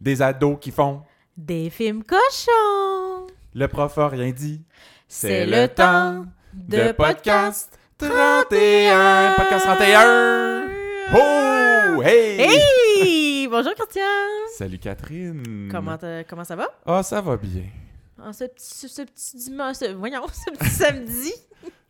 [0.00, 1.02] Des ados qui font
[1.36, 3.26] Des films cochons.
[3.54, 4.62] Le prof a rien dit.
[5.08, 9.34] C'est le temps de podcast 31.
[9.36, 10.68] Podcast 31.
[11.14, 12.02] Oh!
[12.02, 12.40] Hey!
[12.40, 13.48] Hey!
[13.48, 14.02] Bonjour Christian.
[14.56, 15.68] Salut Catherine.
[15.70, 16.68] Comment, comment ça va?
[16.86, 17.64] Ah, ça va bien.
[18.22, 21.32] En ce petit, ce, ce petit dimanche, ce- voyons, ce petit samedi.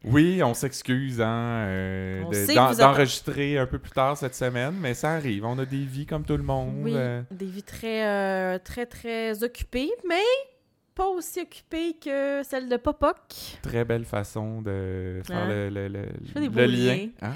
[0.04, 1.26] Oui, on s'excuse hein,
[1.66, 5.44] euh, de- êtes- d'enregistrer un peu plus tard cette semaine, mais ça arrive.
[5.44, 6.74] On a des vies comme tout le monde.
[6.82, 10.22] Oui, euh, des vies très, euh, très, très occupées, mais
[10.94, 13.16] pas aussi occupées que celle de Popoc.
[13.62, 15.48] très belle façon de faire Hein?
[15.48, 17.08] le, lien.
[17.22, 17.34] Hein?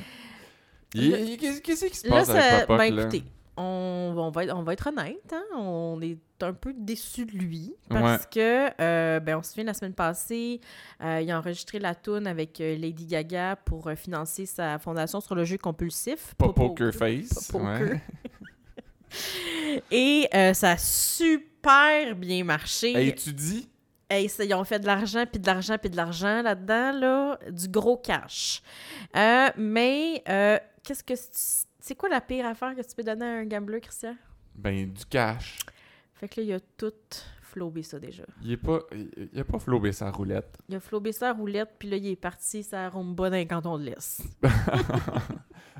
[0.94, 2.78] Qu'est-ce qui se Là, passe ça, avec Papa?
[2.78, 3.24] ben écoutez,
[3.56, 7.32] on, on va être, on va être honnête, hein, on est un peu déçus de
[7.32, 10.60] lui parce que, euh, ben, on se souvient la semaine passée,
[11.02, 15.20] euh, il a enregistré la toune avec euh, Lady Gaga pour euh, financer sa fondation
[15.20, 16.34] sur le jeu compulsif.
[16.34, 17.50] Pas Poker Face.
[17.50, 17.80] Poker.
[17.80, 18.00] ouais.
[19.90, 22.96] Et euh, ça a super bien marché.
[22.96, 23.68] Hey, tu dis?
[24.08, 27.38] Hey, ça, ils ont fait de l'argent, puis de l'argent, puis de l'argent là-dedans, là,
[27.50, 28.62] du gros cash.
[29.14, 30.22] Mais,
[30.82, 31.14] qu'est-ce que...
[31.82, 34.16] c'est- quoi la pire affaire que tu peux donner à un gambler, Christian?
[34.54, 35.58] Ben, du cash.
[36.14, 36.92] Fait que là, il a tout
[37.40, 38.22] flobé ça déjà.
[38.42, 38.80] Il est pas,
[39.32, 40.56] il a pas flobé sa roulette.
[40.68, 43.76] Il a flobé sa roulette, puis là, il est parti sa rumba dans les cantons
[43.78, 44.22] de l'Est.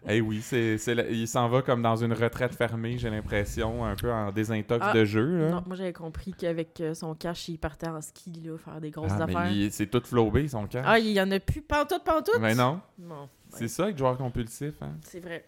[0.09, 0.75] Eh oui, c'est,
[1.13, 4.93] il s'en va comme dans une retraite fermée, j'ai l'impression, un peu en désintox Ah,
[4.93, 5.39] de jeu.
[5.39, 5.51] Là.
[5.51, 8.91] Non, moi, j'avais compris qu'avec euh, son cash, il partait en ski, là, faire des
[8.91, 9.49] grosses Ah, affaires.
[9.71, 10.85] c'est tout flobé, son cash.
[10.89, 12.41] Ah, il y en a plus pantoute, pantoute?
[12.41, 14.75] Mais non, Non, c'est ça avec joueur compulsif.
[14.83, 14.95] Hein?
[15.03, 15.45] c'est vrai.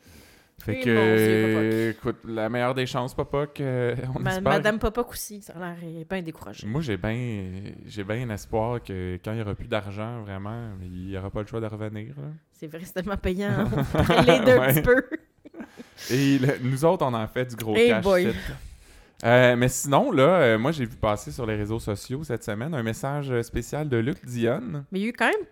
[0.63, 4.53] Fait que, écoute, la meilleure des chances, papa, que on Ma- espère.
[4.53, 6.67] Madame Popoc aussi, ça a l'air euh, bien découragé.
[6.67, 7.51] Moi, j'ai bien
[7.85, 11.41] j'ai bien espoir que quand il n'y aura plus d'argent, vraiment, il n'y aura pas
[11.43, 12.15] le choix de revenir.
[12.53, 13.51] C'est vrai, c'est tellement payant.
[13.95, 14.73] On l'aide un Ouais.
[14.75, 15.03] petit peu.
[16.11, 18.05] Et le- nous autres, on en fait du gros Hey cash.
[19.25, 22.75] Euh, mais sinon, là, euh, moi, j'ai vu passer sur les réseaux sociaux cette semaine
[22.75, 24.85] un message spécial de Luc Dionne.
[24.93, 25.47] Mais il y a eu quand même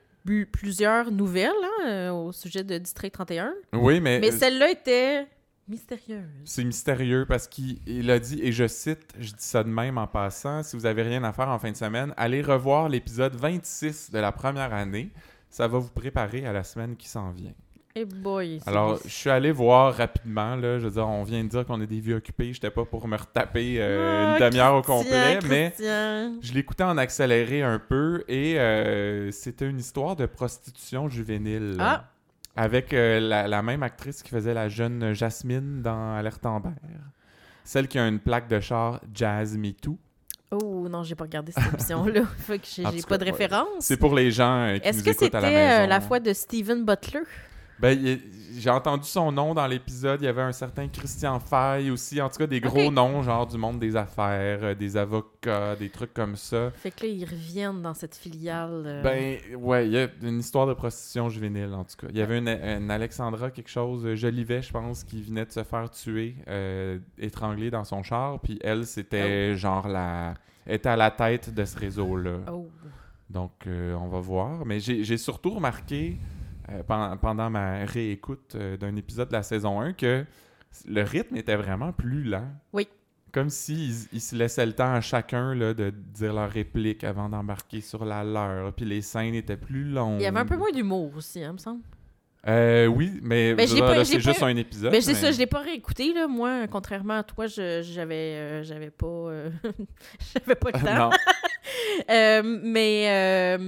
[0.50, 3.52] plusieurs nouvelles hein, euh, au sujet de District 31.
[3.72, 5.26] Oui, mais, Mais euh, celle-là était
[5.68, 6.24] mystérieuse.
[6.44, 9.98] c'est mystérieux parce qu'il il a dit, et je cite, je dis ça de même
[9.98, 13.34] en passant, si vous avez rien à faire en fin de semaine, allez revoir l'épisode
[13.34, 15.10] 26 de la première année.
[15.50, 17.52] Ça va vous préparer à la semaine qui s'en vient.
[17.94, 18.60] Eh boy.
[18.66, 21.80] Alors, je suis allé voir rapidement, là, je veux dire, on vient de dire qu'on
[21.80, 25.04] a des vies occupées, j'étais pas pour me retaper euh, Ah, une demi-heure au Christian,
[25.04, 31.08] complet, mais je l'écoutais en accéléré un peu et euh, c'était une histoire de prostitution
[31.08, 31.76] juvénile.
[31.80, 32.04] Ah.
[32.54, 36.68] Avec euh, la, la même actrice qui faisait la jeune Jasmine dans Alerte Amber.
[37.64, 39.98] Celle qui a une plaque de char Jazz Me Too.
[40.50, 42.22] Oh non, j'ai pas regardé cette émission-là.
[42.38, 43.68] fait que j'ai pas de référence.
[43.80, 45.36] C'est pour les gens qui Est-ce que la c'était
[45.82, 47.20] euh, la fois de Steven Butler?
[47.82, 48.18] Ben,
[48.56, 50.20] j'ai entendu son nom dans l'épisode.
[50.22, 52.20] Il y avait un certain Christian Fay aussi.
[52.22, 55.90] En tout cas, des gros noms, genre du monde des affaires, euh, des avocats, des
[55.90, 56.70] trucs comme ça.
[56.76, 58.84] Fait que là, ils reviennent dans cette filiale.
[58.86, 62.06] euh, Ben, ouais, il y a une histoire de prostitution juvénile, en tout cas.
[62.10, 65.50] Il y avait une, une Alexandra, quelque chose, euh, Jolivet, je pense, qui venait de
[65.50, 68.38] se faire tuer, euh, étranglée dans son char.
[68.40, 70.34] Puis elle, c'était genre la.
[70.68, 72.38] était à la tête de ce réseau-là.
[72.52, 72.68] Oh.
[73.28, 74.64] Donc, euh, on va voir.
[74.66, 76.18] Mais j'ai surtout remarqué
[76.72, 80.24] euh, pen- pendant ma réécoute euh, d'un épisode de la saison 1 que
[80.86, 82.48] le rythme était vraiment plus lent.
[82.72, 82.88] Oui.
[83.32, 87.28] Comme s'ils ils se laissaient le temps à chacun là, de dire leur réplique avant
[87.30, 88.72] d'embarquer sur la leur.
[88.74, 90.20] Puis les scènes étaient plus longues.
[90.20, 91.80] Il y avait un peu moins d'humour aussi, hein, me semble.
[92.48, 93.76] Euh, oui, mais Ben, c'est
[94.20, 94.90] juste pas- un épisode.
[94.90, 96.26] Ben, c'est mais- ça, je l'ai pas réécouté, là.
[96.26, 99.50] Moi, contrairement à toi, je- j'avais euh, j'avais pas, euh,
[100.34, 101.10] j'avais pas le temps.
[102.08, 103.58] mais,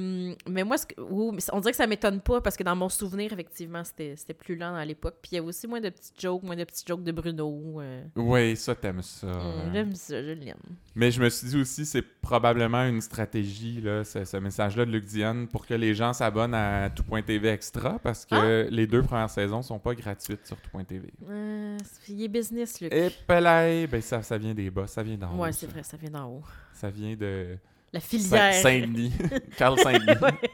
[0.48, 3.32] mais moi, ce que- on dirait que ça m'étonne pas parce que dans mon souvenir,
[3.32, 5.16] effectivement, c'était c'était plus lent à l'époque.
[5.22, 7.80] Puis il y avait aussi moins de petites jokes, moins de petites jokes de Bruno.
[8.16, 9.28] Oui, ça, t'aimes ça.
[9.28, 9.70] Hein.
[9.72, 10.56] J'aime ça, je l'aime.
[10.96, 14.90] Mais je me suis dit aussi, c'est probablement une stratégie, là, ce, ce message-là de
[14.90, 19.30] Luc Diane, pour que les gens s'abonnent à Tout.tv Extra, parce que les deux premières
[19.30, 21.08] saisons sont pas gratuites sur Tout.tv.
[21.28, 22.92] Euh, c'est- il est business, Luc.
[22.92, 25.42] Et pelay, ben ça, ça vient des bas, ça vient d'en haut.
[25.42, 26.42] ouais, c'est vrai, ça vient d'en haut.
[26.72, 27.56] Ça vient de
[27.92, 28.52] La filière.
[28.54, 29.12] Saint-Denis.
[29.56, 30.18] Carl Saint-Denis.
[30.20, 30.50] Ouais.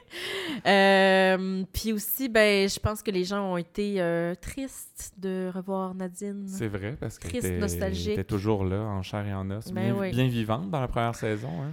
[0.67, 5.95] Euh, Puis aussi, ben, je pense que les gens ont été euh, tristes de revoir
[5.95, 6.47] Nadine.
[6.47, 8.13] C'est vrai, parce qu'elle Triste, était, nostalgique.
[8.13, 10.11] était toujours là, en chair et en os, Ben bien, oui.
[10.11, 11.51] bien vivante dans la première saison.
[11.63, 11.73] hein.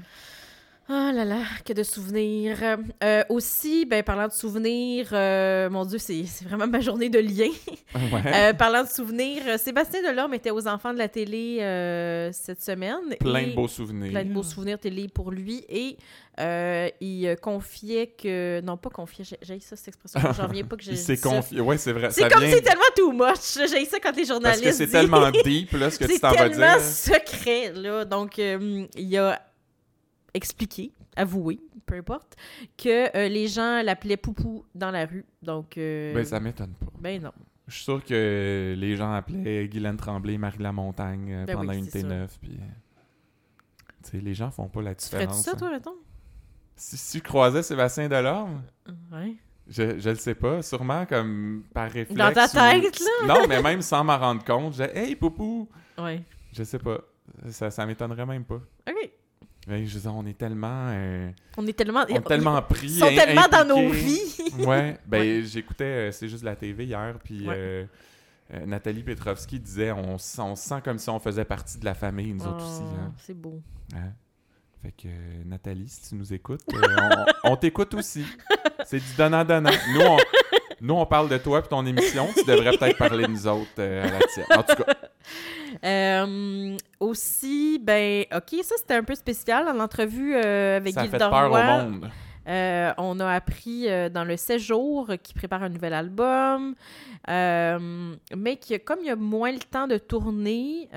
[0.89, 2.57] Oh là là, que de souvenirs.
[3.03, 7.19] Euh, aussi, ben, parlant de souvenirs, euh, mon Dieu, c'est c'est vraiment ma journée de
[7.19, 7.49] lien.
[7.93, 8.21] Ouais.
[8.25, 13.15] Euh, parlant de souvenirs, Sébastien Delorme était aux enfants de la télé euh, cette semaine.
[13.19, 14.11] plein et- de beaux souvenirs.
[14.11, 15.65] plein de beaux souvenirs télé pour lui.
[15.67, 15.97] Et
[16.39, 18.61] euh, il confiait que.
[18.61, 20.21] Non, pas confiait, j'ai ça cette expression.
[20.37, 20.91] J'en reviens pas que j'ai.
[20.91, 21.29] Il s'est dit ça.
[21.29, 21.59] confié.
[21.59, 22.11] Ouais, c'est vrai.
[22.11, 23.69] C'est comme vient- c'est tellement too much.
[23.69, 24.63] J'ai ça quand les Parce journalistes.
[24.63, 26.81] que c'est tellement deep, là, ce que tu C'est t'en vas tellement dire.
[26.81, 28.05] secret, là.
[28.05, 29.41] Donc, euh, il a
[30.33, 32.35] expliqué, avoué, peu importe,
[32.77, 35.25] que euh, les gens l'appelaient Poupou dans la rue.
[35.41, 36.87] Donc, euh, Ben, ça m'étonne pas.
[36.99, 37.31] ben non.
[37.67, 41.79] Je suis sûr que les gens appelaient Guylaine Tremblay, Marie Lamontagne euh, Ben pendant oui,
[41.79, 42.09] une c'est sûr.
[42.09, 42.27] T9.
[42.41, 42.59] Puis,
[44.03, 45.43] tu sais, les gens font pas la Tu ferais-tu différence.
[45.45, 45.57] ça, hein.
[45.57, 45.95] toi, mettons?
[46.75, 48.61] Si, si je croisais Sébastien Delorme,
[49.11, 49.35] Ouais.
[49.67, 52.13] je, je le sais pas, sûrement comme par réflexe.
[52.13, 53.05] Dans ta ou- tête, là?
[53.27, 55.67] Non, mais même sans m'en rendre compte, je disais Hey, Poupou!
[55.97, 56.21] Ouais.
[56.53, 56.99] Je sais pas.
[57.49, 58.61] Ça, ça m'étonnerait même pas.
[58.89, 59.11] OK.
[59.67, 60.87] Mais je veux dire, on est tellement.
[60.91, 62.05] euh, On est tellement...
[62.09, 62.87] on est tellement pris.
[62.87, 64.21] Ils sont tellement dans nos vies.
[64.59, 65.41] Ouais, ben Ouais.
[65.45, 67.53] j'écoutais euh, C'est juste la TV hier, puis Ouais.
[67.57, 67.85] euh,
[68.53, 71.93] euh, Nathalie Petrovski disait on, on se sent comme si on faisait partie de la
[71.95, 72.81] famille, nous autres aussi.
[72.83, 73.13] Oh, hein.
[73.17, 73.61] C'est beau.
[73.93, 74.13] Hein?
[74.81, 78.25] Fait que euh, Nathalie, si tu nous écoutes, euh, on, on t'écoute aussi.
[78.85, 79.71] C'est du donnant-donnant.
[79.93, 80.17] Nous on,
[80.79, 82.27] nous, on parle de toi et ton émission.
[82.37, 84.45] Tu devrais peut-être parler de nous autres euh, à la tienne.
[84.55, 84.93] En tout cas,
[85.83, 89.65] Euh, aussi, ben, OK, ça, c'était un peu spécial.
[89.65, 92.09] Dans l'entrevue euh, avec ça a peur au monde.
[92.47, 96.75] euh, on a appris dans le 16 jours qu'il prépare un nouvel album,
[97.27, 100.89] mais que comme il y a moins le temps de tourner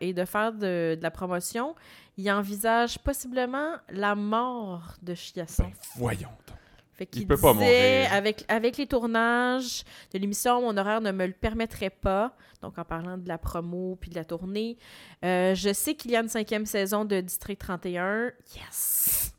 [0.00, 1.74] et de faire de, de la promotion,
[2.16, 5.64] il envisage possiblement la mort de Chiasson.
[5.64, 6.56] Ben, voyons donc.
[7.02, 8.12] Fait Il qu'il peut pas disait, mourir.
[8.12, 9.82] Avec, avec les tournages
[10.14, 12.36] de l'émission, mon horaire ne me le permettrait pas.
[12.60, 14.76] Donc, en parlant de la promo puis de la tournée,
[15.24, 18.30] euh, je sais qu'il y a une cinquième saison de District 31.
[18.54, 19.34] Yes!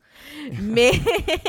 [0.62, 0.92] Mais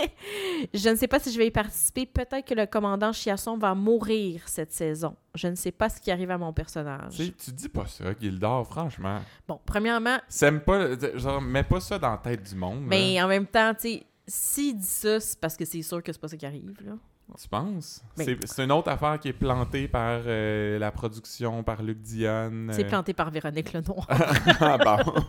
[0.75, 2.07] je ne sais pas si je vais y participer.
[2.07, 5.17] Peut-être que le commandant Chiasson va mourir cette saison.
[5.35, 7.17] Je ne sais pas ce qui arrive à mon personnage.
[7.17, 9.21] Tu tu dis pas ça, Gildor, franchement.
[9.49, 12.83] Bon, premièrement, Sème pas, genre, mets pas ça dans la tête du monde.
[12.83, 12.87] là.
[12.89, 16.13] mais en même temps, tu sais, s'il dit ça, c'est parce que c'est sûr que
[16.13, 16.93] c'est pas ça qui arrive, là.
[17.41, 18.03] Tu penses?
[18.19, 22.01] Ben- C'est- C'est une autre affaire qui est plantée par euh, la production, par Luc
[22.03, 22.71] Dionne.
[22.73, 22.89] C'est euh.
[22.89, 24.07] planté par Véronique Lenoir.
[24.61, 25.13] ah bon.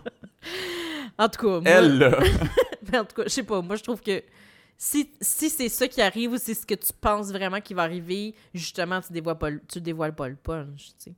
[1.17, 2.19] En tout cas, moi, Elle, là.
[2.91, 4.21] mais en tout cas, je sais pas, moi je trouve que
[4.77, 7.83] si, si c'est ça qui arrive ou c'est ce que tu penses vraiment qui va
[7.83, 11.13] arriver, justement, tu dévoiles pas tu dévoiles pas le punch, tu sais.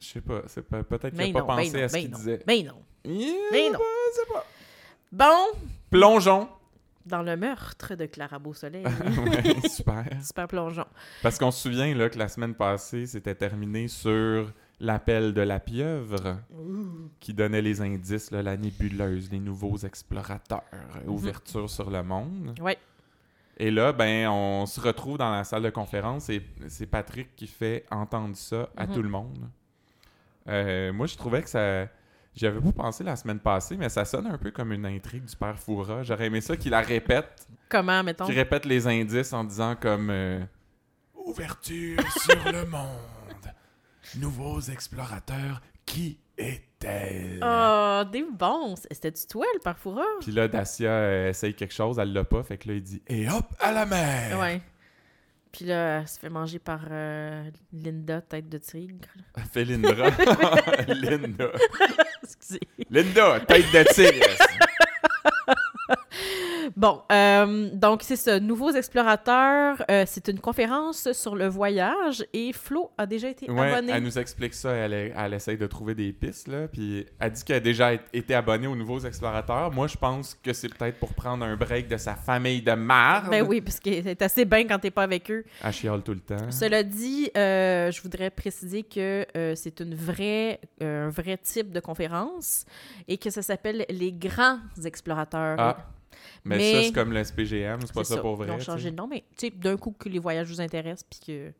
[0.00, 1.92] Je sais pas, c'est pas- peut-être qu'il Mais pas non, ben pensé non, à ce
[1.94, 2.40] ben qu'il non, disait.
[2.46, 2.82] ben non.
[3.04, 3.78] Yeah, Mais non.
[4.14, 4.46] sais pas.
[5.10, 5.58] Bon,
[5.90, 6.48] Plongeons.
[7.06, 8.84] Dans le meurtre de Clara Beausoleil.
[9.24, 10.04] ouais, super.
[10.22, 10.84] Super plongeon.
[11.22, 15.60] Parce qu'on se souvient là, que la semaine passée, c'était terminé sur l'appel de la
[15.60, 16.38] pieuvre
[17.20, 20.62] qui donnait les indices, là, la nébuleuse, les nouveaux explorateurs,
[21.04, 21.10] Mhm.
[21.10, 22.54] ouverture sur le monde.
[22.60, 22.78] Ouais.
[23.58, 27.46] Et là, ben, on se retrouve dans la salle de conférence et c'est Patrick qui
[27.46, 28.94] fait entendre ça à Mhm.
[28.94, 29.48] tout le monde.
[30.48, 31.86] Euh, moi, je trouvais que ça.
[32.34, 35.24] J'y avais pas pensé la semaine passée, mais ça sonne un peu comme une intrigue
[35.24, 36.02] du père Foura.
[36.04, 38.24] J'aurais aimé ça qu'il la répète, Comment, mettons?
[38.24, 40.40] qu'il répète les indices en disant comme euh,
[41.14, 42.88] Ouverture sur le monde.
[44.18, 47.40] Nouveaux explorateurs, qui est-elle?
[47.44, 48.74] Oh, des bons.
[48.90, 50.04] C'était-tu toi, le parfoura?
[50.20, 53.02] Puis là, Dacia euh, essaye quelque chose, elle l'a pas, fait que là, il dit
[53.08, 54.38] Et hop, à la mer!
[54.38, 54.62] Ouais.
[55.52, 57.42] Puis là, elle se fait manger par euh,
[57.72, 59.08] Linda, tête de tigre.
[59.52, 59.92] Fait Linda.
[60.88, 61.46] Linda.
[62.40, 62.60] Excusez.
[62.90, 64.26] Linda, tête de tigre.
[66.76, 68.38] Bon, euh, donc c'est ça.
[68.40, 73.72] Nouveaux explorateurs, euh, c'est une conférence sur le voyage et Flo a déjà été Ouais,
[73.72, 73.92] abonné.
[73.94, 77.32] elle nous explique ça, elle, est- elle essaye de trouver des pistes, là, puis elle
[77.32, 79.70] dit qu'elle a déjà été- abonnée aux Nouveaux Explorateurs.
[79.72, 83.30] Moi, je pense que c'est peut-être pour prendre un break de sa famille de marde.
[83.30, 85.44] Ben oui, parce que c'est assez bien quand t'es pas avec eux.
[85.64, 86.50] Elle chiale tout le temps.
[86.50, 92.64] Cela dit, euh, je voudrais préciser que c'est une vraie, un vrai type de conférence
[93.08, 95.56] et que ça s'appelle les grands explorateurs.
[95.58, 95.76] Ah,
[96.44, 98.50] mais, Mais- ça, c'est comme le SPGM, c'est pas ça, pour Ils vrai.
[98.50, 101.04] ont tu changé de nom, mais tu sais, d'un coup que les voyages vous intéressent,
[101.08, 101.52] puis que...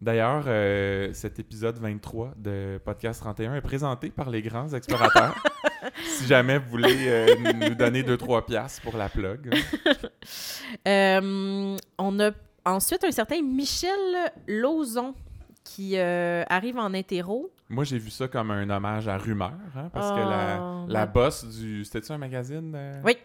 [0.00, 5.34] D'ailleurs, euh, cet épisode 23 de Podcast 31 est présenté par les grands explorateurs.
[6.04, 7.34] si jamais vous voulez euh,
[7.68, 9.50] nous donner 2-3 piastres pour la plug.
[10.86, 12.30] Euh, on a
[12.64, 13.90] ensuite un certain Michel
[14.46, 15.14] Lauzon
[15.64, 17.50] qui arrive en interro.
[17.68, 21.06] Moi, j'ai vu ça comme un hommage à Rumeur, hein, parce que la, Oh, la
[21.06, 21.84] boss du...
[21.84, 23.00] C'était-tu un magazine?
[23.04, 23.16] Oui.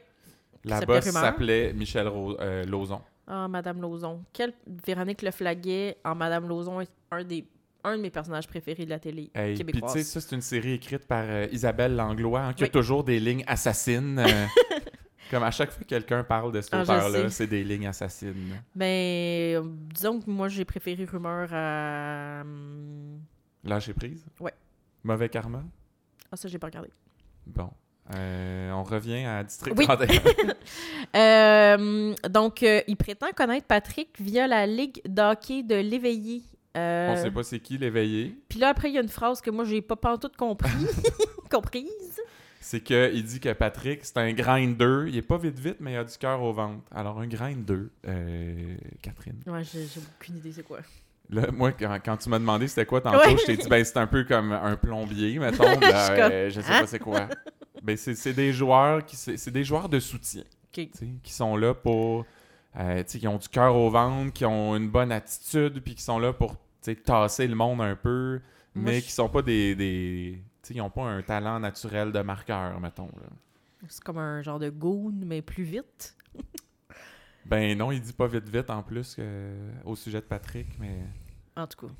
[0.65, 3.01] La boss s'appelait Michel Ro- euh, Lauzon.
[3.27, 4.23] Ah, Madame Lauzon.
[4.33, 4.53] Quelle
[4.85, 7.45] Véronique Leflaguet en Madame Lauzon est un des
[7.83, 9.93] un de mes personnages préférés de la télé Hey, Puis tu québécoise.
[9.93, 13.19] sais, ça, c'est une série écrite par euh, Isabelle Langlois, hein, qui a toujours des
[13.19, 14.17] lignes assassines.
[14.17, 14.45] euh,
[15.31, 18.59] Comme à chaque fois que quelqu'un parle de cet Ah, auteur-là, c'est des lignes assassines.
[18.75, 22.41] Ben, disons que moi, j'ai préféré Rumeur à...
[22.41, 23.19] hum,
[23.63, 24.25] Lâcher prise?
[24.39, 24.53] Ouais.
[25.03, 25.63] Mauvais karma?
[26.31, 26.89] Ah, ça, j'ai pas regardé.
[27.45, 27.69] Bon.
[28.13, 29.85] Euh, on revient à District Oui.
[29.85, 30.07] 31.
[31.15, 36.41] Euh, donc, euh, il prétend connaître Patrick via la Ligue d'hockey de l'éveillé.
[36.75, 38.35] On sait pas c'est qui l'éveillé.
[38.49, 40.69] Puis là, après, il y a une phrase que moi, j'ai pas pantoute compris.
[41.49, 42.19] comprise.
[42.59, 45.05] C'est qu'il dit que Patrick, c'est un grinder.
[45.07, 46.83] Il est pas vite vite, mais il a du cœur au ventre.
[46.93, 49.39] Alors, un grinder, euh, Catherine.
[49.47, 49.85] Ouais, j'ai
[50.19, 50.79] aucune idée c'est quoi.
[51.29, 53.37] Là, moi, quand, quand tu m'as demandé c'était quoi tantôt, Ouais.
[53.39, 55.63] je t'ai dit, ben, c'est un peu comme un plombier, mettons.
[55.79, 56.81] Ben, Je comme, euh, je sais hein?
[56.81, 57.29] pas c'est quoi.
[57.85, 60.43] Ben, c'est c'est des joueurs qui c'est c'est des joueurs de soutien.
[61.23, 62.25] Qui sont là pour.
[62.77, 66.19] euh, qui ont du cœur au ventre, qui ont une bonne attitude, puis qui sont
[66.19, 66.55] là pour
[67.05, 68.41] tasser le monde un peu,
[68.73, 69.75] Moi, mais je- qui sont pas des.
[69.75, 73.05] des ils ont pas un talent naturel de marqueur, mettons.
[73.21, 73.27] là.
[73.87, 76.15] C'est comme un genre de goon, mais plus vite.
[77.45, 79.51] Ben non, il dit pas vite vite en plus que,
[79.85, 80.97] au sujet de Patrick, mais.
[81.55, 81.93] En tout cas.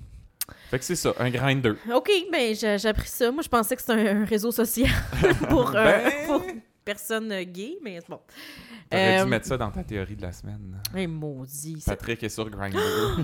[0.70, 1.74] Fait que c'est ça, un grinder.
[1.94, 3.32] OK, ben j'ai appris ça.
[3.32, 4.90] Moi, je pensais que c'était un, réseau social
[5.50, 6.12] pour, euh, Ben.
[6.25, 6.44] pour
[6.84, 8.20] personnes euh, gays, mais c'est bon.
[8.90, 10.80] T'aurais Euh, dû mettre ça dans ta théorie de la semaine.
[10.96, 11.82] Hey, maudit.
[11.82, 12.78] ça- Patrick est sur Grindr.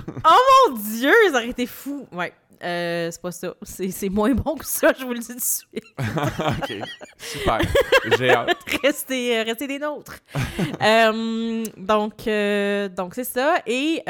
[0.70, 2.08] Mon Dieu, ça aurait été fou.
[2.12, 3.54] Ouais, euh, c'est pas ça.
[3.62, 5.84] C'est c'est moins bon que ça, je vous le dis tout de suite.
[6.00, 6.88] ok,
[7.18, 7.60] super.
[8.18, 8.58] J'ai hâte.
[8.84, 10.20] restez, euh, restez des nôtres.
[10.82, 13.58] Euh, donc, euh, donc c'est ça.
[13.68, 14.02] Et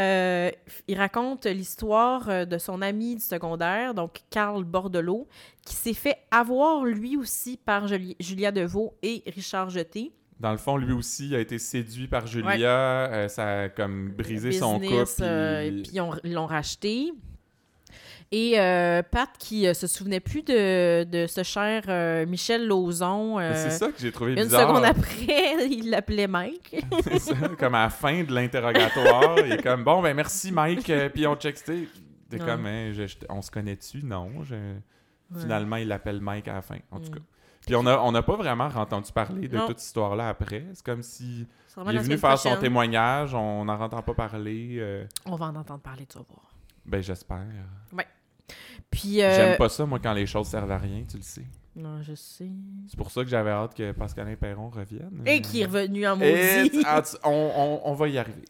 [0.87, 5.27] il raconte l'histoire de son ami du secondaire, donc Carl Bordelot,
[5.65, 10.11] qui s'est fait avoir lui aussi par Juli- Julia Deveau et Richard Jeté.
[10.39, 12.69] Dans le fond, lui aussi a été séduit par Julia.
[13.11, 15.05] euh, ça a comme brisé son couple.
[15.21, 15.91] Euh, puis-
[16.23, 17.11] ils l'ont racheté.
[18.33, 23.39] Et euh, Pat, qui euh, se souvenait plus de, de ce cher euh, Michel Lauzon,
[23.53, 24.69] C'est ça que j'ai trouvé une bizarre.
[24.69, 26.77] seconde après, il l'appelait Mike.
[27.03, 30.89] C'est ça, comme à la fin de l'interrogatoire, il est comme bon ben merci Mike,
[31.13, 31.87] puis on check T'es
[32.39, 32.45] Ouais.
[32.45, 34.01] comme hein, je- je- on se connaît-tu?
[34.05, 34.43] Non.
[34.43, 34.55] je-
[35.37, 36.77] Finalement, il l'appelle Mike à la fin.
[36.91, 37.15] En tout Mm.
[37.15, 37.21] cas.
[37.65, 39.67] Puis on a on n'a pas vraiment entendu parler de Non.
[39.67, 40.65] toute cette histoire-là après.
[40.73, 41.45] C'est comme si
[41.85, 45.05] il est venu faire son témoignage, on n'en entend pas parler.
[45.25, 46.47] On va en entendre parler, tu vas voir.
[46.85, 47.45] ben j'espère.
[48.89, 51.45] Puis, euh, J'aime pas ça moi quand les choses servent à rien, tu le sais.
[51.75, 52.49] Non, je sais.
[52.87, 55.23] C'est pour ça que j'avais hâte que Pascalin Perron revienne.
[55.25, 56.83] Et qui est revenu en maudit.
[56.85, 58.43] ah, on, on- on va y arriver.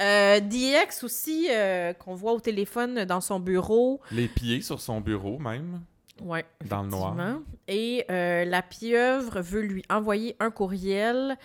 [0.00, 4.00] Euh, DX aussi, euh, qu'on voit au téléphone dans son bureau.
[4.10, 5.82] Les pieds sur son bureau même.
[6.22, 7.14] Ouais, Dans le noir.
[7.68, 11.36] Et euh, la pieuvre veut lui envoyer un courriel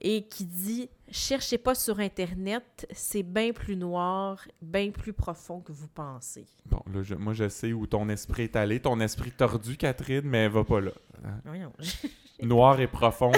[0.00, 5.72] et qui dit Cherchez pas sur Internet, c'est bien plus noir, bien plus profond que
[5.72, 6.46] vous pensez.
[6.66, 8.78] Bon, là, je- moi, je sais où ton esprit est allé.
[8.80, 10.90] Ton esprit tordu, Catherine, mais va pas là.
[11.24, 11.40] Hein?
[11.44, 11.72] Voyons.
[12.42, 13.32] Noir et profond.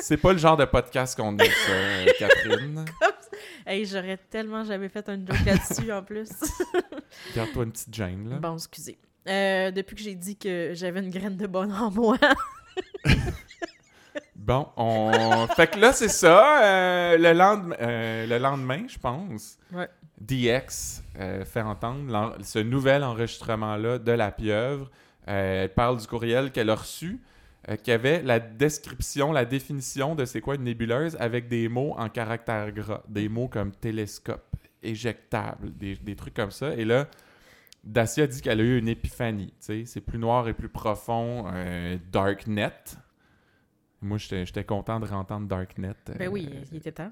[0.00, 2.84] C'est pas le genre de podcast qu'on ça, euh, Catherine.
[3.66, 6.28] hey, j'aurais tellement jamais fait un joke là-dessus en plus.
[7.34, 8.36] Garde-toi une petite gêne, là.
[8.36, 8.98] Bon, excusez.
[9.28, 12.16] Euh, depuis que j'ai dit que j'avais une graine de bonne en moi.
[14.46, 15.46] Bon, on...
[15.56, 16.62] fait que là, c'est ça.
[16.64, 19.88] euh, le, euh, le lendemain, je pense, Ouais.
[20.20, 24.88] DX euh, fait entendre ce nouvel enregistrement-là de la pieuvre.
[25.26, 27.20] Elle parle du courriel qu'elle a reçu,
[27.82, 32.08] qui avait la description, la définition de c'est quoi une nébuleuse avec des mots en
[32.08, 33.02] caractère gras.
[33.08, 34.46] Des mots comme télescope,
[34.84, 36.72] éjectable, des, des trucs comme ça.
[36.74, 37.08] Et là,
[37.82, 39.48] Dacia dit qu'elle a eu une épiphanie.
[39.60, 41.46] tu sais, C'est plus noir et plus profond.
[41.52, 42.72] euh, Darknet.
[44.02, 45.94] Moi, j'étais content de rentendre Darknet.
[46.06, 47.10] Ben euh, oui, il était temps.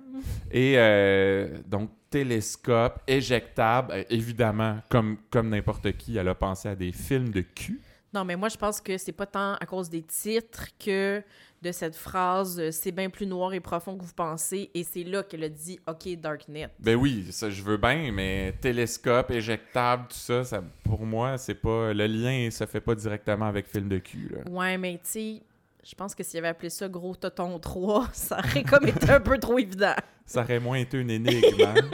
[0.50, 3.92] Et euh, donc, télescope, éjectable.
[3.92, 7.80] euh, évidemment, comme, comme n'importe qui, elle a pensé à des films de cul.
[8.12, 11.22] Non, mais moi, je pense que c'est pas tant à cause des titres que
[11.64, 14.70] de cette phrase c'est bien plus noir et profond que vous pensez.
[14.74, 16.68] Et c'est là qu'elle a dit OK, Darknet.
[16.78, 21.54] Ben oui, ça, je veux bien, mais télescope, éjectable, tout ça, ça pour moi, c'est
[21.54, 21.92] pas.
[21.92, 24.30] Le lien se fait pas directement avec film de cul.
[24.30, 24.50] Là.
[24.50, 25.42] Ouais, mais tu sais,
[25.86, 29.20] je pense que s'il avait appelé ça Gros Toton 3, ça aurait comme été un
[29.20, 29.94] peu trop évident.
[30.26, 31.62] Ça aurait moins été une énigme.
[31.64, 31.74] hein?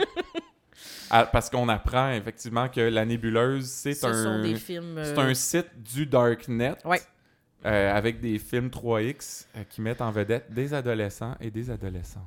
[1.13, 4.13] Ah, parce qu'on apprend effectivement que la nébuleuse, c'est Ce un.
[4.23, 4.97] sont des films.
[4.97, 7.01] euh, C'est un site du Darknet Ouais.
[7.65, 12.23] euh, avec des films 3X euh, qui mettent en vedette des adolescents et des adolescentes.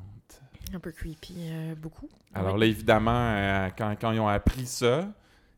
[0.75, 2.11] un peu creepy, euh, beaucoup.
[2.35, 5.09] Alors là, évidemment, quand, quand ils ont appris ça,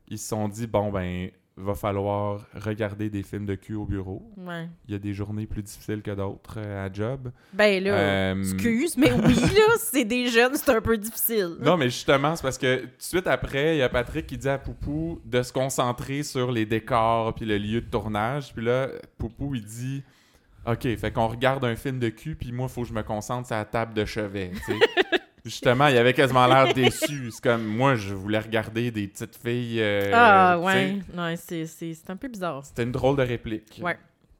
[0.07, 4.21] ils se sont dit bon, ben, va falloir regarder des films de cul au bureau.
[4.37, 4.69] Ouais.
[4.87, 7.31] Il y a des journées plus difficiles que d'autres euh, à job.
[7.51, 11.57] Ben là, Euh, excuse, mais oui, là, c'est des jeunes, c'est un peu difficile.
[11.59, 14.37] Non, mais justement, c'est parce que tout de suite après, il y a Patrick qui
[14.37, 18.53] dit à Poupou de se concentrer sur les décors puis le lieu de tournage.
[18.53, 20.03] Puis là, Poupou, il dit
[20.67, 23.03] OK, fait qu'on regarde un film de cul, puis moi, il faut que je me
[23.03, 24.51] concentre sur la table de chevet.
[25.49, 27.31] Justement, il avait quasiment l'air déçu.
[27.31, 29.81] C'est comme, moi, je voulais regarder des petites filles.
[29.81, 30.99] euh, ah, ouais.
[31.17, 32.65] Ouais, c'est- c'est c'est un peu bizarre.
[32.65, 33.79] C'était une drôle de réplique.
[33.83, 33.97] Ouais.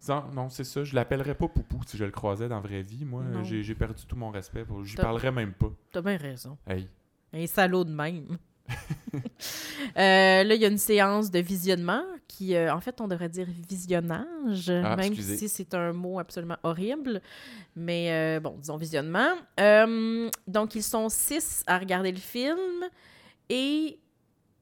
[0.09, 0.83] Non, non, c'est ça.
[0.83, 3.03] Je l'appellerais pas Poupou si je le croisais dans la vraie vie.
[3.03, 3.43] Moi, Non.
[3.43, 4.63] j'ai j'ai perdu tout mon respect.
[4.63, 4.83] Pour...
[4.85, 5.71] J'y T'as- parlerais même pas.
[5.91, 6.57] T'as bien raison.
[6.67, 6.87] Hey.
[7.33, 8.37] Un salaud de même.
[9.97, 13.29] Euh, là, il y a une séance de visionnement qui, euh, en fait, on devrait
[13.29, 15.37] dire visionnage, Ah, même excusez.
[15.37, 17.21] si c'est un mot absolument horrible.
[17.75, 19.33] Mais euh, bon, disons visionnement.
[20.47, 22.59] Donc, ils sont six à regarder le film
[23.49, 23.97] et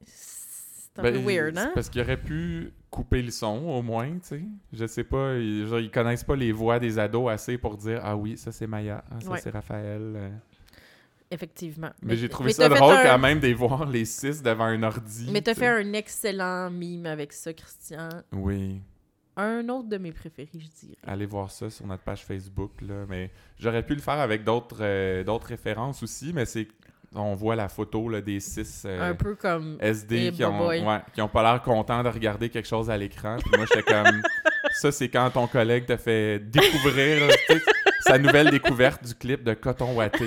[0.04, 1.72] c'est un Ben, peu weird, c'est hein?
[1.74, 4.42] Parce qu'il aurait pu couper le son, au moins, tu sais.
[4.72, 5.34] Je sais pas.
[5.34, 8.52] Ils, genre, ils connaissent pas les voix des ados assez pour dire Ah oui, ça
[8.52, 9.40] c'est Maya, ah, ça Ouais.
[9.42, 10.32] c'est Raphaël.
[11.30, 11.90] Effectivement.
[12.02, 14.82] Mais, j'ai trouvé mais ça drôle un- quand même de voir les six devant un
[14.82, 15.28] ordi.
[15.32, 18.08] Mais t'as fait un excellent mime avec ça, Christian.
[18.32, 18.80] Oui.
[19.36, 20.98] Un autre de mes préférés, je dirais.
[21.06, 22.72] Allez voir ça sur notre page Facebook.
[22.80, 23.04] Là.
[23.08, 26.68] Mais j'aurais pu le faire avec d'autres euh, d'autres références aussi, mais c'est
[27.14, 30.82] on voit la photo là, des six euh, un peu comme SD qui, ont, ouais,
[31.14, 33.36] qui ont pas l'air contents de regarder quelque chose à l'écran.
[33.38, 34.22] Puis moi, j'étais comme...
[34.72, 37.28] ça, c'est quand ton collègue te fait découvrir
[38.00, 40.26] sa nouvelle découverte du clip de Coton Watté.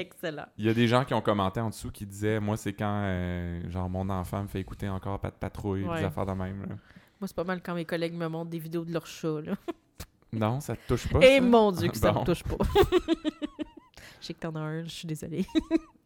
[0.00, 0.46] Excellent.
[0.58, 3.02] Il y a des gens qui ont commenté en dessous qui disaient Moi, c'est quand
[3.04, 5.98] euh, genre mon enfant me fait écouter encore Pas de patrouille, Ouais.
[6.00, 6.60] des affaires de même.
[6.62, 6.74] là.
[7.20, 9.40] Moi, c'est pas mal quand mes collègues me montrent des vidéos de leur chat.
[9.40, 9.54] Là.
[10.32, 11.20] Non, ça te touche pas.
[11.20, 11.40] Et ça?
[11.40, 12.56] mon Dieu, que ça me touche pas.
[14.20, 15.46] Je sais que t'en as un, je suis désolée.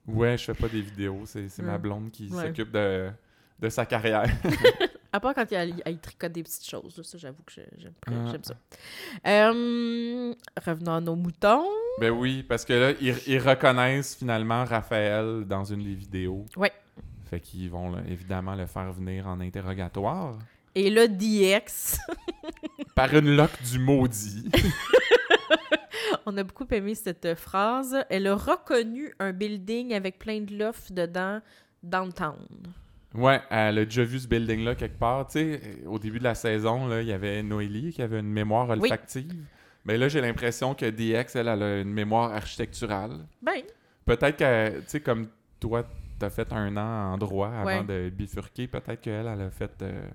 [0.07, 1.23] Ouais, je fais pas des vidéos.
[1.25, 2.47] C'est c'est ma blonde qui Ouais.
[2.49, 3.11] s'occupe de,
[3.59, 4.27] de sa carrière.
[5.13, 6.97] À part quand il, il tricote des petites choses.
[6.97, 8.11] là, ça, j'avoue que j'aime Ah.
[8.31, 8.55] j'aime ça.
[9.27, 10.33] Euh,
[10.65, 11.65] revenons à nos moutons.
[12.01, 16.47] ben oui, parce que là, ils, ils reconnaissent finalement Raphaël dans une des vidéos.
[16.57, 16.73] Ouais.
[17.29, 20.39] Fait qu'ils vont là, évidemment le faire venir en interrogatoire.
[20.75, 21.99] Et là, DX,
[22.95, 24.49] Par une loque du maudit.
[26.27, 27.97] on a beaucoup aimé cette phrase.
[28.09, 31.41] Elle a reconnu un building avec plein de lofts dedans,
[31.83, 32.47] downtown.
[33.15, 35.27] Ouais, elle a déjà vu ce building-là quelque part.
[35.27, 38.31] Tu sais, au début de la saison, là, il y avait Noélie qui avait une
[38.33, 39.33] mémoire olfactive.
[39.85, 43.27] Mais là, j'ai l'impression que DX, elle, elle a une mémoire architecturale.
[43.43, 43.63] Ben,
[44.05, 45.85] Peut-être que, tu sais, comme toi,
[46.19, 47.85] t'as fait un an en droit avant Ouais.
[47.85, 50.07] de bifurquer, peut-être qu'elle, elle a fait euh,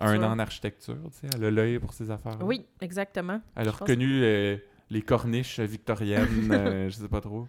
[0.00, 1.26] un an en architecture, tu sais.
[1.34, 3.40] Elle a l'œil pour ces affaires Oui, exactement.
[3.56, 4.56] Elle a je reconnu euh,
[4.90, 7.48] les corniches victoriennes, euh, je sais pas trop.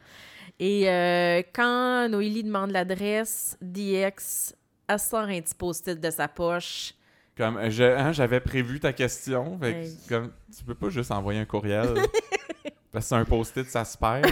[0.60, 4.56] Et euh, quand Noélie demande l'adresse, DX,
[4.88, 6.94] elle sort un petit post-it de sa poche.
[7.36, 9.98] Comme, euh, hein, j'avais prévu ta question, fait que, Hey.
[10.08, 11.94] comme, tu peux pas juste envoyer un courriel.
[12.92, 14.30] parce que c'est un post-it, ça se perd.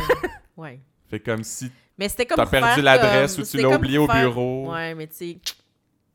[0.56, 0.80] Ouais.
[1.10, 4.22] Fait comme si Mais c'était comme t'as perdu l'adresse ou tu l'as oublié au faire-
[4.30, 4.72] bureau.
[4.72, 5.38] Ouais, mais tu sais,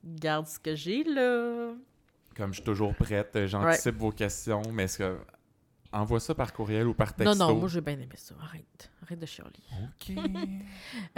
[0.04, 1.72] garde ce que j'ai là.
[2.36, 5.16] Comme je suis toujours prête, euh, j'anticipe vos questions, mais est-ce que.
[5.96, 7.34] Envoie ça par courriel ou par texto.
[7.36, 8.34] Non, non, moi j'ai bien aimé ça.
[8.42, 8.90] Arrête.
[9.02, 9.50] Arrête de chialer.
[9.72, 10.14] OK.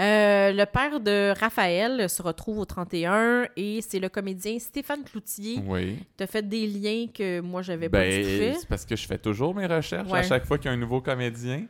[0.01, 5.61] Euh, le père de Raphaël se retrouve au 31 et c'est le comédien Stéphane Cloutier.
[5.67, 5.99] oui.
[6.17, 8.55] T'as fait des liens que moi j'avais pas du tout Ben, fait.
[8.61, 10.81] c'est parce que je fais toujours mes recherches à chaque fois qu'il y a un
[10.81, 11.67] nouveau comédien.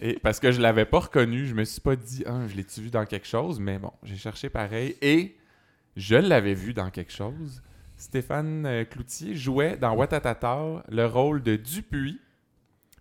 [0.00, 2.80] Et parce que je l'avais pas reconnu, je me suis pas dit, ah, je l'ai-tu
[2.82, 4.96] vu dans quelque chose, mais bon, j'ai cherché pareil.
[5.00, 5.36] Et
[5.96, 7.62] je l'avais vu dans quelque chose.
[7.96, 12.18] Stéphane euh, Cloutier jouait dans Watatata le rôle de Dupuis.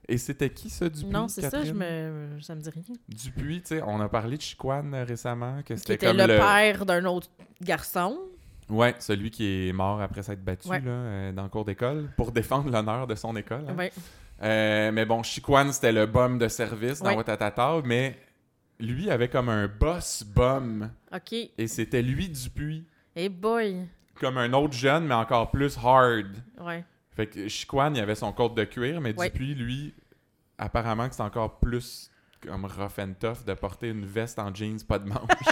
[0.08, 1.10] Et c'était qui ça, Dupuis?
[1.12, 2.40] Non, c'est ça, je me...
[2.42, 2.84] ça me dit rien.
[3.08, 6.26] Dupuis, tu sais, on a parlé de Chiquan euh, récemment, que c'était était comme le,
[6.28, 6.38] le...
[6.38, 7.30] père d'un autre
[7.62, 8.18] garçon.
[8.70, 10.80] Ouais, celui qui est mort après s'être battu Ouais.
[10.80, 13.66] là, euh, dans le cours d'école pour défendre l'honneur de son école.
[13.70, 13.76] hein.
[13.78, 13.92] Ouais.
[14.44, 17.16] Euh, mais bon, Chiquan, c'était le bum de service dans Ouais.
[17.18, 18.18] Watatata, mais
[18.80, 20.90] lui avait comme un boss bum.
[21.14, 21.34] OK.
[21.34, 22.86] Et c'était lui Dupuis.
[23.16, 23.88] Hey boy.
[24.16, 26.28] Comme un autre jeune, mais encore plus hard.
[26.60, 26.84] Ouais.
[27.16, 29.30] Fait que Chiquan, il avait son code de cuir, mais Ouais.
[29.30, 29.94] Dupuis, lui,
[30.58, 32.10] apparemment que c'est encore plus
[32.46, 35.20] comme rough and tough de porter une veste en jeans pas de manches.
[35.26, 35.46] Puis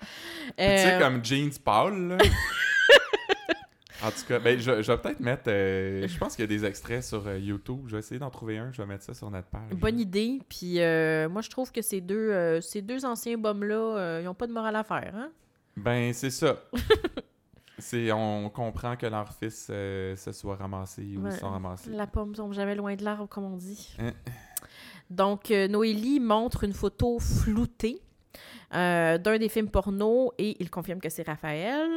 [0.00, 2.18] tu sais, Euh, comme jeans pâle, là.
[4.04, 5.44] En tout cas, ben, je, je vais peut-être mettre.
[5.48, 7.84] euh, je pense qu'il y a des extraits sur euh, YouTube.
[7.86, 8.70] Je vais essayer d'en trouver un.
[8.70, 9.70] Je vais mettre ça sur notre page.
[9.72, 10.38] Bonne idée.
[10.50, 14.34] Puis euh, moi, je trouve que ces deux, ces deux anciens bums-là, euh, ils n'ont
[14.34, 15.12] pas de morale à faire.
[15.16, 15.30] Hein?
[15.78, 16.56] Ben, c'est ça.
[17.78, 21.30] c'est, on comprend que leur fils euh, se soit ramassé ou Ouais.
[21.30, 21.90] se sont ramassés.
[21.90, 23.94] La pomme tombe jamais loin de l'arbre, comme on dit.
[23.98, 24.12] Hein?
[25.10, 28.00] Donc, euh, Noélie montre une photo floutée
[28.74, 31.88] euh, d'un des films porno et il confirme que c'est Raphaël.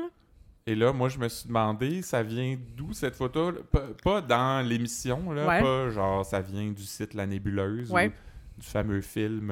[0.68, 3.52] Et là, moi, je me suis demandé, ça vient d'où cette photo?
[3.72, 5.48] Pas, pas dans l'émission, là.
[5.48, 5.62] Ouais.
[5.62, 8.10] Pas genre, ça vient du site La Nébuleuse Ouais.
[8.58, 9.52] ou du fameux film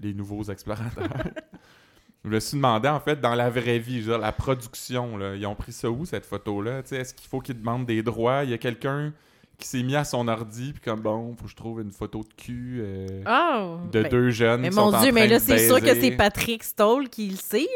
[0.00, 1.08] Les Nouveaux Explorateurs.
[2.26, 5.46] je me suis demandé, en fait, dans la vraie vie, genre, la production, là, ils
[5.46, 6.82] ont pris ça où, cette photo-là?
[6.90, 8.44] Est-ce qu'il faut qu'ils demandent des droits?
[8.44, 9.12] Il y a quelqu'un
[9.58, 12.20] qui s'est mis à son ordi, puis comme bon, faut que je trouve une photo
[12.22, 13.78] de cul euh, Oh!
[13.90, 14.60] de Ben, deux jeunes.
[14.60, 16.62] Mais qui mon sont en Dieu, mais train là, de c'est sûr que c'est Patrick
[16.62, 17.66] Stoll qui le sait.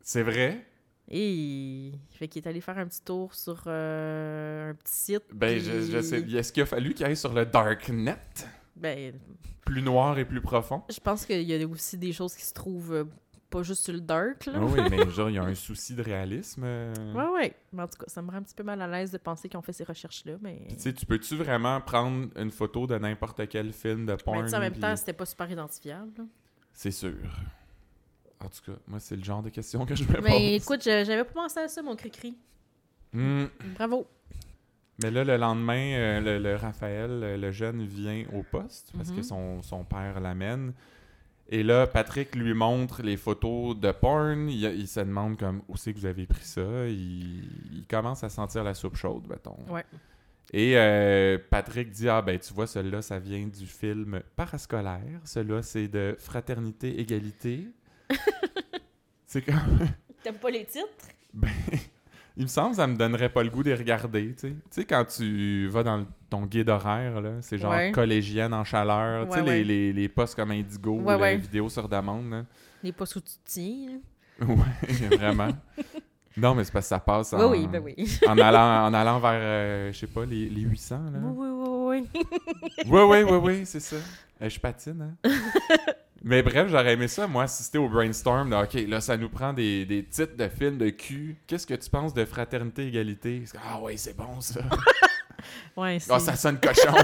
[0.00, 0.64] C'est vrai?
[1.10, 5.22] Et fait qu'il est allé faire un petit tour sur euh, un petit site.
[5.32, 6.20] Ben, puis- je, je sais.
[6.20, 8.16] Est-ce qu'il a fallu qu'il aille sur le Darknet?
[8.74, 9.12] Ben,
[9.64, 10.82] Plus noir et plus profond?
[10.90, 13.04] je pense qu'il y a aussi des choses qui se trouvent euh,
[13.58, 14.54] pas juste sur le dark, là.
[14.56, 16.62] Ah oui, mais genre, il y a un souci de réalisme.
[16.64, 16.94] euh.
[17.14, 17.54] Ouais, ouais.
[17.72, 19.48] Mais en tout cas, ça me rend un petit peu mal à l'aise de penser
[19.48, 20.62] qu'ils ont fait ces recherches-là, mais...
[20.68, 24.18] Puis, tu sais, tu peux-tu vraiment prendre une photo de n'importe quel film de Mais
[24.18, 24.42] porn?
[24.44, 26.12] tu sais, en même puis- temps, c'était pas super identifiable.
[26.72, 27.14] C'est sûr.
[28.40, 30.24] En tout cas, moi, c'est le genre de question que je me pose.
[30.24, 32.36] Mais écoute, j'avais pas pensé à ça, mon cri-cri.
[33.12, 33.46] Hmm.
[33.76, 34.06] Bravo.
[35.02, 39.16] Mais là, le lendemain, euh, le, le Raphaël, le jeune, vient au poste parce que
[39.16, 39.22] Mhm.
[39.22, 40.72] son, son père l'amène.
[41.48, 44.48] Et là, Patrick lui montre les photos de porn.
[44.48, 46.86] Il, il se demande comme où c'est que vous avez pris ça?
[46.88, 49.58] Il, il commence à sentir la soupe chaude, mettons.
[49.68, 49.84] Ouais.
[50.52, 55.20] Et euh, Patrick dit Ah, ben, tu vois, celui-là, ça vient du film parascolaire.
[55.24, 57.68] Celui-là, c'est de Fraternité, Égalité.
[59.26, 59.88] c'est comme.
[60.22, 61.08] T'aimes pas les titres?
[61.32, 61.50] Ben,
[62.36, 64.84] il me semble que ça me donnerait pas le goût de les regarder, tu sais.
[64.84, 67.92] Quand tu vas dans ton guide horaire, là, c'est genre Ouais.
[67.92, 71.18] collégienne en chaleur, tu sais, Ouais, les, les, les postes comme Indigo, ou ouais.
[71.18, 72.44] la vidéo sur demande, là.
[72.82, 73.98] Les pas sous tu tiens.
[74.40, 74.46] là.
[74.46, 75.48] Ouais, vraiment.
[76.36, 77.94] Non, mais c'est parce que ça passe en, Oui, oui, ben oui.
[78.28, 81.18] en, allant, en allant vers, euh, je sais pas, les, les 800, là.
[81.22, 82.24] Oui, oui, oui, oui.
[82.86, 83.96] Oui, oui, oui, oui, c'est ça.
[84.42, 85.30] Euh, je patine, hein.
[86.28, 89.52] Mais bref, j'aurais aimé ça, moi, assister au brainstorm de OK, là, ça nous prend
[89.52, 91.36] des, des titres de films de cul.
[91.46, 93.44] Qu'est-ce que tu penses de fraternité, égalité?
[93.64, 94.60] Ah, ouais, c'est bon, ça.
[95.76, 96.92] Ouais, Ah, ça sonne cochon.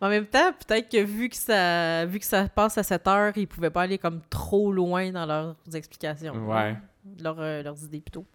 [0.00, 3.32] En même temps, peut-être que vu que ça vu que ça passe à 7 heures,
[3.36, 6.34] ils pouvaient pas aller comme trop loin dans leurs explications.
[6.46, 6.76] Ouais.
[7.18, 8.26] Leurs, euh, leurs idées plutôt.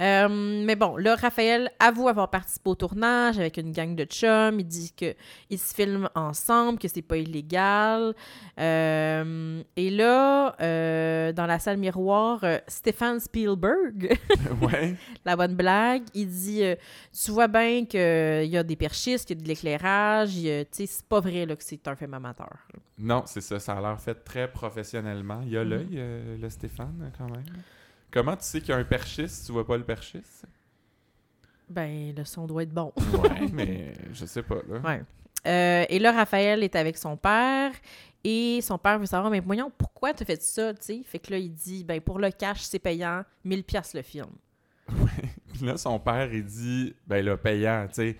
[0.00, 4.58] Euh, mais bon, là, Raphaël avoue avoir participé au tournage avec une gang de chums.
[4.60, 8.14] Il dit qu'ils se filment ensemble, que c'est pas illégal.
[8.58, 14.16] Euh, et là, euh, dans la salle miroir, Stéphane Spielberg,
[14.62, 14.96] ouais.
[15.24, 16.62] la bonne blague, il dit
[17.12, 20.30] Tu vois bien qu'il y a des perchistes, qu'il y a de l'éclairage.
[20.34, 22.56] Tu sais, c'est pas vrai là, que c'est un film amateur.
[22.98, 23.58] Non, c'est ça.
[23.58, 25.40] Ça a l'air fait très professionnellement.
[25.44, 25.70] Il y a Mhm.
[25.70, 27.44] l'œil, le Stéphane, quand même.
[28.14, 30.46] Comment tu sais qu'il y a un perchiste si tu vois pas le perchiste?
[31.68, 32.92] Ben, le son doit être bon.
[33.20, 34.78] Ouais, mais je sais pas, là.
[34.78, 35.02] Ouais.
[35.48, 37.72] Euh, et là, Raphaël est avec son père
[38.22, 41.02] et son père veut savoir, mais voyons, pourquoi tu as fait ça, tu sais?
[41.04, 44.30] Fait que là, il dit, ben pour le cash, c'est payant, 1000 pièces le film.
[45.52, 48.16] Puis là, son père, il dit, ben là, payant, tu sais.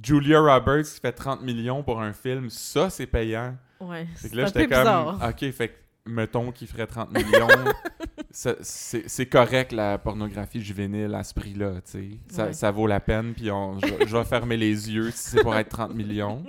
[0.00, 3.56] Julia Roberts qui fait 30 millions pour un film, ça, c'est payant.
[3.80, 5.18] Ouais, Fait c'est que là, j'étais comme, bizarre.
[5.26, 7.48] OK, fait que, mettons qu'il ferait 30 millions.
[8.30, 12.08] c'est correct, la pornographie juvénile à ce prix-là, tu sais.
[12.28, 12.52] Ça, Ouais.
[12.52, 15.54] ça vaut la peine, puis on- je, je vais fermer les yeux si c'est pour
[15.56, 16.44] être 30 millions.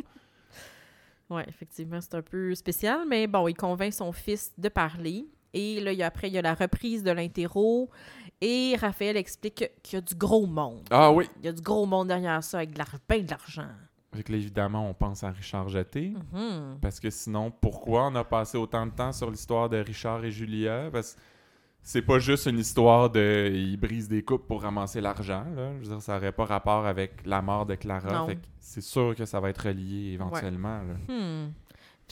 [1.30, 5.28] Ouais, effectivement, c'est un peu spécial, mais bon, il convainc son fils de parler.
[5.54, 7.89] Et là, il y a- après, il y a la reprise de l'interro.
[8.42, 10.88] Et Raphaël explique que- qu'il y a du gros monde.
[10.89, 11.30] Ah oui!
[11.39, 13.68] Il y a du gros monde derrière ça, avec de ben de l'argent.
[14.15, 16.13] Fait que là, évidemment, on pense à Richard Jeté.
[16.34, 16.80] Mhm.
[16.82, 20.32] Parce que sinon, pourquoi on a passé autant de temps sur l'histoire de Richard et
[20.32, 20.89] Julia?
[20.92, 21.20] Parce que
[21.91, 25.43] c'est pas juste une histoire de ils brisent des coupes pour ramasser l'argent.
[25.56, 25.71] là.
[25.82, 28.13] Je veux dire, ça n'aurait pas rapport avec la mort de Clara.
[28.13, 28.28] Non.
[28.28, 30.82] Fait que c'est sûr que ça va être relié éventuellement.
[31.08, 31.47] Hmm.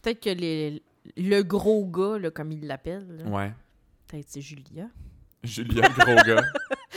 [0.01, 0.81] Peut-être que les-
[1.15, 3.53] le gros gars, là, comme il l'appelle, là, Ouais.
[4.07, 4.87] peut-être c'est Julia.
[5.43, 6.41] Julia, le gros gars.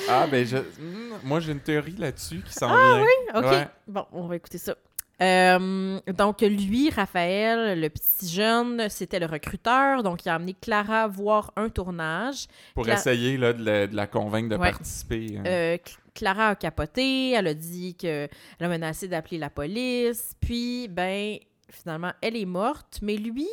[0.09, 0.57] Ah, ben, je...
[0.57, 3.05] hmm, moi, j'ai une théorie là-dessus qui s'en vient.
[3.35, 3.45] OK.
[3.45, 3.69] Ouais.
[3.87, 4.75] Bon, on va écouter ça.
[5.23, 10.03] Euh, donc, lui, Raphaël, le petit jeune, c'était le recruteur.
[10.03, 12.47] Donc, il a amené Clara voir un tournage.
[12.75, 14.71] Pour Cla- essayer là, de, la, de la convaincre de Ouais.
[14.71, 15.37] participer.
[15.39, 15.43] hein.
[15.47, 17.33] Euh, Cl- Clara a capoté.
[17.33, 18.29] Elle a dit qu'elle
[18.61, 20.33] a menacé d'appeler la police.
[20.41, 21.37] Puis, ben,
[21.71, 23.01] finalement, elle est morte.
[23.03, 23.47] Mais lui,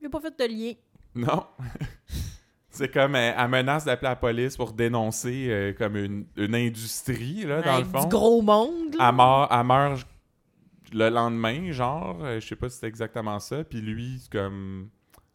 [0.00, 0.72] il n'a pas fait de lien.
[1.14, 1.44] Non.
[2.70, 7.44] c'est comme euh, elle menace d'appeler la police pour dénoncer euh, comme une, une industrie,
[7.46, 8.02] là, dans Avec le fond.
[8.04, 8.94] Du gros monde.
[8.98, 9.08] là.
[9.08, 10.06] Elle meurt, elle meurt
[10.92, 12.22] le lendemain, genre.
[12.24, 13.64] euh, je sais pas si c'est exactement ça.
[13.64, 14.88] Puis lui, c'est comme.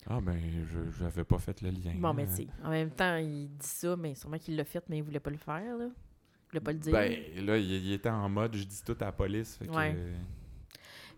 [0.09, 0.39] Ah, ben,
[0.71, 1.93] je j'avais pas fait le lien.
[1.95, 2.31] Bon, mais là.
[2.35, 5.19] tu en même temps, il dit ça, mais sûrement qu'il l'a fait, mais il voulait
[5.19, 5.85] pas le faire, là.
[5.85, 6.91] Il voulait pas le dire.
[6.93, 7.11] Ben,
[7.45, 9.57] là, il, il était en mode je dis tout à la police.
[9.57, 9.93] Fait que, Ouais.
[9.95, 10.17] euh,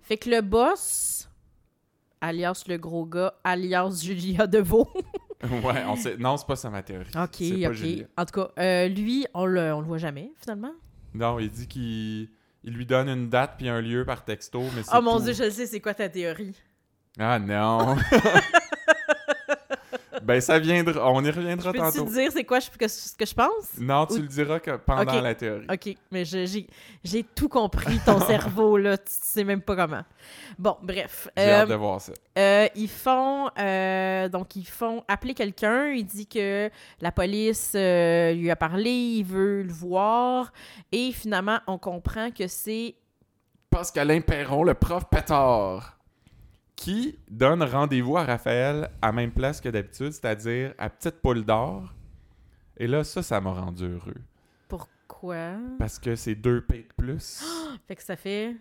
[0.02, 1.30] Fait que le boss,
[2.22, 4.88] alias le gros gars, alias Julia Deveau.
[5.44, 6.18] ouais, on sait.
[6.18, 7.10] Non, c'est pas ça ma théorie.
[7.16, 8.08] OK, OK.
[8.18, 10.74] En tout cas, euh, lui, on le, on le voit jamais, finalement.
[11.14, 12.30] Non, il dit qu'il
[12.64, 15.24] il lui donne une date puis un lieu par texto, mais c'est Oh mon tout.
[15.26, 16.56] Dieu, je le sais, c'est quoi ta théorie?
[17.20, 17.96] Ah non!
[20.24, 21.12] Ben, ça viendra.
[21.12, 22.06] On y reviendra Peux-tu tantôt.
[22.12, 23.78] dire c'est quoi je- que- ce que je pense?
[23.80, 25.22] Non, tu Ou- le diras que pendant Ok.
[25.24, 25.66] la théorie.
[25.72, 26.64] OK, mais je-
[27.04, 28.98] j'ai tout compris, ton cerveau, là.
[28.98, 30.04] Tu sais même pas comment.
[30.58, 31.28] Bon, bref.
[31.38, 32.14] J'ai Euh, hâte de voir ça.
[32.38, 35.88] Euh, ils font euh, donc ils font appeler quelqu'un.
[35.92, 36.70] Il dit que
[37.02, 40.52] la police euh, lui a parlé, il veut le voir
[40.92, 42.96] et finalement on comprend que c'est
[43.70, 45.93] Pascalin Perron, le prof pétard,
[46.76, 51.94] qui donne rendez-vous à Raphaël à même place que d'habitude, c'est-à-dire à Petite Poule d'Or.
[52.78, 54.22] Et là, ça, ça m'a rendu heureux.
[54.68, 55.58] pourquoi?
[55.80, 57.44] Parce que c'est deux P de plus.
[57.88, 58.56] Fait que ça fait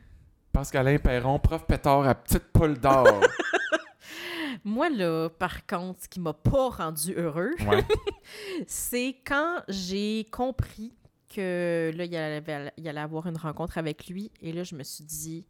[0.52, 3.06] Pascalin Perron, prof pétard à Petite Poule d'Or.
[4.64, 7.84] moi là par contre ce qui m'a pas rendu heureux, ouais.
[8.66, 10.94] c'est quand j'ai compris
[11.34, 14.82] que là il allait, il allait avoir une rencontre avec lui et là je me
[14.82, 15.46] suis dit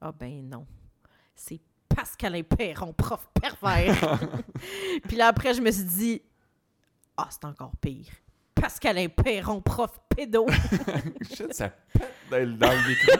[0.00, 0.66] ah ben non.
[1.34, 1.60] C'est
[1.94, 4.18] Pascalin Perron, prof pervers.
[5.08, 6.22] Puis là, après, je me suis dit,
[7.16, 8.06] ah, c'est encore pire.
[8.54, 10.46] Pascalin Perron, prof pédo.
[11.34, 11.70] Shit, ça
[12.28, 13.12] pète dans le, micro.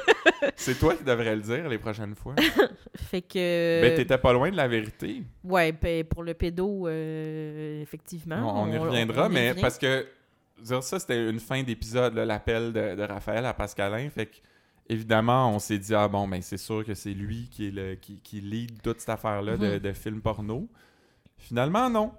[0.54, 2.35] c'est toi qui devrais le dire les prochaines fois.
[2.96, 3.80] fait que.
[3.83, 5.22] Ben, t'étais pas loin de la vérité.
[5.44, 8.37] ouais, ben, pour le pédo, euh, effectivement.
[8.37, 9.62] On, on y reviendra, on y mais revient.
[9.62, 10.06] parce que
[10.62, 14.09] dire ça, c'était une fin d'épisode, l'appel de, de Raphaël à Pascalin.
[14.11, 14.37] Fait que,
[14.90, 17.94] évidemment, on s'est dit, ah bon, ben c'est sûr que c'est lui qui, est le,
[17.94, 19.79] qui, qui lead toute cette affaire-là de, Mhm.
[19.79, 20.68] de film porno.
[21.38, 22.12] Finalement, non.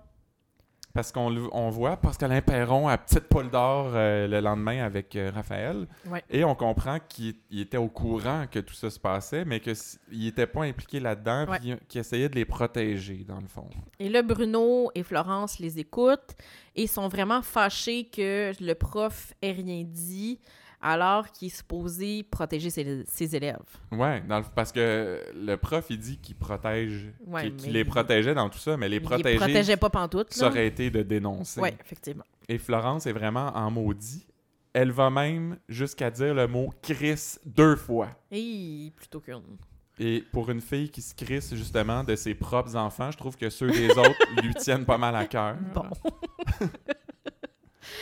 [0.93, 5.31] Parce qu'on on voit Pascalin Perron à Petite Poule d'Or euh, le lendemain avec euh,
[5.33, 5.87] Raphaël.
[6.05, 6.21] Ouais.
[6.29, 9.73] Et on comprend qu'il il était au courant que tout ça se passait, mais qu'il
[10.11, 11.59] n'était pas impliqué là-dedans, Ouais.
[11.59, 13.69] puis qu'il essayait de les protéger, dans le fond.
[13.99, 16.35] Et là, Bruno et Florence les écoutent
[16.75, 20.39] et sont vraiment fâchés que le prof ait rien dit
[20.81, 23.57] alors qu'il est supposé protéger ses, ses élèves.
[23.91, 28.49] Le- parce que le prof, il dit qu'il protège, Ouais, qu'il les il- protégeait dans
[28.49, 31.59] tout ça, mais les Il protéger, protégeait pas pantoute, ça aurait été de dénoncer.
[31.61, 32.23] Ouais, effectivement.
[32.49, 34.25] Et Florence est vraiment en maudit.
[34.73, 38.09] Elle va même jusqu'à dire le mot Chris deux fois.
[38.31, 39.41] Et plutôt qu'une.
[39.99, 43.49] Et pour une fille qui se crisse justement de ses propres enfants, je trouve que
[43.49, 45.57] ceux des autres lui tiennent pas mal à cœur.
[45.75, 45.83] Bon.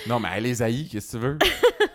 [0.07, 1.37] Non, mais elle les haït, qu'est-ce que tu veux?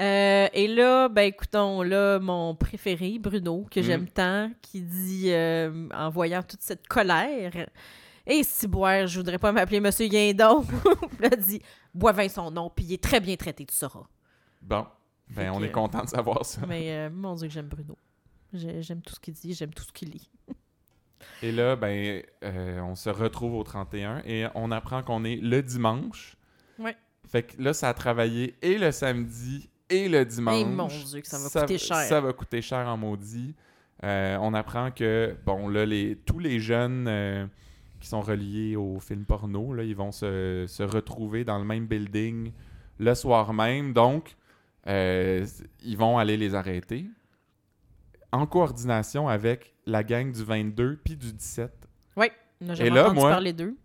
[0.00, 3.82] Euh, et là, ben écoutons, là, mon préféré, Bruno, que Mm.
[3.82, 7.66] j'aime tant, qui dit, euh, en voyant toute cette colère,
[8.26, 10.64] «Et si boire, je voudrais pas m'appeler Monsieur Guindon.»
[11.20, 11.62] là, il dit,
[11.94, 14.04] «Boivin son nom, puis il est très bien traité, tu sauras.
[14.60, 14.86] Bon,
[15.30, 17.96] ben on que- est content de savoir ça.» Mais euh, mon Dieu que j'aime Bruno.
[18.52, 20.30] J'ai- J'aime tout ce qu'il dit, j'aime tout ce qu'il lit.
[21.42, 25.62] Et là, ben, euh, on se retrouve au 31 et on apprend qu'on est le
[25.62, 26.36] dimanche.
[26.78, 26.96] Ouais.
[27.28, 30.60] Fait que là, ça a travaillé et le samedi et le dimanche.
[30.60, 31.96] Et mon Dieu, que ça va coûter cher.
[31.96, 33.54] Ça va coûter cher en maudit.
[34.04, 37.46] Euh, on apprend que, bon, là, les, tous les jeunes euh,
[38.00, 41.86] qui sont reliés au film porno, là, ils vont se, se retrouver dans le même
[41.86, 42.52] building
[42.98, 43.92] le soir même.
[43.92, 44.36] Donc,
[44.86, 45.46] euh,
[45.82, 47.06] ils vont aller les arrêter
[48.32, 51.70] en coordination avec la gang du 22 puis du 17.
[52.16, 52.26] Oui,
[52.60, 53.76] on Et là, moi- parler d'eux.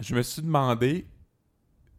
[0.00, 1.06] Je me suis demandé,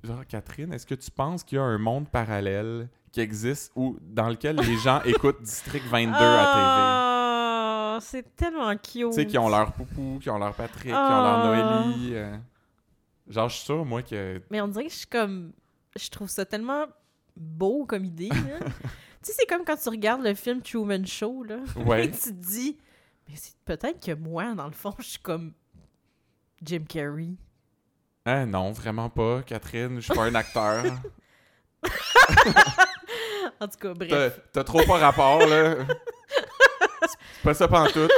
[0.03, 3.97] genre, Catherine, est-ce que tu penses qu'il y a un monde parallèle qui existe ou
[4.01, 8.83] dans lequel les gens écoutent District 22 à Ah, c'est tellement cute.
[8.93, 9.09] TV?
[9.09, 11.43] Tu sais, qui ont leur Poupou, qui ont leur Patrick, qui ont Ah.
[11.55, 12.11] leur Noélie.
[12.15, 12.37] euh.
[13.27, 14.41] Genre, je suis sûr, moi, que.
[14.51, 15.51] Mais on dirait que je suis comme.
[15.99, 16.85] Je trouve ça tellement
[17.35, 18.29] beau comme idée.
[18.29, 18.35] là.
[18.59, 18.67] tu
[19.23, 21.57] sais, c'est comme quand tu regardes le film Truman Show, là.
[21.85, 22.05] Ouais.
[22.05, 22.77] Et tu te dis,
[23.27, 25.53] mais c'est peut-être que moi, dans le fond, je suis comme
[26.61, 27.29] Jim Carrey.
[28.25, 30.83] Hein, non, vraiment pas, Catherine, je suis pas un acteur.
[33.59, 34.39] En tout cas, bref.
[34.51, 35.75] t'as trop pas rapport, là.
[37.01, 38.11] C'est pas ça pantoute.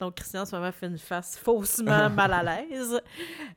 [0.00, 3.00] Donc, Christian, en ce moment, fait une face faussement mal à l'aise.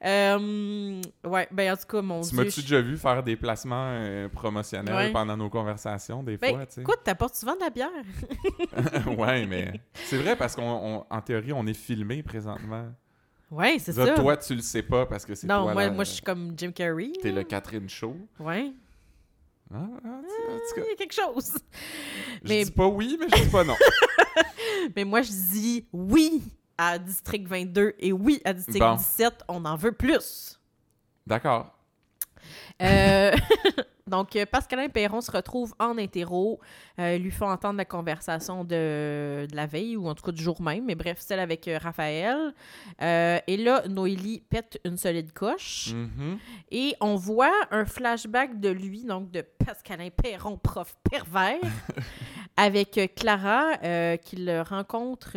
[0.03, 2.37] Euh, ouais, ben en tout cas, mon Tu Dieu.
[2.37, 5.11] m'as-tu je- déjà vu faire des placements euh, promotionnels Ouais.
[5.11, 6.81] pendant nos conversations, des Ben, fois, tu sais?
[6.81, 7.89] écoute, t'apportes souvent de la bière.
[9.17, 12.87] ouais, mais c'est vrai parce qu'en théorie, on est filmé présentement.
[13.49, 14.07] Ouais, c'est Ça.
[14.13, 16.21] Toi, tu le sais pas parce que c'est non, toi moi, la- moi, je suis
[16.21, 17.11] comme Jim Carrey.
[17.21, 18.15] T'es le Catherine Show.
[18.39, 18.71] Ouais.
[19.73, 20.21] Ah, ah,
[20.75, 21.53] cas, Il y a quelque chose.
[22.43, 23.75] je mais- dis pas oui, mais je dis pas non.
[24.95, 26.41] Mais moi, je dis oui
[26.77, 28.95] à District 22 et oui à District Bon.
[28.95, 29.43] 17.
[29.47, 30.59] On en veut plus.
[31.27, 31.71] D'accord.
[32.81, 33.31] Euh,
[34.07, 36.59] Donc, euh, Pascalin Perron se retrouve en interro.
[36.99, 40.41] Euh, lui font entendre la conversation de, de la veille, ou en tout cas du
[40.41, 42.53] jour même, mais bref, celle avec euh, Raphaël.
[43.01, 45.93] Euh, et là, Noélie pète une solide coche.
[45.93, 46.37] Mhm.
[46.71, 51.59] Et on voit un flashback de lui, donc de Pascalin Perron, prof pervers,
[52.57, 55.31] avec Clara, euh, qu'il rencontre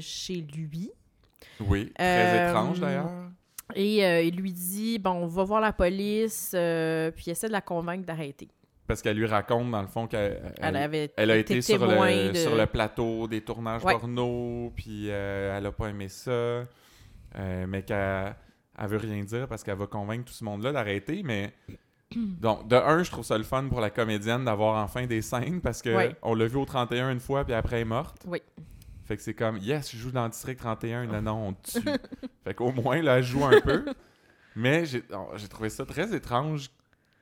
[0.00, 0.90] chez lui.
[1.60, 3.10] Oui, très étrange d'ailleurs.
[3.74, 7.48] Et euh, il lui dit Bon, on va voir la police, euh, puis il essaie
[7.48, 8.48] de la convaincre d'arrêter.
[8.86, 11.86] Parce qu'elle lui raconte, dans le fond, qu'elle Elle elle, avait elle a été sur
[11.86, 13.92] le, de- sur le plateau des tournages Ouais.
[13.92, 16.64] porno, puis euh, elle a pas aimé ça,
[17.68, 18.34] mais qu'elle
[18.78, 21.52] elle veut rien dire parce qu'elle va convaincre tout ce monde-là d'arrêter, mais...
[22.40, 25.60] Donc, de un, je trouve ça le fun pour la comédienne d'avoir enfin des scènes
[25.60, 26.16] parce que Ouais.
[26.22, 28.24] on l'a vu au 31 une fois, puis après elle est morte.
[28.26, 28.42] Oui.
[29.10, 31.80] Fait que c'est comme, yes, je joue dans le district 31, non, non, on tue.
[32.44, 33.84] fait qu'au moins, là, elle joue un peu.
[34.54, 36.70] Mais j'ai oh, j'ai trouvé ça très étrange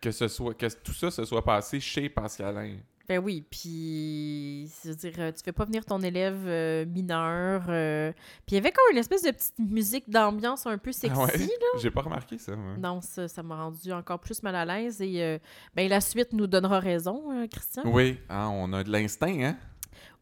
[0.03, 2.77] que, ce soit, que tout ça se soit passé chez Pascalin.
[3.09, 7.65] Ben oui, puis je veux dire, euh, tu fais pas venir ton élève euh, mineur.
[7.71, 8.13] euh,
[8.47, 11.25] Puis il y avait comme une espèce de petite musique d'ambiance un peu sexy, Ah
[11.25, 11.39] ouais?
[11.39, 11.79] là.
[11.81, 12.75] J'ai pas remarqué ça, moi.
[12.77, 15.01] Non, ça ça m'a rendu encore plus mal à l'aise.
[15.01, 15.39] Et euh,
[15.75, 17.85] ben, la suite nous donnera raison, Christian.
[17.87, 19.57] Oui, hein, on a de l'instinct, hein?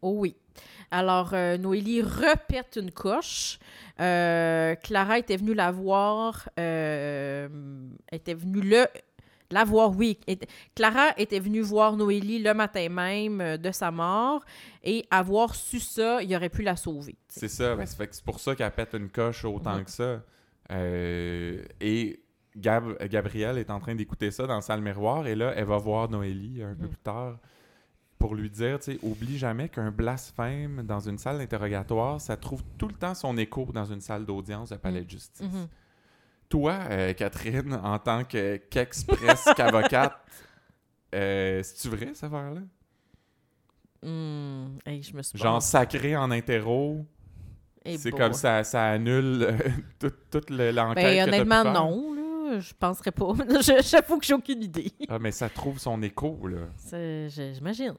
[0.00, 0.36] Oh oui.
[0.90, 3.58] Alors, euh, Noélie repète une coche.
[4.00, 6.48] Euh, Clara était venue la voir.
[6.58, 7.48] euh,
[8.12, 8.86] était venue le.
[9.50, 10.18] La voir, oui.
[10.74, 14.44] Clara était venue voir Noélie le matin même de sa mort
[14.82, 17.14] et avoir su ça, il aurait pu la sauver.
[17.28, 20.20] C'est ça, ben, c'est pour ça qu'elle pète une coche autant que ça.
[20.72, 22.20] Euh, et
[22.56, 25.76] Gab Gabrielle est en train d'écouter ça dans la salle miroir, et là, elle va
[25.78, 26.88] voir Noélie un peu Mhm.
[26.88, 27.38] plus tard
[28.18, 32.62] pour lui dire, tu sais, oublie jamais qu'un blasphème dans une salle d'interrogatoire, ça trouve
[32.78, 35.42] tout le temps son écho dans une salle d'audience de palais de justice.
[35.46, 35.68] Mhm.
[36.48, 40.16] Toi, euh, Catherine, en tant que qu'express qu'avocate,
[41.14, 42.60] euh, c'est-tu vrai, cette affaire-là?
[44.02, 47.04] Hmm, hey, je me suis Genre sacré en interro,
[47.84, 49.58] Eh c'est comme ça, ça annule euh,
[49.98, 50.94] toute, toute le- l'enquête.
[51.04, 51.72] Ben, que t'as pu honnêtement, faire?
[51.72, 52.14] non.
[52.14, 52.22] Là,
[52.60, 53.32] je penserais pas.
[53.82, 54.92] J'avoue que j'ai aucune idée.
[55.08, 56.66] Ah, mais ça trouve son écho, là.
[57.28, 57.94] J'imagine.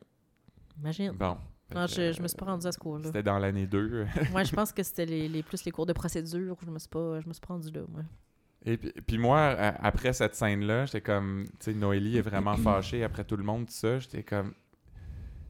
[0.76, 1.12] J'imagine.
[1.12, 1.38] Bon.
[1.76, 3.06] Non, je, je me suis pas rendue à ce cours-là.
[3.08, 4.08] C'était dans l'année 2.
[4.32, 6.56] Moi, je pense que c'était les, les- plus les cours de procédure.
[6.66, 8.04] Je me suis pas, je me suis pas rendue là, moi.
[8.66, 9.50] Et puis, puis moi,
[9.82, 13.66] après cette scène-là, j'étais comme, tu sais, Noélie est vraiment fâchée après tout le monde,
[13.68, 14.00] tout ça.
[14.00, 14.54] J'étais comme,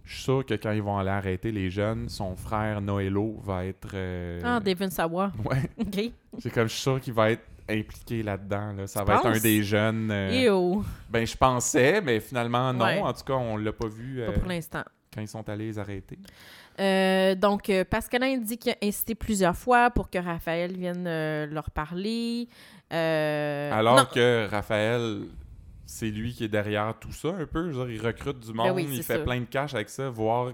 [0.03, 3.65] je suis sûr que quand ils vont aller arrêter les jeunes, son frère Noélo va
[3.65, 3.89] être.
[3.93, 5.31] euh, Ah, Devin Sawa.
[5.45, 5.69] Ouais.
[5.79, 6.11] OK.
[6.39, 8.73] C'est comme, je suis sûr qu'il va être impliqué là-dedans.
[8.73, 8.87] Là.
[8.87, 10.09] Ça Tu va être un des jeunes.
[10.11, 10.75] euh.
[11.09, 12.85] Ben, je pensais, mais finalement, non.
[12.85, 12.99] Ouais.
[13.01, 14.83] En tout cas, on l'a pas vu Pas euh, pour l'instant.
[15.13, 16.19] quand ils sont allés les arrêter.
[16.79, 21.05] Euh, donc, euh, Pascalin dit qu'il a incité plusieurs fois pour que Raphaël vienne
[21.51, 22.47] leur parler.
[22.89, 25.21] Alors non, que Raphaël,
[25.85, 27.71] c'est lui qui est derrière tout ça un peu.
[27.71, 30.53] Dire, il recrute du monde, Ben oui, il fait plein de cash avec ça, voir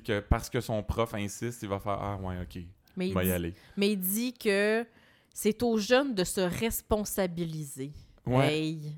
[0.00, 2.62] que parce que son prof insiste, il va faire Ah, ouais, ok,
[2.96, 3.54] mais, il va y aller.
[3.76, 4.84] mais il dit que
[5.34, 7.92] c'est aux jeunes de se responsabiliser.
[8.24, 8.96] Ouais, Hey,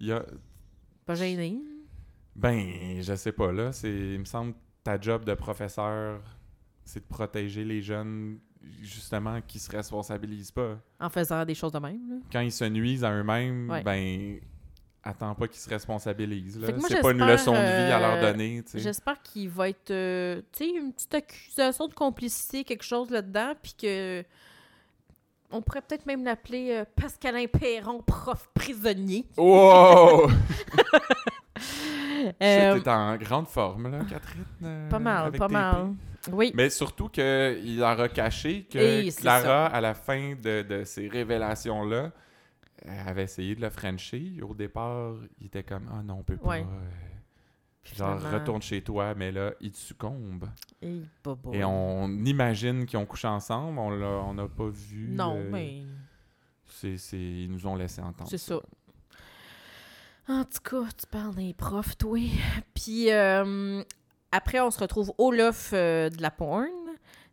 [0.00, 0.24] il y a.
[1.04, 1.58] pas gêné?
[2.34, 3.70] Ben, je sais pas, là.
[3.84, 6.22] Il me semble que ta job de professeur,
[6.84, 8.38] c'est de protéger les jeunes,
[8.80, 10.78] justement, qui se responsabilisent pas.
[11.00, 12.08] En faisant des choses de même.
[12.08, 12.16] là.
[12.32, 13.82] Quand ils se nuisent à eux-mêmes, Ouais.
[13.82, 14.40] ben.
[15.06, 16.58] Attends pas qu'ils se responsabilisent.
[16.88, 18.64] C'est pas une leçon de vie à leur euh, donner.
[18.74, 23.52] J'espère qu'il va être, euh, tu sais, une petite accusation de complicité, quelque chose là-dedans,
[23.62, 24.24] puis que
[25.54, 29.26] on pourrait peut-être même l'appeler euh, Pascalin Perron, prof prisonnier.
[29.36, 30.28] Wow!
[32.42, 34.44] Euh, T'es en grande forme, là, Catherine.
[34.64, 35.94] euh, pas mal, pas mal.
[36.32, 36.52] Oui.
[36.54, 42.12] Mais surtout qu'il a caché que Et Clara, à la fin de, de ces révélations-là,
[42.82, 44.32] elle avait essayé de le frencher.
[44.42, 46.48] Au départ, il était comme Ah non, on peut pas.
[46.48, 46.66] Ouais.
[47.92, 50.48] Euh, Genre, finalement- retourne chez toi, mais là, il succombe.
[50.82, 53.78] Et, on imagine qu'ils ont couché ensemble.
[53.78, 55.08] On n'a pas vu.
[55.10, 55.82] Non, euh, mais
[56.66, 58.28] c'est c'est- Ils nous ont laissé entendre.
[58.30, 58.58] c'est ça.
[60.28, 62.18] En tout cas, tu parles des profs, toi.
[62.74, 63.82] Puis euh,
[64.32, 66.66] après, on se retrouve au loft euh, de la porn.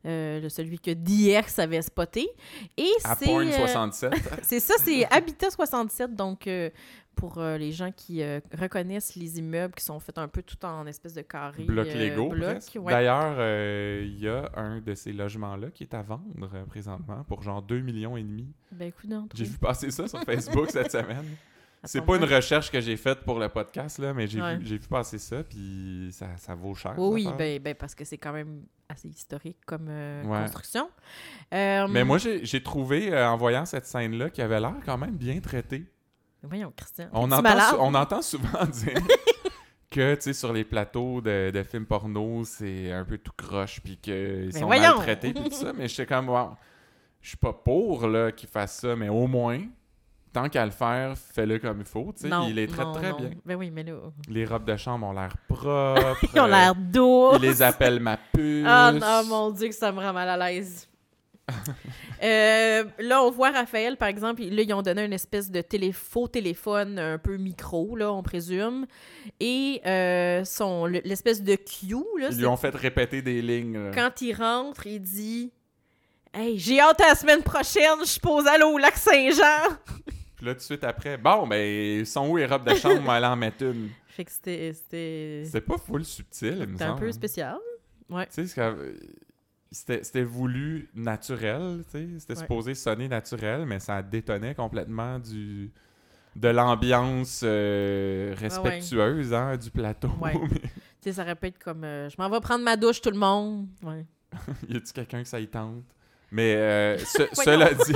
[0.06, 2.28] euh, celui que DX avait spoté.
[2.76, 3.26] Et À c'est.
[3.26, 4.12] Porn euh, 67.
[4.44, 6.16] C'est ça, c'est Habitat 67.
[6.16, 6.70] Donc, euh,
[7.22, 10.66] pour euh, les gens qui euh, reconnaissent les immeubles qui sont faits un peu tout
[10.66, 11.66] en espèce de carré.
[11.66, 12.78] bloc euh, Lego, bloc, presque.
[12.82, 12.92] ouais.
[12.92, 16.24] D'ailleurs, euh, il y a un de ces logements-là qui est à vendre
[16.56, 18.48] euh, présentement pour genre 2 millions et demi.
[18.72, 21.26] Ben, écoute, non, J'ai vu passer ça sur Facebook cette semaine.
[21.84, 24.58] C'est pas une recherche que j'ai faite pour le podcast, là, mais j'ai Ouais.
[24.58, 26.94] vu, j'ai vu passer ça, puis ça, ça vaut cher.
[26.98, 30.42] Oui, ben, ben, parce que c'est quand même assez historique comme euh, Ouais.
[30.42, 30.90] construction.
[31.54, 34.98] Euh, Mais moi, j'ai j'ai trouvé, euh, en voyant cette scène-là, qui avait l'air quand
[34.98, 35.86] même bien traitée.
[36.44, 37.08] Voyons, Christian.
[37.14, 39.02] On entend, on entend souvent dire
[39.92, 43.82] que, tu sais, sur les plateaux de, de films porno, c'est un peu tout croche,
[43.82, 44.96] puis qu'ils sont voyons!
[44.98, 45.74] maltraités, puis tout ça.
[45.74, 46.52] Mais j'étais comme, wow,
[47.22, 49.60] je suis pas pour qu'ils fassent ça, mais au moins,
[50.34, 52.14] tant qu'à le faire, fais-le comme il faut.
[52.16, 53.18] Tu sais, il les traite non, très non.
[53.18, 53.32] bien.
[53.46, 53.98] Ben oui, mais là.
[54.28, 56.18] Les robes de chambre ont l'air propres.
[56.34, 57.32] Ils ont l'air doux.
[57.36, 58.66] Ils les appellent ma puce.
[58.68, 60.88] Ah non, mon Dieu, que ça me rend mal à l'aise.
[62.24, 65.92] Euh, là, on voit Raphaël, par exemple, là, ils ont donné une espèce de télé
[65.92, 68.86] faux téléphone un peu micro, là, on présume.
[69.40, 72.28] Et euh, son l'espèce de cue, là...
[72.30, 73.90] Ils lui ont fait répéter des lignes.
[73.92, 75.52] Quand il rentre, il dit...
[76.32, 79.78] Hey, j'ai hâte à la semaine prochaine, je pose à l'eau au lac Saint-Jean.
[80.36, 83.02] Puis là, tout de suite après, bon, ben, sont où les robes de chambre?
[83.04, 83.90] On en mettre une.
[84.08, 84.74] Fait que c'était.
[84.74, 87.58] C'était pas full subtil, il me C'était un peu spécial.
[88.10, 88.28] Ouais.
[88.28, 88.62] Tu sais,
[89.72, 91.84] c'était voulu naturel.
[91.88, 95.72] C'était supposé sonner naturel, mais ça détonnait complètement du
[96.36, 100.10] de l'ambiance euh, respectueuse hein, du plateau.
[100.22, 100.34] Ouais.
[101.12, 103.68] ça répète comme euh, je m'en vais prendre ma douche, tout le monde.
[103.84, 104.06] Ouais.
[104.70, 105.84] y a-tu quelqu'un que ça y tente?
[106.32, 106.98] Mais euh,
[107.34, 107.94] cela dit.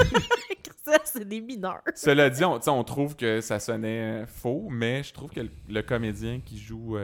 [1.05, 1.81] c'est des mineurs.
[1.95, 6.41] cela dit, on, on, trouve que ça sonnait faux, mais je trouve que le, comédien
[6.41, 6.97] qui joue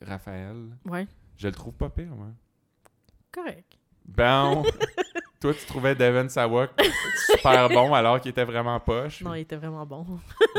[0.00, 0.56] Raphaël,
[0.86, 1.08] ouais.
[1.36, 2.28] je le trouve pas pire, moi.
[3.32, 3.76] Correct.
[4.04, 4.62] Ben,
[5.40, 6.70] toi, tu trouvais Devin Sawak
[7.26, 9.22] super bon alors qu'il était vraiment poche.
[9.22, 10.04] Non, il était vraiment bon.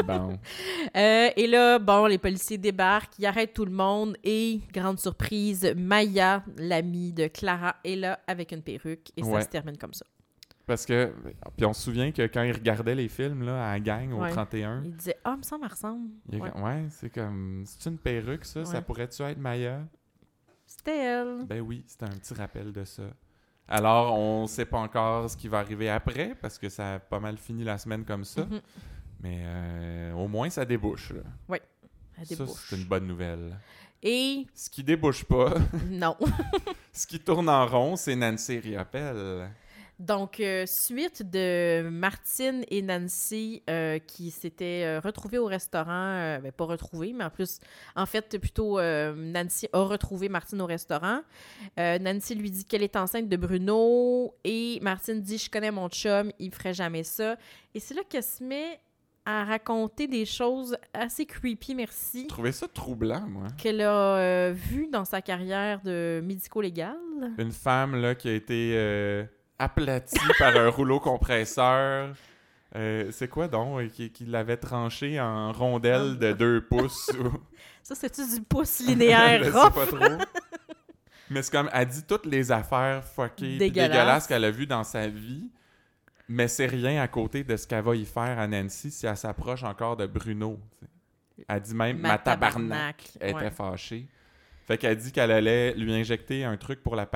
[0.05, 0.39] bon.
[0.95, 5.73] Euh, et là, bon, les policiers débarquent, ils arrêtent tout le monde et, grande surprise,
[5.77, 10.05] Maya, l'amie de Clara, est là avec une perruque et ça se termine comme ça.
[10.65, 11.13] Parce que,
[11.55, 14.27] puis on se souvient que quand il regardait les films là, à la gang au
[14.27, 16.09] 31, il disait Ah, oh, me semble, ressemble.
[16.31, 19.81] ouais, c'est comme, c'est une perruque ça, ça pourrait-tu être Maya
[20.77, 21.45] c'était elle.
[21.45, 23.03] Ben oui, c'était un petit rappel de ça.
[23.67, 27.19] Alors, on sait pas encore ce qui va arriver après, parce que ça a pas
[27.19, 28.45] mal fini la semaine comme ça.
[28.45, 28.61] Mhm.
[29.21, 31.13] Mais euh, au moins, ça débouche.
[31.49, 31.57] Oui,
[32.17, 32.49] ça débouche.
[32.55, 33.57] Ça, c'est une bonne nouvelle.
[34.01, 34.47] Et...
[34.55, 35.53] Ce qui débouche pas...
[35.89, 36.15] non.
[36.93, 39.49] ce qui tourne en rond, c'est Nancy Riopelle.
[40.01, 46.51] Donc, euh, suite de Martine et Nancy euh, qui s'étaient euh, retrouvées au restaurant, ben,
[46.51, 47.59] pas retrouvées, mais en plus,
[47.95, 51.21] en fait, plutôt, Nancy a retrouvé Martine au restaurant.
[51.77, 56.31] Nancy lui dit qu'elle est enceinte de Bruno et Martine dit Je connais mon chum,
[56.39, 57.35] il ferait jamais ça.
[57.75, 58.79] Et c'est là qu'elle se met
[59.25, 62.23] à raconter des choses assez creepy, merci.
[62.23, 63.47] Je trouvais ça troublant, moi.
[63.57, 66.97] Qu'elle a vu dans sa carrière de médico-légal.
[67.37, 69.27] Une femme, là, qui a été
[69.61, 72.13] aplati par un rouleau compresseur.
[72.75, 77.11] Euh, c'est quoi donc euh, qui, qui l'avait tranché en rondelles de 2 pouces?
[77.83, 80.23] Ça, c'est-tu du pouce linéaire Je sais pas trop.
[81.29, 85.07] Mais c'est comme, elle dit toutes les affaires fuckées dégueulasses qu'elle a vues dans sa
[85.07, 85.49] vie,
[86.27, 89.17] mais c'est rien à côté de ce qu'elle va y faire à Nancy si elle
[89.17, 90.59] s'approche encore de Bruno.
[91.47, 93.11] Elle dit même, ma, tabarnak.
[93.19, 94.07] Elle était fâchée.
[94.67, 97.09] Fait qu'elle dit qu'elle allait lui injecter un truc pour la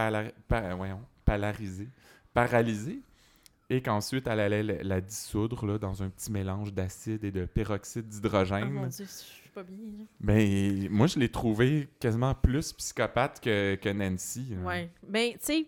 [0.75, 1.89] voyons, palariser
[2.35, 3.01] paralysée
[3.71, 8.07] et qu'ensuite elle allait la, dissoudre là, dans un petit mélange d'acide et de peroxyde
[8.07, 8.67] d'hydrogène.
[8.67, 9.77] Oh mon Dieu, je suis pas bien.
[10.19, 14.53] Ben, moi, je l'ai trouvé quasiment plus psychopathe que, que Nancy.
[14.63, 14.87] Oui.
[15.07, 15.65] Ben, tu sais,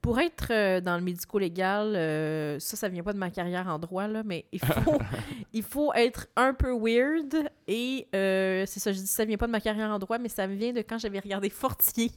[0.00, 3.78] pour être euh, dans le médico-légal, euh, ça, ça vient pas de ma carrière en
[3.78, 4.98] droit, là, mais il faut,
[5.52, 7.50] il faut être un peu weird.
[7.66, 10.28] Et euh, c'est ça, je dis ça vient pas de ma carrière en droit, mais
[10.28, 12.10] ça vient de quand j'avais regardé Fortier.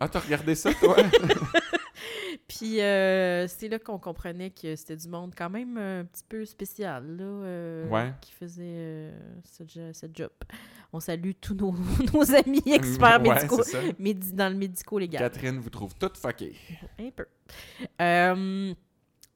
[0.00, 0.96] ah, t'as regardé ça, toi?
[2.48, 7.16] Puis c'est là qu'on comprenait que c'était du monde quand même un petit peu spécial,
[7.16, 9.12] là, qui faisait
[9.44, 10.30] ce, job.
[10.92, 11.74] On salue tous nos,
[12.34, 13.62] amis experts médicaux
[14.32, 15.20] dans le médico-légal.
[15.20, 16.56] Catherine vous trouve toute fuckée.
[16.98, 17.26] Un peu.
[18.00, 18.74] Euh,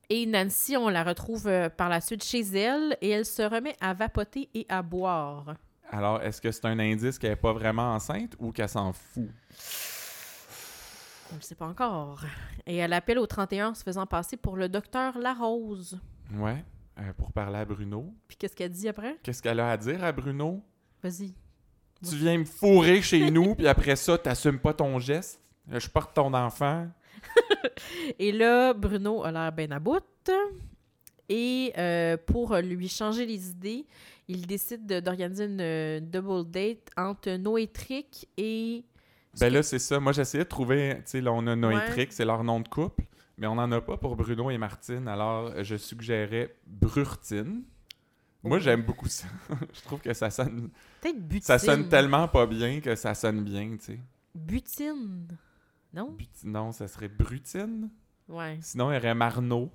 [0.09, 3.77] et Nancy, on la retrouve euh, par la suite chez elle et elle se remet
[3.81, 5.57] à vapoter et à boire.
[5.91, 9.29] Alors, est-ce que c'est un indice qu'elle n'est pas vraiment enceinte ou qu'elle s'en fout?
[11.33, 12.21] On ne le sait pas encore.
[12.67, 15.99] Et elle appelle au 31 en se faisant passer pour le docteur Larose.
[16.35, 16.63] Ouais,
[16.99, 18.13] euh, pour parler à Bruno.
[18.29, 19.17] Puis qu'est-ce qu'elle dit après?
[19.23, 20.63] Qu'est-ce qu'elle a à dire à Bruno?
[21.03, 21.33] Vas-y.
[22.07, 25.41] Tu viens me fourrer chez nous, puis après ça, t'assumes pas ton geste.
[25.71, 26.89] Je porte ton enfant.
[28.19, 30.31] et là, Bruno a l'air bien à bout.
[31.31, 33.87] Et euh, pour lui changer les idées,
[34.29, 38.85] il décide d'organiser une euh, double date entre Noétric et.
[39.41, 39.99] Ben là, c'est ça.
[39.99, 40.97] Moi, j'essayais de trouver.
[40.97, 43.05] Tu sais, là, on a Noétric, c'est leur nom de couple.
[43.39, 45.09] Mais on n'en a pas pour Bruno et Martine.
[45.09, 47.63] Alors, je suggérais Brurtine.
[48.43, 49.27] Moi, j'aime beaucoup ça.
[49.73, 50.71] je trouve que ça sonne.
[51.01, 54.01] Peut-être Ça sonne tellement pas bien que ça sonne bien, tu sais.
[54.35, 55.29] Butine.
[55.95, 56.17] Non?
[56.45, 57.91] non, ça serait Brutine.
[58.29, 58.59] Ouais.
[58.63, 59.71] Sinon, il y aurait Marno.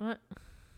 [0.00, 0.16] Ouais.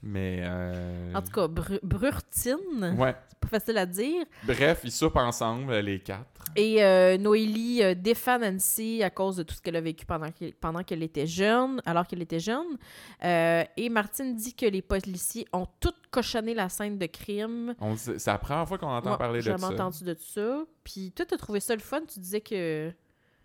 [0.03, 0.41] Mais.
[0.43, 1.13] Euh...
[1.15, 1.49] En tout cas,
[1.83, 2.97] Brurtine.
[2.99, 3.15] Ouais.
[3.29, 4.25] C'est pas facile à dire.
[4.45, 6.37] Bref, ils soupent ensemble, les quatre.
[6.55, 10.83] Et euh, Noélie euh, défend Nancy à cause de tout ce qu'elle a vécu pendant
[10.83, 12.79] qu'elle, était jeune, alors qu'elle était jeune.
[13.25, 17.75] Euh, et Martine dit que les policiers ont tout cochonné la scène de crime.
[17.97, 19.57] c'est la première fois qu'on entend parler de ça.
[19.59, 20.65] J'ai entendu de ça.
[20.83, 22.01] Puis toi, t'as trouvé ça le fun?
[22.09, 22.93] Tu disais que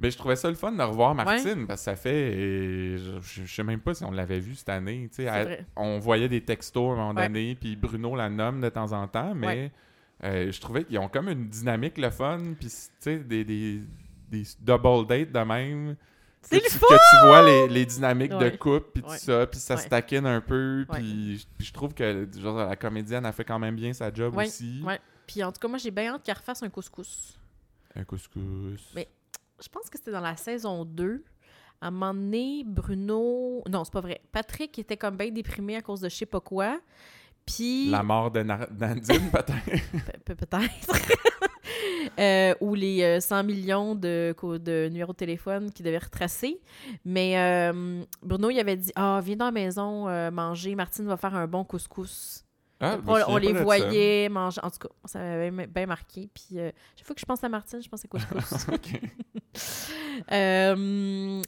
[0.01, 2.33] Mais je trouvais ça le fun de revoir Martine, parce que ça fait.
[2.33, 5.09] et je, je- sais même pas si on l'avait vu cette année.
[5.19, 7.27] elle- on voyait des textos à un moment Ouais.
[7.27, 9.71] donné, puis Bruno la nomme de temps en temps, mais Ouais.
[10.23, 13.81] euh, je trouvais qu'ils ont comme une dynamique le fun, puis tu sais, des, des,
[14.29, 15.95] des double dates de même.
[16.43, 16.87] C'est que le tu, fun!
[16.89, 20.25] que tu vois les, les dynamiques de couple, puis tout ça, puis ça se taquine
[20.25, 24.11] un peu, puis je trouve que genre, la comédienne a fait quand même bien sa
[24.11, 24.83] job aussi.
[25.27, 27.37] Puis en tout cas, moi, j'ai bien hâte qu'elle refasse un couscous.
[27.95, 28.91] Un couscous.
[28.95, 29.07] Mais-
[29.63, 31.23] Je pense que c'était dans la saison 2.
[31.81, 33.63] À un moment donné, Bruno...
[33.69, 34.21] Non, c'est pas vrai.
[34.31, 36.79] Patrick était comme bien déprimé à cause de je sais pas quoi.
[37.45, 37.89] Puis...
[37.89, 40.23] La mort de Nar- Nadine, peut-être?
[40.25, 40.91] Pe- pe- Peut-être.
[42.19, 46.59] Euh, ou les euh, 100 millions de, co- de numéros de téléphone qui devaient retracer.
[47.05, 50.75] Mais euh, Bruno, il avait dit Ah, viens dans la maison euh, manger.
[50.75, 52.43] Martine va faire un bon couscous.
[52.81, 54.59] Ah, me on, les voyait manger.
[54.63, 56.29] En tout cas, ça m'avait bien- marqué.
[56.33, 58.07] Puis, euh, chaque fois que je pense à Martine, je pense à.
[58.73, 58.99] Ok.
[60.31, 61.41] Euh,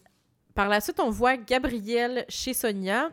[0.56, 3.10] par la suite, on voit Gabrielle chez Sonia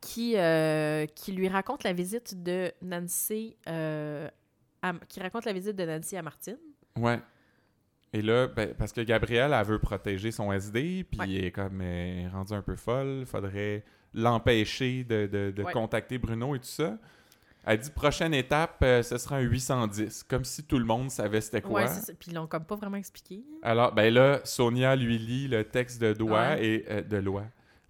[0.00, 3.56] qui, euh, qui lui raconte la visite de Nancy.
[3.68, 4.28] euh,
[4.82, 6.58] à- qui raconte la visite de Nancy à Martine.
[6.98, 7.20] Ouais.
[8.12, 11.26] Et là, ben, parce que Gabrielle, elle veut protéger son SD, puis Ouais.
[11.34, 13.24] elle est comme elle est rendue un peu folle.
[13.26, 13.84] Faudrait
[14.14, 15.72] l'empêcher de, de- de Ouais.
[15.72, 16.98] contacter Bruno et tout ça.
[17.66, 20.22] Elle dit prochaine étape, euh, ce sera un 810.
[20.28, 21.80] Comme si tout le monde savait c'était quoi.
[21.82, 22.12] Ouais, c'est ça.
[22.18, 23.42] Puis ils l'ont comme pas vraiment expliqué.
[23.62, 26.64] Alors, ben là, Sonia lui lit le texte de doigt Ouais.
[26.64, 27.42] et euh, de loi.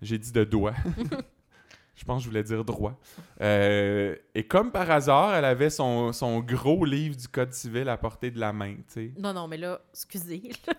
[0.03, 0.75] J'ai dit de doigt.
[1.95, 2.99] Je pense que je voulais dire droit.
[3.41, 7.97] Euh, et comme par hasard, elle avait son, son gros livre du Code civil à
[7.97, 9.13] portée de la main, tu sais.
[9.19, 10.43] Non, non, mais là, excusez.
[10.67, 10.75] là.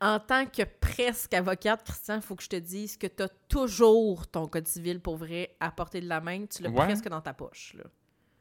[0.00, 3.28] En tant que presque avocate, Christian, il faut que je te dise que tu as
[3.48, 6.46] toujours ton code civil pour vrai à portée de la main.
[6.46, 6.84] Tu l'as Ouais.
[6.86, 7.74] presque dans ta poche.
[7.76, 7.84] Là.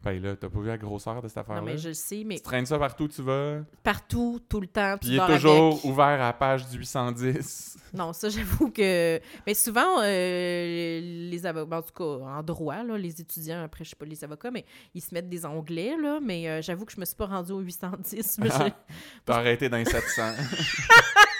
[0.03, 1.61] Ben là, t'as pas vu la grosseur de cette affaire-là?
[1.61, 4.61] Non, mais je le sais, mais Tu traînes ça partout où tu vas, partout, tout
[4.61, 5.83] le temps, puis il est toujours avec.
[5.85, 7.77] ouvert à la page du 810.
[7.93, 9.19] Non, ça, j'avoue que.
[9.47, 13.89] Mais souvent, euh, les avocats, en tout cas, en droit, là, les étudiants, après, je
[13.91, 16.19] sais pas les avocats, mais ils se mettent des onglets, là.
[16.21, 18.37] Mais euh, j'avoue que je me suis pas rendue au 810.
[18.39, 18.73] Mais j'ai-
[19.25, 20.31] T'as arrêté dans les 700.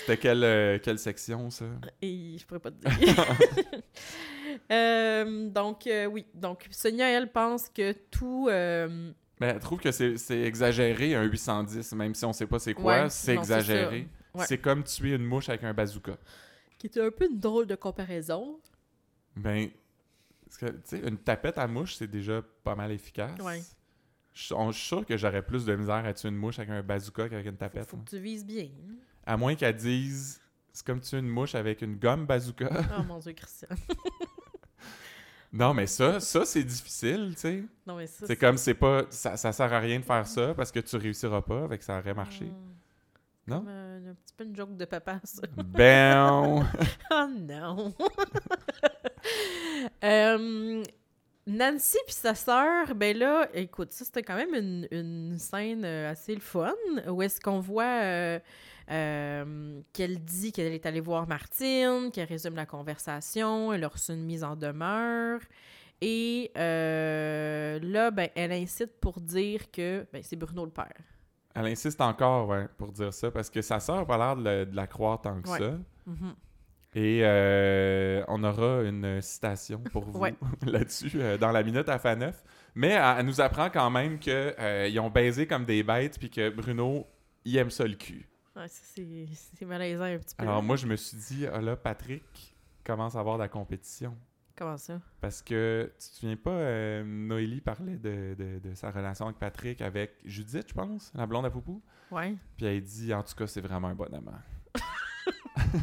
[0.00, 1.64] C'était quelle, euh, quelle section, ça?
[2.02, 3.24] Et je pourrais pas te dire.
[4.72, 6.26] Euh, donc, euh, oui.
[6.34, 8.46] Donc, Sonia, elle pense que tout.
[8.48, 13.02] Ben, elle trouve que c'est exagéré, un 810, même si on sait pas c'est quoi,
[13.04, 14.08] Ouais, c'est exagéré.
[14.34, 14.44] Ouais.
[14.46, 16.16] C'est comme tuer une mouche avec un bazooka.
[16.78, 18.58] qui était un peu une drôle de comparaison.
[19.36, 19.68] Ben,
[20.58, 23.38] que, tu sais, une tapette à mouche, c'est déjà pas mal efficace.
[23.40, 23.62] Ouais.
[24.32, 26.70] Je on- je suis sûr que j'aurais plus de misère à tuer une mouche avec
[26.70, 27.86] un bazooka qu'avec une Faut, tapette.
[27.86, 28.04] faut moi.
[28.04, 28.68] que tu vises bien.
[29.28, 30.40] À moins qu'elle dise,
[30.72, 32.70] c'est comme tuer une mouche avec une gomme bazooka.
[32.98, 33.68] Oh mon Dieu, Christian.
[35.52, 37.64] non, mais ça, ça c'est difficile, tu sais.
[37.86, 38.26] Non, mais ça.
[38.26, 40.96] C'est comme, c'est pas, ça, ça sert à rien de faire ça parce que tu
[40.96, 42.46] réussiras pas, avec ça aurait marché.
[42.46, 43.50] Hmm.
[43.50, 43.58] Non?
[43.58, 45.42] Comme, euh, un petit peu une joke de papa, ça.
[45.56, 46.66] Ben,
[47.10, 47.94] Oh non!
[50.02, 50.82] Euh,
[51.46, 56.10] Nancy puis sa sœur, ben là, écoute, ça c'était quand même une, une scène euh,
[56.10, 56.74] assez le fun,
[57.08, 58.38] où est-ce qu'on voit euh,
[58.90, 64.12] euh, qu'elle dit qu'elle est allée voir Martine, qu'elle résume la conversation, elle a reçu
[64.12, 65.40] une mise en demeure,
[66.00, 70.92] et euh, là, ben, elle incite pour dire que ben, c'est Bruno le père.
[71.54, 74.44] elle insiste encore, ouais, pour dire ça, parce que sa sœur a pas l'air de,
[74.44, 75.58] la- de la croire tant que Ouais.
[75.58, 75.72] ça.
[76.06, 76.34] Mhm.
[76.94, 80.34] Et euh, on aura une citation pour vous Ouais.
[80.66, 82.32] là-dessus euh, dans la minute à F9.
[82.74, 86.48] Mais elle, elle nous apprend quand même qu'ils ont baisé comme des bêtes puis que
[86.48, 87.06] Bruno,
[87.44, 88.26] il aime ça le cul.
[88.68, 90.42] C'est malaisant un petit peu.
[90.42, 92.54] Alors moi, je me suis dit, ah là, Patrick
[92.84, 94.16] commence à avoir de la compétition.
[94.56, 95.00] Comment ça?
[95.20, 99.38] Parce que tu te souviens pas, euh, Noélie parlait de, de- de sa relation avec
[99.38, 101.80] Patrick avec Judith, je pense, la blonde à Poupou?
[102.10, 102.34] Ouais.
[102.56, 104.32] Puis elle dit, en tout cas, c'est vraiment un bon amant.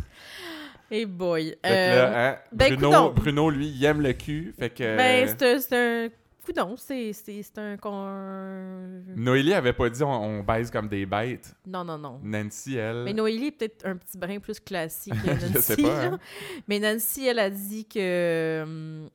[0.91, 1.55] Hey boy.
[1.65, 2.76] Euh, là, hein, ben,
[3.15, 4.53] Bruno, lui, il aime le cul.
[4.57, 4.95] Fait que.
[4.95, 6.09] Ben, c'est un.
[6.45, 7.11] Coudon, c'est
[7.57, 7.77] un.
[7.77, 11.55] con- Noélie avait pas dit on, on baise comme des bêtes.
[11.65, 12.19] Non, non, non.
[12.23, 13.03] Nancy, elle.
[13.03, 15.53] Mais Noélie est peut-être un petit brin plus classique que Nancy.
[15.53, 16.19] Je sais pas, hein.
[16.67, 18.61] Mais Nancy, elle a dit que.
[18.63, 19.09] hum,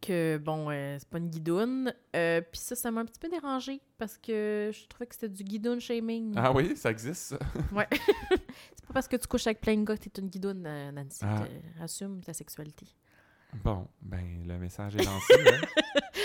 [0.00, 1.92] que, bon, euh, c'est pas une guidoune.
[2.16, 5.28] Euh, Puis ça, ça m'a un petit peu dérangé parce que je trouvais que c'était
[5.28, 6.32] du guidoune shaming.
[6.38, 7.38] Ah oui, ça existe, ça.
[7.76, 7.86] Ouais.
[8.30, 10.90] c'est pas parce que tu couches avec plein de gars que t'es une guidoune, euh,
[10.90, 11.20] Nancy.
[11.22, 11.44] Ah.
[11.82, 12.86] Assume ta sexualité.
[13.64, 15.34] Bon, ben, le message est lancé.
[15.46, 15.82] hein.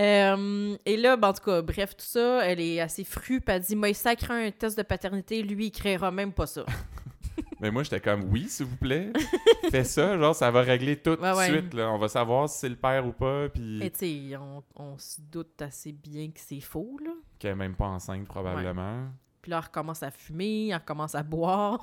[0.00, 3.54] Euh, et là, ben, en tout cas, bref, tout ça, elle est assez frue, puis
[3.54, 6.64] elle dit Moi, il sacré un test de paternité, lui, il créera même pas ça.
[7.60, 9.12] Mais moi, j'étais comme, oui, s'il vous plaît.
[9.70, 11.48] Fais ça, genre, ça va régler tout de ouais.
[11.48, 11.74] suite.
[11.74, 11.90] Là.
[11.92, 13.98] On va savoir si c'est le père ou pas, puis Et tu
[14.30, 17.12] sais, on, on se doute assez bien que c'est faux, là.
[17.38, 19.06] qu'elle est même pas enceinte, probablement.
[19.42, 21.80] Puis là, elle recommence à fumer, elle recommence à boire.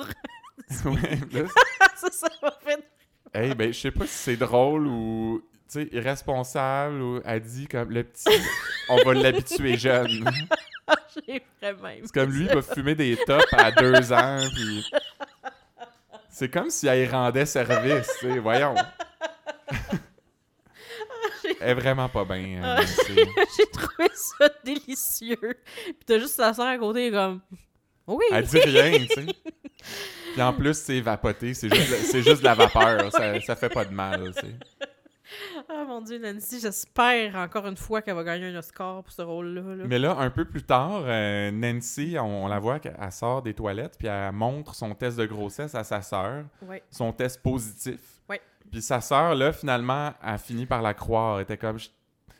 [0.85, 1.47] ouais, là,
[1.95, 2.83] ça, ça m'a fait...
[3.35, 5.43] hey, ben, je sais pas si c'est drôle ou,
[5.91, 8.29] irresponsable ou elle dit comme le petit,
[8.89, 10.07] on va l'habituer jeune.
[11.27, 14.85] J'ai vraiment aimé C'est comme lui, il va fumer des tops à deux ans, puis.
[16.29, 18.75] C'est comme si elle rendait service, tu sais, voyons.
[21.61, 22.59] Elle est vraiment pas bien.
[22.61, 22.79] Ah.
[22.79, 23.15] euh, Nancy.
[23.57, 25.57] J'ai trouvé ça délicieux.
[25.85, 27.39] Puis t'as juste sa soeur à côté, comme...
[28.07, 28.25] Oui!
[28.31, 29.25] Elle dit rien, tu sais.
[30.35, 33.85] Puis en plus, c'est vapoté, c'est juste, juste de la vapeur, ça, ça fait pas
[33.85, 34.33] de mal.
[35.67, 39.23] Ah mon Dieu, Nancy, j'espère encore une fois qu'elle va gagner un Oscar pour ce
[39.23, 39.75] rôle-là.
[39.75, 39.83] là.
[39.87, 43.41] Mais là, un peu plus tard, euh, Nancy, on, on la voit qu'elle elle sort
[43.41, 46.83] des toilettes, puis elle montre son test de grossesse à sa sœur, Ouais.
[46.91, 47.99] son test positif.
[48.29, 48.39] Ouais.
[48.71, 51.37] Puis sa sœur, là, finalement, a fini par la croire.
[51.37, 51.79] Elle était comme,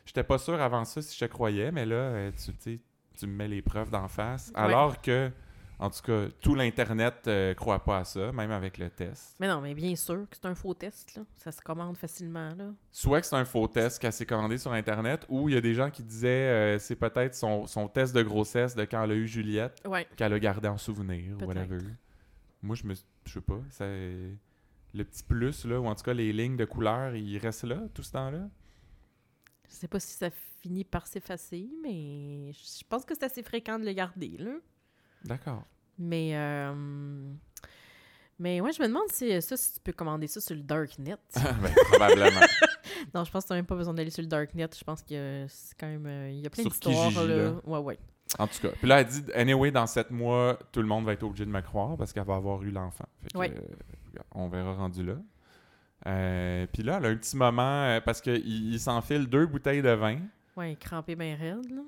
[0.06, 2.32] j'étais pas sûr avant ça si je te croyais, mais là, euh,
[2.64, 2.80] tu
[3.18, 4.52] tu me mets les preuves d'en face.
[4.56, 4.62] Ouais.
[4.62, 5.32] Alors que,
[5.80, 9.36] en tout cas, tout l'Internet euh, croit pas à ça, même avec le test.
[9.39, 11.23] Mais non, mais bien sûr que c'est un faux test, là.
[11.36, 12.71] Ça se commande facilement, là.
[12.91, 15.61] Soit que c'est un faux test qu'elle s'est commandé sur Internet, ou il y a
[15.61, 19.11] des gens qui disaient euh, c'est peut-être son, son test de grossesse de quand elle
[19.11, 19.82] a eu Juliette.
[19.86, 20.07] Ouais.
[20.15, 21.80] qu'elle a gardé en souvenir, whatever.
[22.61, 22.93] Moi, je me
[23.26, 26.65] je sais pas, ça le petit plus là ou en tout cas les lignes de
[26.65, 28.49] couleur, ils restent là tout ce temps-là?
[29.67, 30.30] Je sais pas si ça
[30.61, 34.53] finit par s'effacer, mais je pense que c'est assez fréquent de le garder, là.
[35.26, 35.63] D'accord.
[35.97, 36.73] Mais, euh...
[38.38, 41.15] Mais ouais, je me demande si ça, si tu peux commander ça sur le Darknet.
[41.36, 42.41] ben, probablement.
[43.13, 44.67] non, je pense que t'as même pas besoin d'aller sur le Darknet.
[44.78, 46.05] Je pense que c'est quand même...
[46.05, 47.26] euh, Il y a plein d'histoires, là.
[47.26, 47.53] là.
[47.65, 47.99] Ouais, ouais.
[48.39, 51.13] En tout cas, puis là elle dit anyway dans sept mois, tout le monde va
[51.13, 53.05] être obligé de me croire parce qu'elle va avoir eu l'enfant.
[53.21, 53.53] Fait que, Ouais.
[53.55, 55.13] euh, on verra rendu là.
[56.07, 59.82] Euh, puis là, elle a un petit moment euh, parce qu'il il s'enfile deux bouteilles
[59.84, 60.19] de vin.
[60.57, 61.82] Ouais, crampé bien raide, là.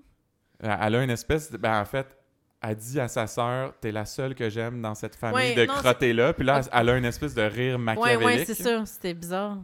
[0.64, 2.18] Euh, Elle a une espèce de, ben en fait,
[2.62, 5.66] elle dit à sa sœur, t'es la seule que j'aime dans cette famille Ouais, de
[5.66, 6.34] non, crotter là.
[6.34, 6.80] Puis là, Ah.
[6.82, 8.26] elle a une espèce de rire Ouais, machiavélique.
[8.26, 8.86] ouais, c'est ça.
[8.86, 9.58] C'était bizarre.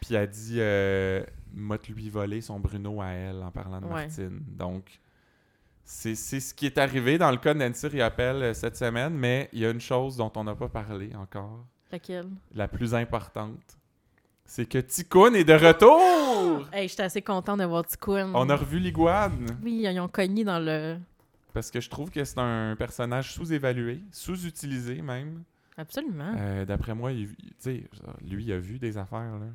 [0.00, 1.22] Puis elle dit euh,
[1.54, 4.06] Motte lui voler son Bruno à elle en parlant de Ouais.
[4.06, 4.40] Martine.
[4.48, 5.00] Donc,
[5.84, 9.48] c'est ce qui est arrivé dans le cas de Nancy Riappel euh, cette semaine, mais
[9.52, 12.26] il y a une chose dont on n'a pas parlé encore, Laquelle?
[12.54, 13.60] la plus importante.
[14.44, 16.66] C'est que Ticoun est de retour!
[16.72, 18.32] Hey, j'étais assez contente de voir Ticoun.
[18.34, 19.46] On a revu l'iguane.
[19.62, 20.98] Oui, ils ont cogné dans le...
[21.58, 25.42] Parce que je trouve que c'est un personnage sous-évalué, sous-utilisé même.
[25.76, 26.32] Absolument.
[26.38, 27.90] Euh, D'après moi, il- tu sais,
[28.24, 29.46] lui, il a vu des affaires, là.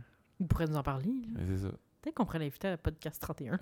[0.42, 1.14] Il pourrait nous en parler.
[1.48, 1.70] C'est ça.
[2.02, 3.58] Peut-être qu'on pourrait l'inviter à Podcast 31.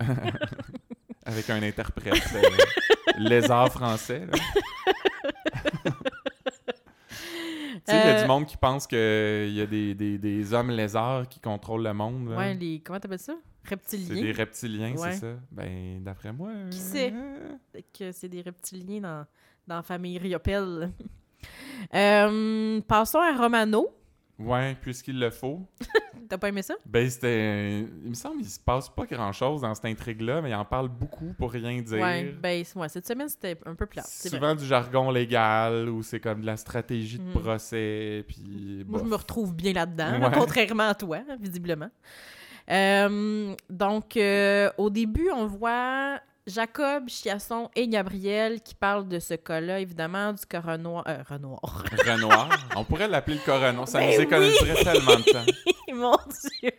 [1.24, 2.40] Avec un interprète euh,
[3.18, 4.26] lézard français.
[4.32, 4.38] Tu
[7.86, 8.98] sais, il y a Euh, du monde qui pense qu'il
[9.52, 12.30] y a des, des, des hommes lézards qui contrôlent le monde.
[12.30, 12.36] là.
[12.38, 12.80] ouais, les...
[12.80, 13.34] Comment t'appelles ça?
[13.64, 14.22] C'est Reptiliens.
[14.22, 15.12] des reptiliens, Ouais.
[15.12, 15.34] c'est ça?
[15.50, 16.50] Ben, d'après moi...
[16.70, 16.82] Qui euh,
[17.72, 17.84] sait?
[17.98, 19.26] Que c'est des reptiliens dans,
[19.66, 20.90] dans la famille Riopel.
[21.94, 23.88] Euh, passons à Romano.
[24.38, 25.60] Ouais, puisqu'il le faut.
[26.28, 26.74] T'as pas aimé ça?
[26.86, 27.80] Ben, c'était...
[27.80, 30.88] Il me semble qu'il se passe pas grand-chose dans cette intrigue-là, mais il en parle
[30.88, 32.00] beaucoup pour rien dire.
[32.00, 34.06] Ouais, ben, c'est- ouais, cette semaine, c'était un peu plate.
[34.08, 34.38] c'est vrai.
[34.38, 37.32] Souvent du jargon légal ou c'est comme de la stratégie de Mm.
[37.32, 38.84] procès, puis...
[38.86, 40.30] Moi, je me retrouve bien là-dedans, Ouais.
[40.34, 41.90] contrairement à toi, visiblement.
[42.70, 49.34] Euh, donc, euh, au début, on voit Jacob, Chiasson et Gabriel qui parlent de ce
[49.34, 51.04] cas-là, évidemment, du cas Renoir.
[51.08, 51.84] euh, Renoir.
[52.06, 52.48] Renoir.
[52.76, 53.86] On pourrait l'appeler le Coronon.
[53.86, 55.52] Ça Ben nous économiserait tellement de temps.
[55.94, 56.16] Mon
[56.60, 56.72] Dieu!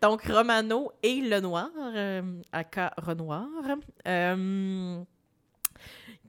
[0.00, 2.22] Donc, Romano et le Noir, euh,
[2.52, 3.46] aka Renoir,
[4.06, 5.02] euh,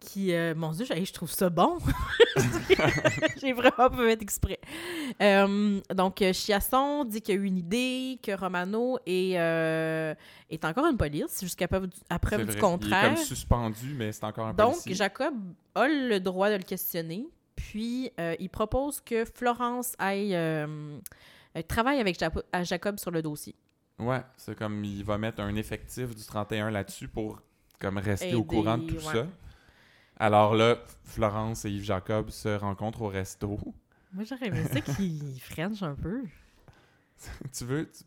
[0.05, 1.77] qui, euh, mon Dieu, je trouve ça bon.
[3.41, 4.59] J'ai vraiment pas fait exprès.
[5.21, 10.13] Euh, donc, euh, Chiasson dit qu'il a eu une idée, que Romano est, euh,
[10.49, 12.61] est encore une police, jusqu'à preuve du, à preuve C'est du vrai.
[12.61, 13.03] contraire.
[13.03, 14.77] Il est comme suspendu, mais c'est encore un Donc.
[14.87, 15.33] Jacob
[15.73, 17.27] a le droit de le questionner.
[17.55, 20.37] Puis, il propose que Florence aille
[21.67, 22.17] travaille avec
[22.63, 23.55] Jacob sur le dossier.
[23.97, 27.41] Ouais, c'est comme il va mettre un effectif du 31 là-dessus pour
[27.79, 29.13] comme rester au courant de tout ouais.
[29.13, 29.27] ça.
[30.17, 33.57] Alors là, Florence et Yves Jacob se rencontrent au resto.
[34.13, 36.23] Moi, j'aurais aimé ça qu'il french un peu.
[37.57, 38.03] tu veux tu,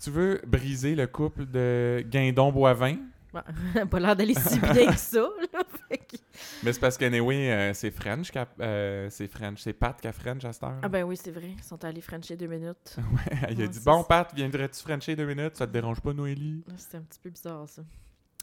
[0.00, 2.98] tu veux briser le couple de Guindon-Boivin?
[3.32, 3.40] Bon,
[3.90, 5.20] pas l'air d'aller si bien que ça.
[5.52, 5.62] là.
[5.94, 6.16] Que-
[6.64, 8.30] Mais c'est parce qu'anyway, euh, c'est French,
[8.60, 10.78] euh, c'est French, c'est Pat qui a French à cette heure.
[10.82, 11.50] Ah ben oui, c'est vrai.
[11.56, 12.96] Ils sont allés frencher deux minutes.
[12.98, 14.08] Ouais, il a Ouais, dit Bon, ça.
[14.08, 15.56] Pat, viendrais-tu Frencher deux minutes?
[15.56, 17.82] Ça te dérange pas, Noélie Là, C'était un petit peu bizarre, ça.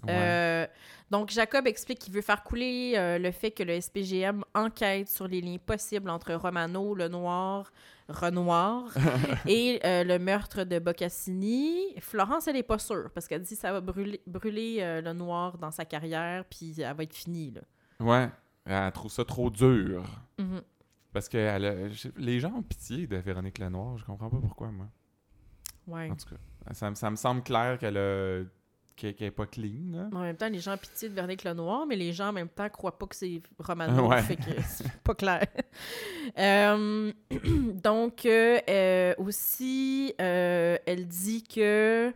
[0.08, 0.10] Ouais.
[0.18, 0.68] Euh,
[1.12, 5.28] donc, Jacob explique qu'il veut faire couler euh, le fait que le SPGM enquête sur
[5.28, 7.72] les liens possibles entre Romano, le Noir,
[8.08, 8.86] Renoir
[9.48, 11.94] et euh, le meurtre de Boccassini.
[12.00, 15.58] Florence, elle n'est pas sûre parce qu'elle dit que ça va brûler, brûler le Noir
[15.58, 17.52] dans sa carrière puis elle va être finie.
[17.52, 17.62] Là.
[18.00, 18.30] Ouais.
[18.66, 20.04] Elle trouve ça trop dur.
[20.40, 20.62] Mhm.
[21.14, 23.98] Parce que elle a- je- les gens ont pitié de Véronique Lenoir.
[23.98, 24.88] Je comprends pas pourquoi, moi.
[25.88, 26.10] Ouais.
[26.10, 28.44] En tout cas, ça, me- ça me semble clair qu'elle a
[29.02, 29.92] qu'elle qu'elle est pas clean.
[29.92, 30.10] là.
[30.14, 32.70] En même temps, les gens pitié de Véronique Lenoir, mais les gens en même temps
[32.70, 34.08] croient pas que c'est Romano.
[34.08, 34.22] Ouais.
[34.22, 35.46] Fait que c'est pas clair.
[36.38, 37.12] Euh,
[37.84, 42.14] donc, euh, euh, aussi, euh, elle dit que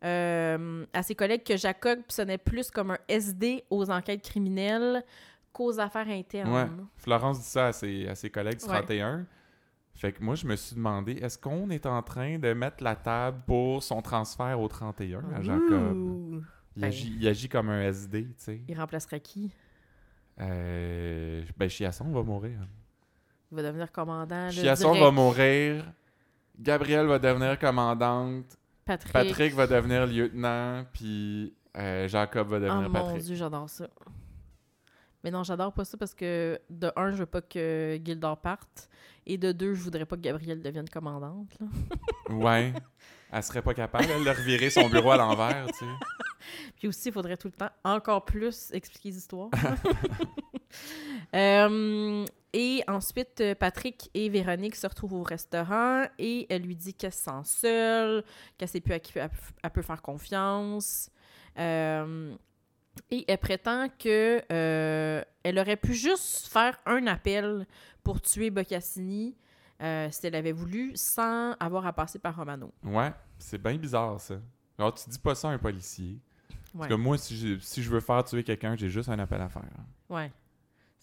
[0.00, 5.02] à ses collègues que Jacob sonnait plus comme un SD aux enquêtes criminelles
[5.52, 6.54] qu'aux affaires internes.
[6.54, 6.66] Ouais.
[6.96, 8.76] Florence dit ça à ses, à ses collègues du Ouais.
[8.78, 9.26] 31.
[9.98, 12.94] Fait que moi, je me suis demandé, est-ce qu'on est en train de mettre la
[12.94, 16.42] table pour son transfert au 31 à Jacob?
[16.76, 16.86] Il, Ben.
[16.88, 18.60] agit, il agit comme un SD, tu sais.
[18.68, 19.50] Il remplacera qui?
[20.40, 22.60] Euh, ben, Chiasson va mourir.
[23.50, 24.50] Il va devenir commandant.
[24.50, 25.04] Chiasson direct.
[25.04, 25.92] va mourir.
[26.58, 28.56] Gabrielle va devenir commandante.
[28.84, 29.12] Patrick.
[29.12, 30.84] Patrick va devenir lieutenant.
[30.92, 33.22] Puis euh, Jacob va Oh devenir mon Patrick.
[33.24, 33.88] dieu, j'adore ça.
[35.24, 38.88] Mais non, j'adore pas ça parce que de un, je veux pas que Gildor parte.
[39.28, 41.48] Et de deux, je voudrais pas que Gabrielle devienne commandante.
[41.60, 41.66] là.
[42.34, 42.72] Ouais.
[43.30, 45.92] Elle serait pas capable, elle, de revirer son bureau à l'envers, tu sais.
[46.76, 49.50] Puis aussi, il faudrait tout le temps encore plus expliquer les histoires.
[51.34, 57.12] Euh, et ensuite, Patrick et Véronique se retrouvent au restaurant et elle lui dit qu'elle
[57.12, 58.24] se sent seule,
[58.56, 59.30] qu'elle sait plus à qui elle,
[59.62, 61.10] elle peut faire confiance.
[61.58, 62.34] Euh,
[63.10, 67.66] et elle prétend que euh, elle aurait pu juste faire un appel
[68.02, 69.36] pour tuer Boccassini
[69.82, 72.72] euh, si elle avait voulu, sans avoir à passer par Romano.
[72.84, 74.34] Ouais, c'est bien bizarre, ça.
[74.78, 76.18] Alors, tu dis pas ça à un policier.
[76.74, 76.80] Ouais.
[76.80, 79.40] Parce que moi, si je, si je veux faire tuer quelqu'un, j'ai juste un appel
[79.40, 79.62] à faire.
[80.10, 80.30] ouais.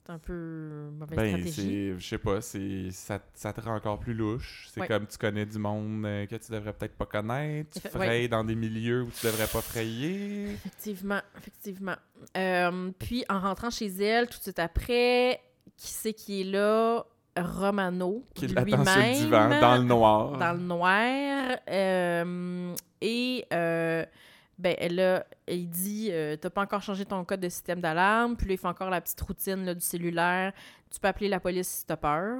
[0.08, 1.94] C'est un peu mauvaise Ben, stratégie.
[1.98, 4.68] je sais pas, ça, ça te rend encore plus louche.
[4.72, 4.88] C'est Ouais.
[4.88, 7.82] comme tu connais du monde euh, que tu devrais peut-être pas connaître.
[7.82, 10.52] Tu frayes dans des milieux où tu devrais pas frayer.
[10.52, 11.96] Effectivement, effectivement.
[12.38, 15.42] Euh, puis, en rentrant chez elle, tout de suite après,
[15.78, 17.04] qui c'est qui est là?
[17.38, 20.38] Romano, Qui l'attend sur le divan, dans le noir.
[20.38, 21.58] dans le noir.
[21.70, 24.06] Euh, et, euh,
[24.58, 28.38] ben, elle a, il dit, euh, t'as pas encore changé ton code de système d'alarme.
[28.38, 30.54] Puis là, il fait encore la petite routine là, du cellulaire.
[30.90, 32.40] Tu peux appeler la police si t'as peur.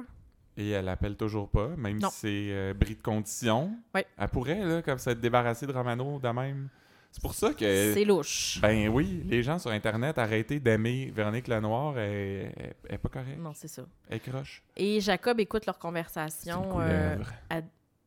[0.56, 2.08] Et elle appelle toujours pas, même Non.
[2.08, 3.72] si c'est bris de condition.
[3.94, 4.06] Ouais.
[4.16, 6.70] Elle pourrait, là, comme ça, être débarrassée de Romano de même.
[7.16, 7.94] C'est pour ça que.
[7.94, 8.58] C'est louche.
[8.60, 13.08] Ben oui, les gens sur Internet, arrêtez d'aimer Véronique Lenoir, elle, elle, elle est pas
[13.08, 13.38] correcte.
[13.38, 13.86] Non, c'est ça.
[14.10, 14.62] Elle croche.
[14.76, 16.78] Et Jacob écoute leur C'est conversation.
[16.78, 17.16] euh,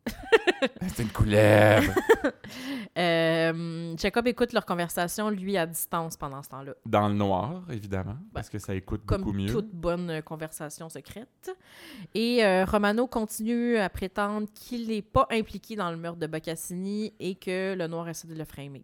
[0.90, 1.92] C'est une couleuvre.
[2.98, 6.74] Euh, Jacob écoute leur conversation, lui, à distance pendant ce temps-là.
[6.86, 9.50] Dans le noir, évidemment, parce que ça écoute Comme beaucoup mieux.
[9.50, 11.50] toute bonne euh, conversation secrète.
[12.16, 17.14] Et euh, Romano continue à prétendre qu'il n'est pas impliqué dans le meurtre de Boccassini
[17.20, 18.84] et que le noir essaie de le framer.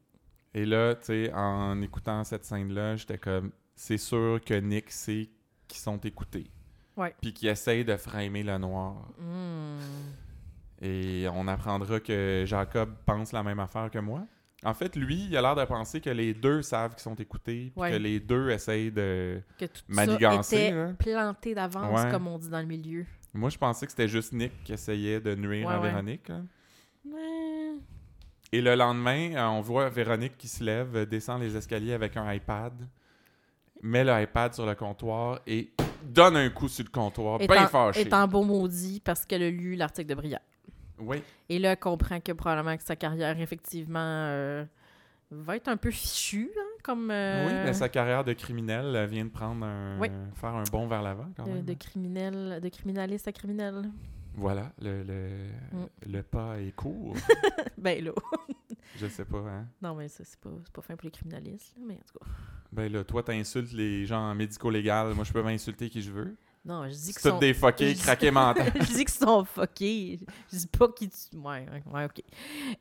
[0.58, 5.30] Et là, tu sais, en écoutant cette scène-là, j'étais comme, c'est sûr que Nick sait
[5.68, 6.50] qu'ils sont écoutés.
[6.96, 7.14] Ouais.
[7.22, 8.96] Puis qu'ils essayent de framer le noir.
[9.20, 9.78] Hmm.
[10.82, 14.26] Et on apprendra que Jacob pense la même affaire que moi.
[14.64, 17.72] En fait, lui, il a l'air de penser que les deux savent qu'ils sont écoutés,
[17.76, 17.92] puis Ouais.
[17.92, 19.42] que les deux essayent de...
[19.60, 20.96] Que tout Manigancé, ça était hein.
[20.98, 22.10] planté d'avance, Ouais.
[22.12, 23.06] comme on dit dans le milieu.
[23.34, 25.80] Moi, je pensais que c'était juste Nick qui essayait de nuire à.
[25.80, 26.30] Véronique.
[26.30, 26.46] hein.
[28.52, 32.16] Et le lendemain, euh, on voit Véronique qui se lève, euh, descend les escaliers avec
[32.16, 32.74] un iPad,
[33.82, 35.72] met le iPad sur le comptoir et
[36.04, 38.02] donne un coup sur le comptoir, Est bien en- fâché.
[38.02, 40.40] Est en beau maudit parce qu'elle a lu l'article de Briand.
[41.00, 44.64] Oui, Et là, elle comprend que probablement que sa carrière, effectivement, euh,
[45.30, 47.12] va être un peu fichue, hein, comme...
[47.12, 50.00] euh, oui, mais sa carrière de criminel vient de prendre un...
[50.00, 50.08] Oui.
[50.36, 51.66] faire un bond vers l'avant quand de, même.
[51.66, 53.90] de criminel, de criminaliste à criminel.
[54.38, 55.30] Voilà, le, le,
[55.72, 55.86] Mm.
[56.08, 57.16] le pas est court.
[57.78, 58.12] ben là.
[58.98, 59.68] Je sais pas, hein.
[59.82, 62.20] Non, mais ça, c'est pas, c'est pas fin pour les criminalistes, là, mais en tout
[62.20, 62.26] cas.
[62.72, 65.14] Ben là, toi, t'insultes les gens médico-légal.
[65.14, 66.36] Moi, je peux m'insulter qui je veux.
[66.66, 67.38] Non, je dis que C'est sont...
[67.40, 68.62] des fuckés, je- craqués mentaux.
[68.64, 70.20] je dis qu'ils sont fuckés.
[70.52, 71.10] Je dis pas qu'ils...
[71.10, 72.22] tu- Ouais, ouais, OK.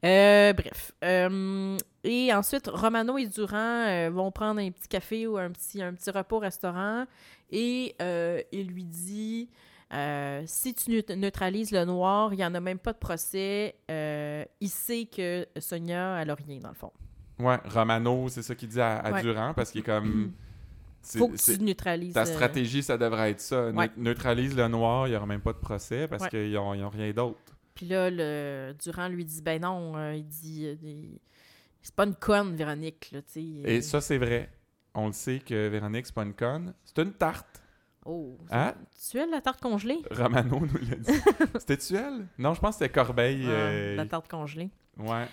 [0.05, 0.93] Euh, bref.
[1.05, 5.83] Euh, et ensuite, Romano et Durand euh, vont prendre un petit café ou un petit,
[5.83, 7.05] un petit repas au restaurant
[7.51, 9.49] et euh, il lui dit...
[9.93, 13.74] euh, si tu neut- neutralises le noir, il n'y en a même pas de procès.
[13.91, 16.93] Euh, il sait que Sonia, elle a rien, dans le fond.
[17.39, 19.22] Ouais, Romano, c'est ça qu'il dit à, à Ouais.
[19.22, 20.32] Durand parce qu'il est comme.
[21.18, 22.14] Faut que tu neutralises...
[22.14, 23.68] Ta stratégie, ça devrait être ça.
[23.70, 23.91] Ouais.
[23.99, 26.28] neutralise le noir, il n'y aura même pas de procès parce Ouais.
[26.30, 27.39] qu'ils n'ont ont rien d'autre.
[27.74, 31.18] Puis là, le Durand lui dit ben non, euh, il dit il-
[31.82, 33.20] c'est pas une conne Véronique là.
[33.37, 34.51] Et ça, c'est vrai.
[34.95, 36.72] On le sait que Véronique, c'est pas une conne.
[36.87, 37.61] C'est une tarte.
[38.07, 38.75] Oh, Hein?
[39.11, 41.13] tu es la tarte congelée Romano nous l'a dit.
[41.59, 42.27] C'était-tu elle?
[42.39, 43.45] Non, je pense que c'était Corbeil.
[43.47, 44.69] Ah, euh, La tarte congelée.
[44.99, 45.27] Ouais.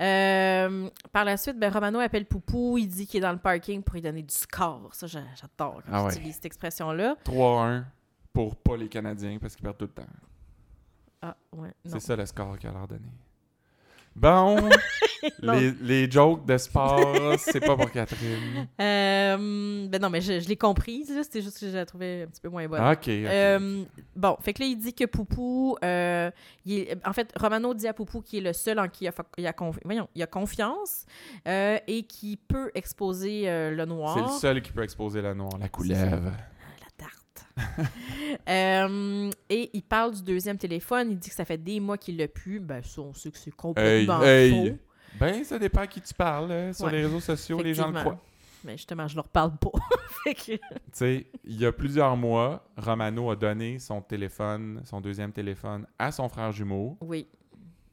[0.00, 2.76] Euh, par la suite, ben, Romano appelle Poupou.
[2.78, 4.90] Il dit qu'il est dans le parking pour lui donner du score.
[4.92, 6.10] Ça, j'a- j'adore quand Ah ouais.
[6.10, 7.16] j'utilise cette expression-là.
[7.24, 7.84] 3-1
[8.32, 10.10] pour pas les Canadiens parce qu'ils perdent tout le temps.
[11.22, 11.68] Ah, ouais.
[11.84, 11.92] Non.
[11.92, 13.08] C'est ça le score qu'elle a leur donné.
[14.14, 14.68] Bon.
[15.42, 18.68] les, les jokes de sport, c'est pas pour Catherine.
[18.80, 21.10] Euh, ben non, mais je, je l'ai comprise.
[21.14, 21.22] là.
[21.22, 22.80] C'était juste que je la trouvais un petit peu moins bonne.
[22.80, 22.98] Ok.
[22.98, 23.08] ok.
[23.08, 23.84] Euh,
[24.16, 25.76] bon, fait que là, il dit que Poupou.
[25.84, 26.30] euh,
[26.64, 29.08] il est- en fait, Romano dit à Poupou qu'il est le seul en qui il
[29.08, 31.06] a, fa- il a, confi- voyons, il a confiance
[31.46, 34.14] et qui peut exposer le noir.
[34.16, 36.32] C'est le seul qui peut exposer la noire, la couleuvre.
[36.80, 37.46] La tarte.
[38.48, 41.08] Euh, et il parle du deuxième téléphone.
[41.12, 42.60] Il dit que ça fait des mois qu'il l'a plus.
[42.60, 44.76] Ben, ça, on sait que c'est complètement Hey, faux.
[45.18, 46.50] Ben, ça dépend à qui tu parles.
[46.50, 46.92] euh, Sur Ouais.
[46.92, 48.20] les réseaux sociaux, les gens le croient.
[48.64, 49.70] Mais justement, je leur parle pas.
[50.24, 50.60] Que- Tu
[50.92, 56.12] sais, il y a plusieurs mois, Romano a donné son téléphone, son deuxième téléphone, à
[56.12, 56.98] son frère jumeau.
[57.00, 57.26] Oui,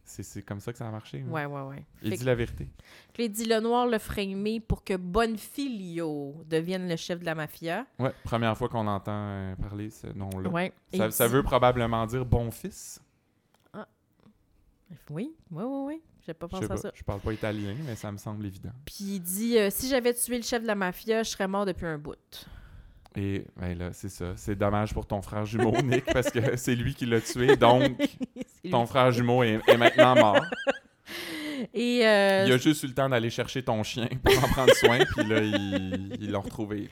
[0.04, 1.24] C'est comme ça que ça a marché.
[1.24, 1.86] ouais, ouais, ouais.
[2.04, 2.68] Il Fait dit la vérité.
[3.14, 7.36] que- il dit le noir le framé pour que Bonfilio devienne le chef de la
[7.36, 7.86] mafia.
[8.00, 10.50] Ouais, première fois qu'on entend euh, parler ce nom-là.
[10.50, 10.74] Ouais.
[10.94, 13.00] Ça, il ça dit- veut probablement dire bon fils.
[15.10, 16.02] Oui, oui, oui, oui.
[16.26, 16.92] J'ai pas Je pensé sais à pas, ça.
[16.94, 18.72] je parle pas italien, mais ça me semble évident.
[18.86, 21.66] Puis il dit euh, si j'avais tué le chef de la mafia, je serais mort
[21.66, 22.16] depuis un bout.
[23.16, 24.34] Et ben là, c'est ça.
[24.36, 27.56] C'est dommage pour ton frère jumeau, Nick, parce que c'est lui qui l'a tué.
[27.56, 27.98] Donc,
[28.72, 30.46] ton frère jumeau est, est maintenant mort.
[31.74, 34.74] Et euh, Il a juste eu le temps d'aller chercher ton chien pour en prendre
[34.74, 36.90] soin, puis là, ils l'ont retrouvé.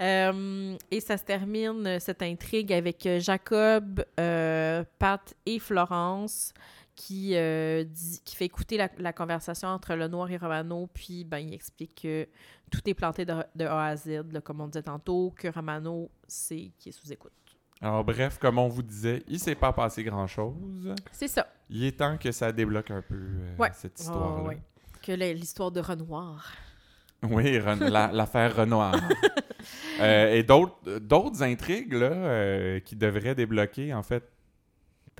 [0.00, 6.52] Euh, et ça se termine, cette intrigue, avec Jacob, euh, Pat et Florence
[6.96, 11.24] qui, euh, dit, qui fait écouter la, la conversation entre le noir et Romano, puis
[11.24, 12.28] ben, il explique que
[12.70, 16.10] tout est planté de, de A à Z, là, comme on disait tantôt, que Romano,
[16.28, 17.32] c'est qui est sous écoute.
[17.80, 20.94] Alors, bref, comme on vous disait, il s'est pas passé grand-chose.
[21.12, 21.46] C'est ça.
[21.68, 23.70] Il est temps que ça débloque un peu euh, Ouais.
[23.74, 24.42] cette histoire-là.
[24.48, 24.58] ouais.
[25.02, 26.52] Que l'histoire de Renoir.
[27.24, 27.58] Oui,
[27.90, 28.94] l'affaire Renoir.
[30.00, 34.24] Euh, et d'autres intrigues là, euh, qui devraient débloquer, en fait.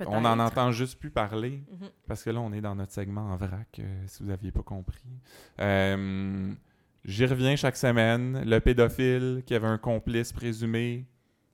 [0.07, 1.63] On n'en entend juste plus parler.
[1.71, 1.89] Mhm.
[2.07, 4.63] Parce que là, on est dans notre segment en vrac, euh, si vous n'aviez pas
[4.63, 5.03] compris.
[5.61, 6.51] Euh,
[7.05, 8.43] J'y reviens chaque semaine.
[8.45, 11.05] Le pédophile qui avait un complice présumé,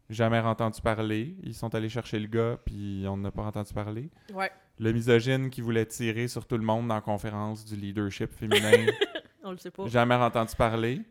[0.09, 1.35] jamais entendu parler.
[1.43, 4.09] Ils sont allés chercher le gars, puis on n'a pas entendu parler.
[4.33, 8.31] Ouais, Le misogyne qui voulait tirer sur tout le monde dans la conférence du leadership
[8.31, 8.71] féminin,
[9.43, 9.87] on le sait pas.
[9.87, 11.01] jamais entendu parler.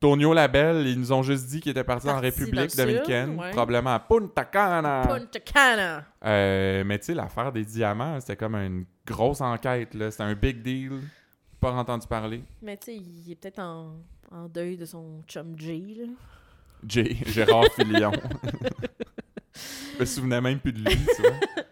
[0.00, 3.50] Tonio Labelle, ils nous ont juste dit qu'il était parti, en République dominicaine, ouais.
[3.50, 5.04] probablement à Punta Cana.
[5.06, 6.04] Punta Cana!
[6.24, 9.94] Euh, mais tu sais, l'affaire des diamants, c'était comme une grosse enquête.
[9.94, 10.10] là.
[10.10, 11.00] C'était un big deal.
[11.60, 12.42] Pas entendu parler.
[12.60, 13.94] Mais tu sais, il est peut-être en,
[14.30, 16.06] en deuil de son chum Jay, là.
[16.86, 18.12] Jay, Gérard Filion.
[19.94, 21.30] Je me souvenais même plus de lui, tu vois.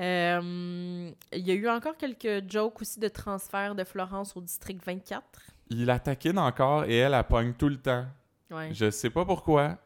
[0.00, 4.84] Euh, il y a eu encore quelques jokes aussi de transfert de Florence au district
[4.84, 5.22] 24.
[5.70, 8.06] Il la taquine encore et elle, elle pogne tout le temps.
[8.50, 8.72] Ouais.
[8.72, 9.78] Je sais pas pourquoi.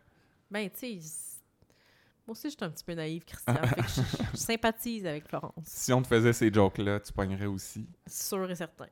[0.51, 1.33] Ben, tu sais,
[2.27, 3.55] moi aussi, j'étais un petit peu naïve, Christian.
[3.67, 4.01] fait que je,
[4.33, 5.65] je sympathise avec Florence.
[5.65, 7.87] Si on te faisait ces jokes-là, tu pognerais aussi.
[8.07, 8.87] Sûr et certain.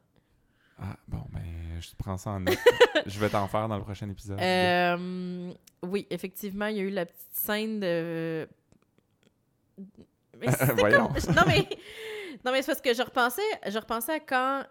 [0.83, 2.59] Ah, bon, ben, je te prends ça en note.
[3.07, 4.41] je vais t'en faire dans le prochain épisode.
[4.41, 8.49] Euh, oui, effectivement, il y a eu la petite scène de.
[10.41, 11.09] Mais Voyons.
[11.09, 11.67] comme- Non, mais.
[12.43, 14.63] Non, mais c'est parce que je repensais, je repensais à quand,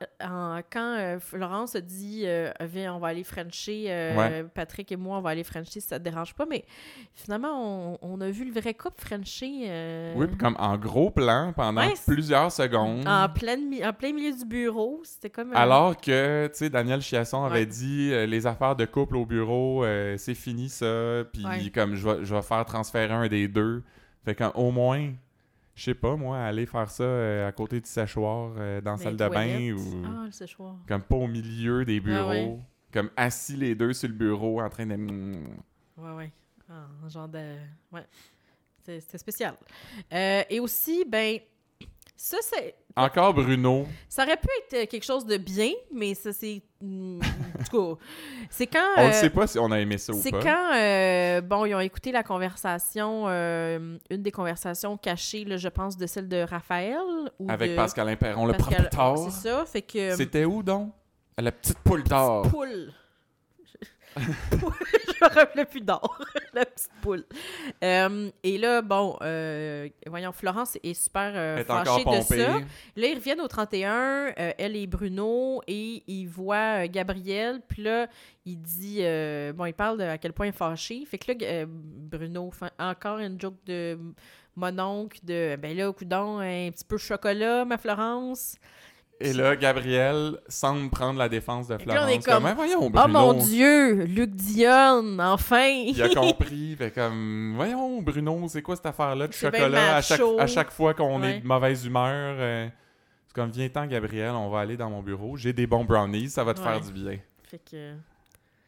[0.71, 4.43] quand euh, Florence a dit euh, Viens, on va aller Frencher, euh, Ouais.
[4.55, 6.47] Patrick et moi, on va aller Frencher si ça te dérange pas.
[6.49, 6.65] Mais
[7.13, 11.53] finalement, on, on a vu le vrai couple Frencher euh, Oui, comme en gros plan
[11.55, 13.07] pendant Ouais, plusieurs secondes.
[13.07, 15.01] en, plein milieu du bureau.
[15.03, 15.53] C'était comme.
[15.55, 17.65] Alors que, tu sais, Daniel Chiasson avait Ouais.
[17.67, 19.85] dit les affaires de couple au bureau,
[20.17, 21.23] c'est fini ça.
[21.31, 23.83] Puis comme je vais, je vais faire transférer un des deux.
[24.25, 25.11] Fait qu'au moins,
[25.79, 28.97] je sais pas, moi, aller faire ça euh, à côté du séchoir euh, dans la
[28.97, 30.75] salle de bain ou Ah, le séchoir.
[30.85, 32.19] comme pas au milieu des bureaux.
[32.19, 32.59] Ah ouais.
[32.91, 34.95] Comme assis les deux sur le bureau en train de.
[35.97, 36.31] Ouais, ouais.
[36.69, 37.55] Ah, un genre de.
[37.93, 38.05] Ouais.
[38.83, 39.55] C'était spécial.
[40.11, 41.37] Euh, et aussi, ben,
[42.13, 42.75] ça, c'est.
[42.97, 43.87] Encore Bruno.
[44.09, 46.61] Ça aurait pu être euh, quelque chose de bien, mais ça, c'est.
[46.81, 48.03] En tout cas,
[48.49, 48.79] c'est quand.
[48.97, 50.41] On ne euh, sait pas si on a aimé ça ou c'est pas.
[50.41, 55.67] quand, euh, bon, ils ont écouté la conversation, euh, une des conversations cachées, là, je
[55.67, 57.01] pense, de celle de Raphaël.
[57.39, 59.31] Ou Avec de Pascalin Perron, le Pascal- propriétaire.
[59.31, 60.15] C'est ça, fait que.
[60.15, 60.91] C'était où donc?
[61.37, 62.43] La petite poule d'or.
[62.43, 62.91] Poule.
[64.17, 66.19] Je me rappelais plus d'or.
[66.53, 67.25] la petite poule.
[67.83, 72.39] Euh, et là, bon, euh, voyons, Florence est super euh, fâchée de pompée.
[72.39, 72.59] ça.
[72.95, 77.61] Là, ils reviennent au 31, euh, elle et Bruno, et ils voient Gabriel.
[77.67, 78.07] Puis là,
[78.45, 79.01] il dit,
[79.55, 81.05] bon, il parle de à quel point il est fâché.
[81.05, 83.97] Fait que là, Bruno fait encore une joke de
[84.55, 88.57] mon oncle, de, ben là, coudon, un petit peu chocolat, ma Florence.
[89.21, 92.25] Et là, Gabriel semble prendre la défense de là, on est Florence.
[92.25, 93.07] comme, Mais voyons, Oh Bruno.
[93.07, 95.67] mon Dieu, Luc Dion, enfin!
[95.87, 96.75] Il a compris.
[96.77, 99.97] fait comme, voyons, Bruno, c'est quoi cette affaire-là de chocolat?
[99.97, 100.39] À chaque, macho.
[100.39, 101.37] à chaque fois qu'on Ouais.
[101.37, 102.35] est de mauvaise humeur?
[102.39, 102.67] euh,
[103.27, 105.35] c'est comme, viens-t'en, Gabriel, on va aller dans mon bureau.
[105.35, 106.65] J'ai des bons brownies, ça va te Ouais.
[106.67, 107.17] faire du bien.
[107.43, 107.93] Fait que...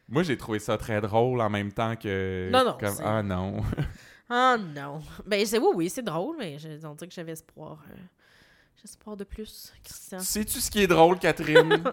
[0.09, 2.49] Moi, j'ai trouvé ça très drôle en même temps que.
[2.51, 3.61] Non, non, comme, ah non.
[4.33, 4.99] Ah non.
[5.25, 7.79] Ben, c'est oui, oui, c'est drôle, mais on dirait que j'avais espoir.
[7.89, 7.95] euh,
[8.83, 10.19] espoir de plus, Christian.
[10.19, 11.83] Sais-tu ce qui est drôle, Catherine?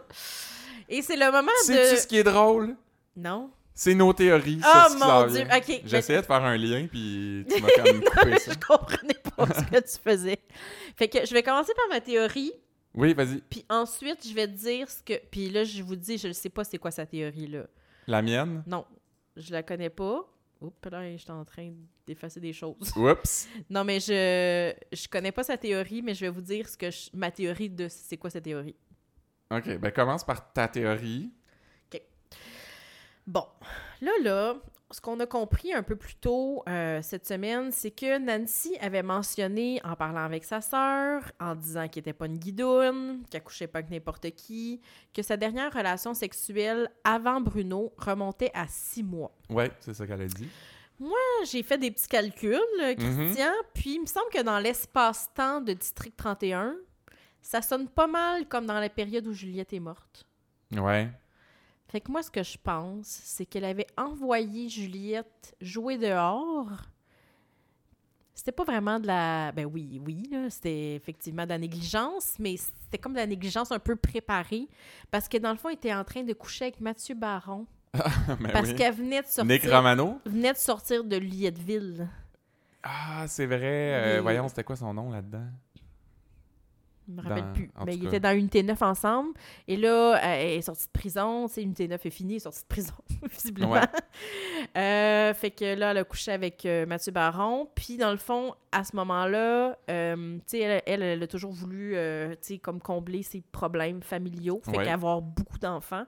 [0.88, 2.00] Et c'est le moment Sais-tu de...
[2.00, 2.76] ce qui est drôle?
[3.16, 3.50] Non?
[3.74, 4.60] C'est nos théories.
[4.64, 5.26] Oh sur ce mon.
[5.26, 8.52] Dieu, J'essayais de faire un lien, puis tu m'as quand même coupé ça.
[8.52, 10.38] je comprenais pas ce que tu faisais.
[10.96, 12.52] Fait que je vais commencer par ma théorie,
[12.94, 13.38] Oui, vas-y.
[13.48, 15.20] puis ensuite, je vais te dire ce que...
[15.30, 17.66] Puis là, je vous dis, je ne sais pas c'est quoi sa théorie, là.
[18.08, 18.64] La mienne?
[18.66, 18.84] Non,
[19.36, 20.26] je la connais pas.
[20.60, 21.72] Oups, là, je suis en train
[22.06, 22.92] d'effacer des choses.
[22.96, 23.48] Oups.
[23.70, 26.90] Non, mais je je connais pas sa théorie, mais je vais vous dire ce que
[26.90, 28.74] je- ma théorie de c'est quoi sa théorie.
[29.50, 31.30] OK, ben commence par ta théorie.
[33.26, 33.44] Bon,
[34.00, 34.56] là, là,
[34.90, 39.02] ce qu'on a compris un peu plus tôt euh, cette semaine, c'est que Nancy avait
[39.02, 43.66] mentionné, en parlant avec sa sœur, en disant qu'elle n'était pas une guidoune, qu'elle couchait
[43.66, 44.80] pas avec n'importe qui,
[45.12, 49.32] que sa dernière relation sexuelle avant Bruno remontait à six mois.
[49.50, 50.48] Ouais, c'est ça qu'elle a dit.
[51.44, 55.72] J'ai fait des petits calculs, euh, Christian, puis il me semble que dans l'espace-temps de
[55.72, 56.74] District 31,
[57.40, 60.26] ça sonne pas mal comme dans la période où Juliette est morte.
[60.72, 61.08] Ouais.
[61.88, 66.70] Fait que moi, ce que je pense, c'est qu'elle avait envoyé Juliette jouer dehors.
[68.34, 69.50] C'était pas vraiment de la.
[69.52, 73.78] Ben oui, oui, c'était effectivement de la négligence, mais c'était comme de la négligence un
[73.80, 74.68] peu préparée.
[75.10, 77.66] Parce que dans le fond, elle était en train de coucher avec Mathieu Baron.
[78.40, 78.74] Ben Parce oui.
[78.76, 79.44] qu'elle venait de sortir.
[79.46, 80.20] Nick Romano?
[80.26, 82.06] venait de sortir de Lietteville.
[82.82, 84.18] Ah, c'est vrai.
[84.18, 85.46] Euh, Voyons, c'était quoi son nom là-dedans?
[87.08, 87.70] Je me rappelle Dans- plus.
[87.86, 89.30] Mais tout ils étaient dans Unité 9 ensemble.
[89.66, 91.48] Et là, elle est sortie de prison.
[91.48, 92.92] Tu sais, Unité 9 est finie, elle est sortie de prison,
[93.32, 93.70] visiblement.
[93.72, 93.80] Ouais.
[94.76, 97.68] Euh, fait que là, elle a couché avec euh, Mathieu Baron.
[97.74, 101.52] Puis, dans le fond, à ce moment-là, euh, tu sais, elle, elle, elle a toujours
[101.52, 104.60] voulu, euh, tu sais, comme combler ses problèmes familiaux.
[104.64, 104.84] Fait Ouais.
[104.84, 106.04] qu'avoir beaucoup d'enfants.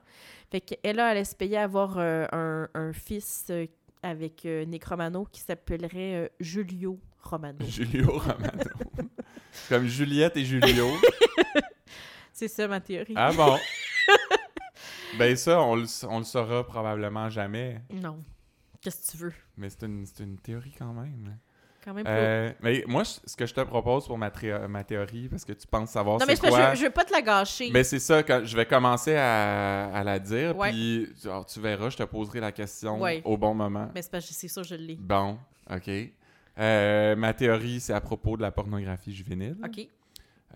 [0.51, 3.65] Fait qu'elle, là, elle espérait avoir euh, un, un fils euh,
[4.03, 7.57] avec euh, Nick Romano qui s'appellerait euh, Julio Romano.
[7.65, 8.69] Julio Romano.
[9.69, 10.89] Comme Juliette et Julio.
[12.33, 13.13] C'est ça ma théorie.
[13.15, 13.57] ah bon?
[15.19, 17.81] ben ça, on le, on le saura probablement jamais.
[17.93, 18.23] Non.
[18.81, 19.33] Qu'est-ce que tu veux?
[19.57, 21.37] Mais c'est une, c'est une théorie quand même.
[21.83, 22.05] Quand même.
[22.07, 25.67] Euh, mais moi, je- ce que je te propose pour ma, théorie, parce que tu
[25.67, 26.73] penses savoir non, mais c'est que quoi...
[26.73, 27.69] je, je veux pas te la gâcher.
[27.71, 30.71] Mais c'est ça, quand je vais commencer à, à la dire, Ouais.
[30.71, 33.21] puis alors, tu verras, je te poserai la question Ouais.
[33.25, 33.89] au bon moment.
[33.93, 34.95] Mais c'est parce que c'est sûr, je l'ai.
[34.95, 35.37] Bon,
[35.69, 35.89] OK.
[36.59, 39.57] Euh, ma théorie, c'est à propos de la pornographie juvénile.
[39.63, 39.87] OK.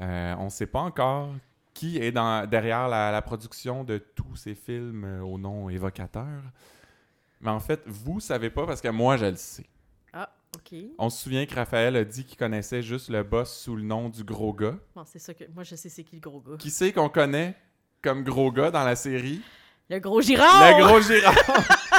[0.02, 1.30] Euh, on ne sait pas encore
[1.74, 6.42] qui est dans, derrière la, la production de tous ces films euh, au nom évocateur.
[7.42, 9.66] Mais en fait, vous savez pas parce que moi, je le sais.
[10.14, 10.78] Ah, OK.
[10.98, 14.10] On se souvient que Raphaël a dit qu'il connaissait juste le boss sous le nom
[14.10, 14.78] du gros gars.
[14.96, 15.44] Bon, c'est ça que...
[15.54, 16.56] Moi, je sais c'est qui le gros gars.
[16.58, 17.56] Qui c'est qu'on connaît
[18.02, 19.42] comme gros gars dans la série?
[19.90, 20.78] Le gros Girard!
[20.80, 21.36] Le gros Girard!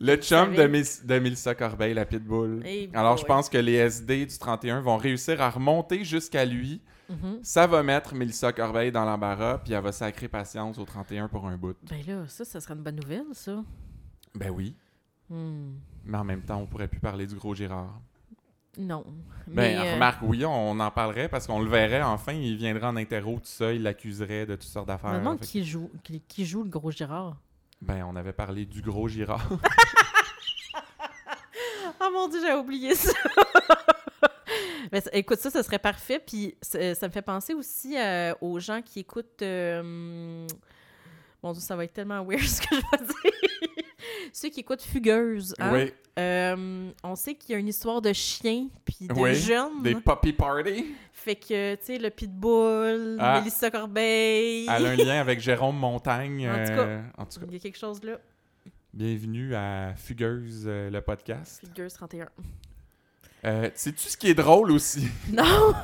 [0.00, 2.62] le chum de, Mélissa Corbeil, la pitbull.
[2.64, 6.80] Hey Alors, je pense que les SD du 31 vont réussir à remonter jusqu'à lui.
[7.10, 7.40] Mhm.
[7.42, 11.46] Ça va mettre Mélissa Corbeil dans l'embarras, puis elle va sacrer patience au 31 pour
[11.46, 11.76] un bout.
[11.88, 13.62] Ben là, ça, ça serait une bonne nouvelle, ça.
[14.34, 14.74] Ben oui.
[15.28, 15.72] Hmm.
[16.04, 18.00] Mais en même temps, on pourrait plus parler du gros Girard.
[18.78, 19.04] Non.
[19.46, 22.32] Ben, Mais, euh, remarque, oui, on en parlerait parce qu'on le verrait enfin.
[22.32, 23.72] Il viendrait en interro, tout ça.
[23.72, 25.12] Il l'accuserait de toutes sortes je d'affaires.
[25.12, 27.36] me demande qui joue, qui, qui joue le gros Girard.
[27.80, 29.48] Ben, on avait parlé du gros Girard.
[32.00, 33.12] Oh mon Dieu, j'ai oublié ça!
[34.92, 36.18] Mais écoute, ça, ça serait parfait.
[36.24, 39.42] Puis ça, ça me fait penser aussi euh, aux gens qui écoutent.
[39.42, 40.46] euh,
[41.42, 43.84] Mon Dieu, ça va être tellement weird ce que je vais dire.
[44.32, 45.54] Ceux qui écoutent Fugueuse.
[45.58, 45.72] hein?
[45.72, 49.82] Oui, Euh, on sait qu'il y a une histoire de chien puis de Oui, jeunes.
[49.82, 50.86] des puppy party.
[51.12, 53.38] Fait que, tu sais, le Pitbull, Ah.
[53.38, 54.66] Mélissa Corbeil.
[54.68, 56.48] Elle a un lien avec Jérôme Montagne.
[56.48, 58.18] En tout euh, en tout cas, Il y a quelque chose là.
[58.92, 61.62] bienvenue à Fugueuse, euh, le podcast.
[61.64, 62.28] Fugueuse 31.
[63.46, 65.08] Euh, Sais-tu ce qui est drôle aussi?
[65.32, 65.44] Non!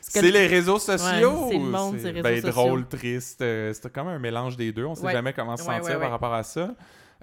[0.00, 1.06] C'est les réseaux sociaux.
[1.06, 2.50] c'est le ou monde c'est- des réseaux ben, sociaux.
[2.52, 3.42] drôle, triste.
[3.42, 4.84] euh, c'est comme un mélange des deux.
[4.86, 5.12] On sait Ouais.
[5.12, 6.00] jamais comment se Ouais, sentir ouais, ouais.
[6.00, 6.74] par rapport à ça.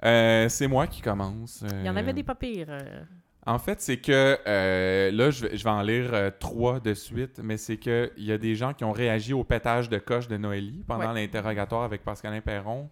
[0.04, 1.62] Euh, c'est moi qui commence.
[1.62, 2.66] Il y en euh, avait des pas pires.
[2.70, 3.02] euh.
[3.48, 6.94] En fait, c'est que euh, là, je vais, je vais en lire euh, trois de
[6.94, 9.98] suite, mais c'est que il y a des gens qui ont réagi au pétage de
[9.98, 11.22] coche de Noélie pendant Ouais.
[11.22, 12.90] l'interrogatoire avec Pascalin Perron,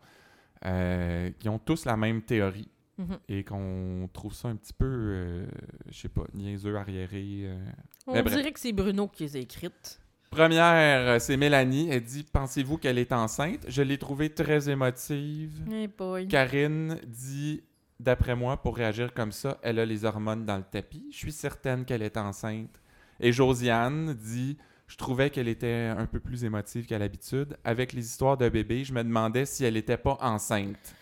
[0.65, 3.19] euh, qui ont tous la même théorie Mhm.
[3.29, 5.47] et qu'on trouve ça un petit peu, euh,
[5.91, 7.41] je sais pas, niaiseux, arriéré.
[7.47, 7.59] euh.
[8.07, 10.01] On dirait que c'est Bruno qui les a écrites.
[10.35, 11.89] Première, c'est Mélanie.
[11.91, 13.61] Elle dit Pensez-vous qu'elle est enceinte?
[13.69, 15.63] Je l'ai trouvée très émotive.
[15.71, 16.27] Hey boy.
[16.27, 17.63] Karine dit
[18.01, 21.07] D'après moi, pour réagir comme ça, elle a les hormones dans le tapis.
[21.13, 22.81] Je suis certaine qu'elle est enceinte.
[23.21, 24.59] Et Josiane dit
[24.89, 27.57] Je trouvais qu'elle était un peu plus émotive qu'à l'habitude.
[27.63, 30.97] Avec les histoires de bébé, je me demandais si elle n'était pas enceinte.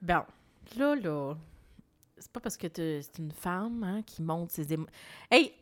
[0.00, 0.22] Bon,
[0.78, 1.34] là, là,
[2.16, 4.92] c'est pas parce que t'es- c'est une femme hein, qui monte ses émotions.
[5.30, 5.52] Hey,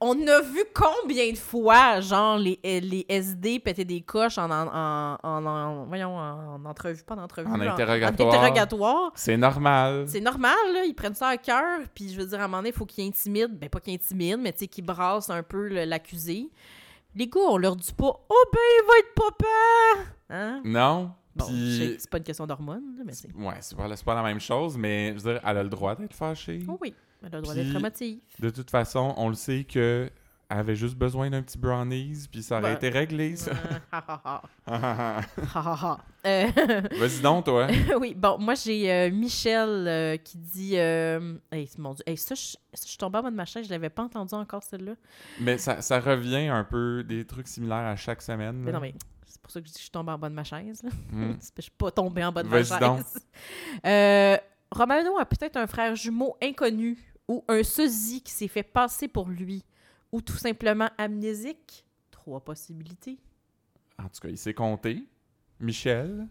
[0.00, 5.18] on a vu combien de fois, genre, les, les SD péter des coches en, en,
[5.22, 9.12] en, voyons, en entrevue, pas en entrevue, En interrogatoire.
[9.14, 10.04] C'est normal.
[10.08, 12.58] C'est normal, là, ils prennent ça à cœur, puis je veux dire, à un moment
[12.58, 15.42] donné, il faut qu'ils intimident, ben pas qu'ils intimident, mais tu sais, qu'ils brassent un
[15.42, 16.50] peu l'accusé.
[17.14, 20.62] Les gars, on leur dit pas «Oh ben, il va être papa!» Hein?
[20.64, 21.12] Non.
[21.36, 21.96] Bon, Puis.
[21.98, 23.32] c'est pas une question d'hormones, mais c'est...
[23.34, 25.94] Ouais, c'est pas, pas la même chose, mais je veux dire, elle a le droit
[25.94, 26.60] d'être fâchée.
[26.68, 26.94] Oh oui,
[27.26, 28.40] elle a le droit d'être.
[28.40, 30.10] De toute façon, on le sait que
[30.50, 33.52] elle avait juste besoin d'un petit brownies, puis ça aurait Ben, été réglé, ça.
[36.26, 36.50] Euh,
[36.98, 37.66] Vas-y donc, toi.
[38.00, 40.78] oui, bon, moi, j'ai euh, Michel euh, qui dit...
[40.78, 41.34] Euh...
[41.50, 43.66] Hey, mon Dieu, hey, ça, je ça, je suis tombée en bas de ma chaise,
[43.66, 44.94] je l'avais pas entendu encore, celle-là.
[45.40, 48.56] Mais ça, ça revient un peu des trucs similaires à chaque semaine.
[48.56, 48.94] Mais non, mais
[49.26, 50.82] c'est pour ça que je dis que je suis tombée en bas de ma chaise,
[50.82, 50.90] là.
[51.10, 52.80] Que Je suis pas tombée en bas de ma Vas-y chaise.
[52.80, 54.40] donc.
[54.70, 56.98] Romano a peut-être un frère jumeau inconnu
[57.28, 59.64] ou un sosie qui s'est fait passer pour lui
[60.12, 61.84] ou tout simplement amnésique?
[62.10, 63.18] Trois possibilités.
[63.98, 65.04] En tout cas, il s'est compté.
[65.60, 66.28] Michel?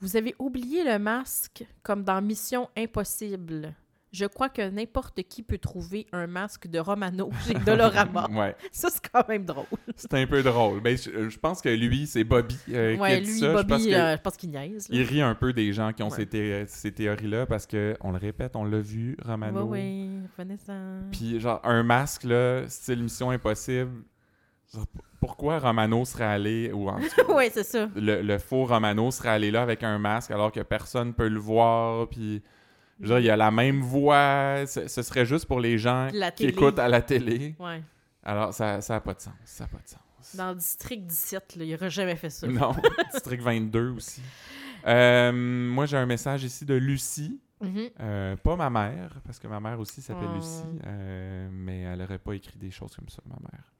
[0.00, 3.74] Vous avez oublié le masque comme dans Mission Impossible.
[4.12, 8.28] Je crois que n'importe qui peut trouver un masque de Romano chez Dolorama.
[8.30, 9.64] ouais, Ça, c'est quand même drôle.
[9.96, 10.80] c'est un peu drôle.
[10.82, 13.46] Ben, je, je pense que lui, c'est Bobby euh, qui a dit lui, ça.
[13.46, 14.88] je pense Bobby, euh, je pense qu'il niaise.
[14.90, 14.96] là.
[14.96, 16.16] Il rit un peu des gens qui ont Ouais.
[16.16, 19.62] ces, thé- ces théories-là parce que, on le répète, on l'a vu, Romano.
[19.62, 21.10] Oui, oui, revenez-en.
[21.10, 24.02] Puis, genre, un masque, là, style Mission Impossible.
[24.74, 24.84] genre,
[25.20, 26.98] pourquoi Romano serait allé, ou en
[27.30, 27.88] oui, c'est ça.
[27.96, 31.38] le, le faux Romano serait allé là avec un masque alors que personne peut le
[31.40, 32.42] voir, puis.
[33.02, 34.64] Je veux dire, il a la même voix.
[34.66, 36.52] Ce, ce serait juste pour les gens La qui télé.
[36.52, 37.54] écoutent à la télé.
[37.58, 37.82] Ouais.
[38.22, 39.34] Alors, ça n'a pas de sens.
[39.44, 40.36] Ça n'a pas de sens.
[40.36, 42.46] Dans le district 17, là, il n'aurait jamais fait ça.
[42.46, 42.72] Non.
[43.12, 44.22] District 22 aussi.
[44.86, 47.40] Euh, moi, j'ai un message ici de Lucie.
[47.60, 47.90] Mhm.
[48.00, 50.36] Euh, pas ma mère, parce que ma mère aussi s'appelle Oh.
[50.36, 53.72] Lucie, euh, mais elle n'aurait pas écrit des choses comme ça, ma mère.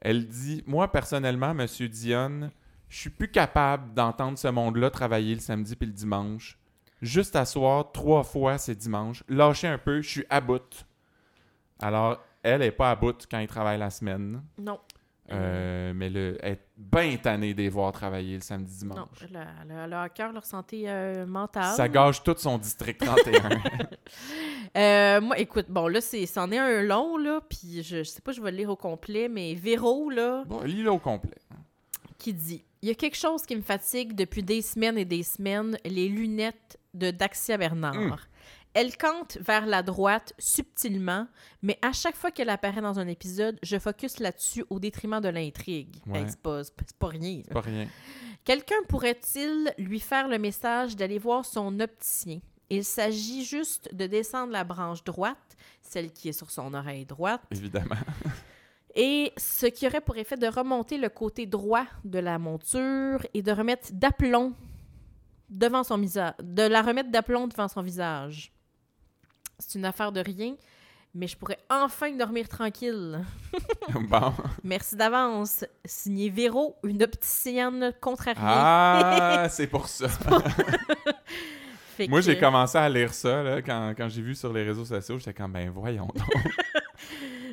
[0.00, 2.50] Elle dit Moi, personnellement, Monsieur Dionne,
[2.88, 6.58] je suis plus capable d'entendre ce monde-là travailler le samedi puis le dimanche.
[7.02, 9.22] Juste à soir, trois fois c'est dimanche.
[9.28, 10.86] Lâchez un peu, je suis à bout.
[11.80, 14.78] Alors, elle est pas à bout quand il travaille la semaine, Non.
[15.32, 18.98] euh, mais le, elle est bien tannée de les voir travailler le samedi dimanche.
[19.32, 19.40] Non,
[19.84, 21.74] elle a à cœur leur santé euh, mentale.
[21.74, 23.50] Ça gâche tout son district 31.
[24.76, 28.22] Euh, moi, écoute, bon, là, c'est, c'en est un long, là, puis je, je sais
[28.22, 31.36] pas, je vais le lire au complet, mais Véro, là, bon, lis-le au complet.
[32.16, 35.22] qui dit «Il y a quelque chose qui me fatigue depuis des semaines et des
[35.22, 37.94] semaines, les lunettes de Daxia Bernard.
[37.94, 38.16] Mm.
[38.74, 41.28] Elle cante vers la droite subtilement,
[41.62, 45.28] mais à chaque fois qu'elle apparaît dans un épisode, je focus là-dessus au détriment de
[45.28, 45.94] l'intrigue.
[46.06, 46.20] Ouais.
[46.22, 47.42] Hey, c'est, pas, c'est pas- c'est pas rien.
[47.50, 47.86] Pas rien.
[48.44, 52.40] Quelqu'un pourrait-il lui faire le message d'aller voir son opticien?
[52.70, 57.42] Il s'agit juste de descendre la branche droite, celle qui est sur son oreille droite,
[57.50, 57.94] Évidemment.
[58.94, 63.42] et ce qui aurait pour effet de remonter le côté droit de la monture et
[63.42, 64.52] de remettre d'aplomb
[65.48, 68.52] devant son visage, de la remettre d'aplomb devant son visage.
[69.58, 70.54] C'est une affaire de rien,
[71.14, 73.20] mais je pourrais enfin dormir tranquille.
[74.08, 74.32] bon.
[74.64, 75.64] Merci d'avance.
[75.84, 78.38] Signé Véro, une opticienne contrariée.
[78.42, 80.06] Ah, c'est pour ça.
[82.08, 84.84] Moi, que- j'ai commencé à lire ça là, quand, quand j'ai vu sur les réseaux
[84.86, 85.18] sociaux.
[85.18, 86.26] J'étais comme, ben voyons donc.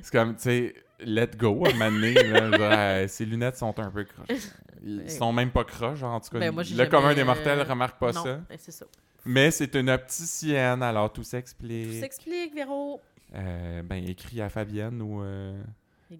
[0.01, 4.47] C'est comme, tu sais, let go à genre, euh, ses lunettes sont un peu croches.
[4.83, 6.39] Ils sont même pas croches, genre, en tout cas.
[6.39, 8.39] Ben, moi, le jamais, commun des euh, mortels remarque pas non, ça.
[8.49, 8.85] ben, c'est ça.
[9.25, 11.99] Mais c'est une opticienne, alors tout Tout s'explique.
[11.99, 13.01] s'explique, Véro.
[13.35, 15.21] Euh, ben, écrit à Fabienne ou.
[15.21, 15.61] euh,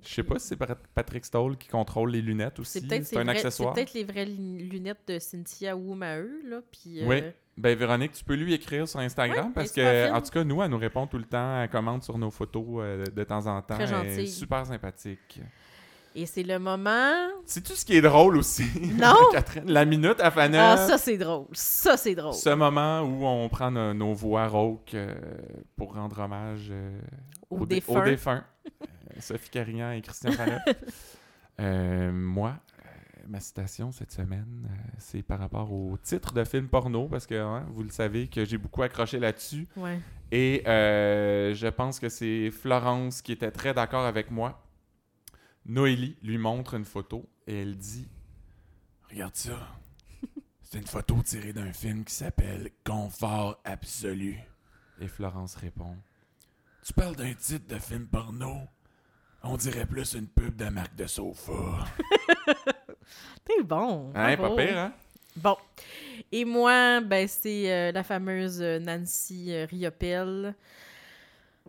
[0.03, 2.85] Je sais pas si c'est Pat- Patrick Stoll qui contrôle les lunettes aussi.
[2.88, 3.73] C'est un vrais- accessoire.
[3.73, 6.60] C'est peut-être les vraies lunettes de Cynthia Woom à eux, là.
[6.72, 7.22] Puis, euh, Oui.
[7.60, 10.69] Ben, Véronique, tu peux lui écrire sur Instagram parce que, en tout cas, nous, elle
[10.72, 13.76] nous répond tout le temps, elle commente sur nos photos euh, de temps en temps.
[13.76, 14.27] Très Elle est gentille.
[14.30, 15.41] super sympathique.
[16.15, 17.11] Et c'est le moment.
[17.45, 18.64] C'est tout ce qui est drôle aussi?
[18.98, 19.14] Non!
[19.31, 20.72] Catherine, la minute à Fana.
[20.72, 21.45] Ah, ça, c'est drôle.
[21.52, 22.34] Ça, c'est drôle.
[22.34, 25.14] Ce moment où on prend no- nos voix rauques euh,
[25.76, 26.99] pour rendre hommage euh,
[27.49, 27.99] Au aux, dé- défunt.
[28.02, 28.44] aux défunts.
[29.19, 30.61] Sophie Carignan et Christian Faneuf.
[32.14, 32.53] Moi,
[33.27, 37.35] ma citation cette semaine, euh, c'est par rapport au titre de film porno, parce que
[37.35, 39.67] hein, vous le savez que j'ai beaucoup accroché là-dessus.
[39.75, 39.99] Ouais.
[40.31, 44.63] Et euh, je pense que c'est Florence qui était très d'accord avec moi.
[45.65, 48.07] Noélie lui montre une photo et elle dit
[49.09, 49.67] Regarde ça.
[50.61, 54.39] C'est une photo tirée d'un film qui s'appelle Confort absolu.
[55.01, 55.95] Et Florence répond
[56.83, 58.55] Tu parles d'un titre de film porno?
[59.41, 61.85] On dirait plus une pub de marque de sofa.
[63.49, 64.11] T'es bon.
[64.13, 64.55] Hein, bravo.
[64.55, 64.93] pas pire, hein?
[65.35, 65.57] Bon.
[66.31, 70.53] Et moi, ben, c'est euh, la fameuse euh, Nancy euh, Riopelle.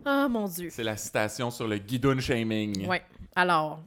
[0.05, 0.69] Ah, mon Dieu.
[0.69, 2.87] C'est la citation sur le guidon shaming.
[2.87, 3.03] Ouais.
[3.35, 3.81] Alors,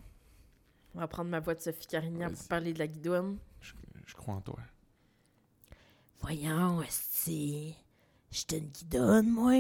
[0.94, 3.38] on va prendre ma voix de Sophie Carignan pour parler de la guidoune.
[3.60, 3.74] Je,
[4.06, 4.58] je crois en toi.
[6.20, 7.76] Voyons, esti.
[8.32, 9.52] J'étais une guidonne, moi.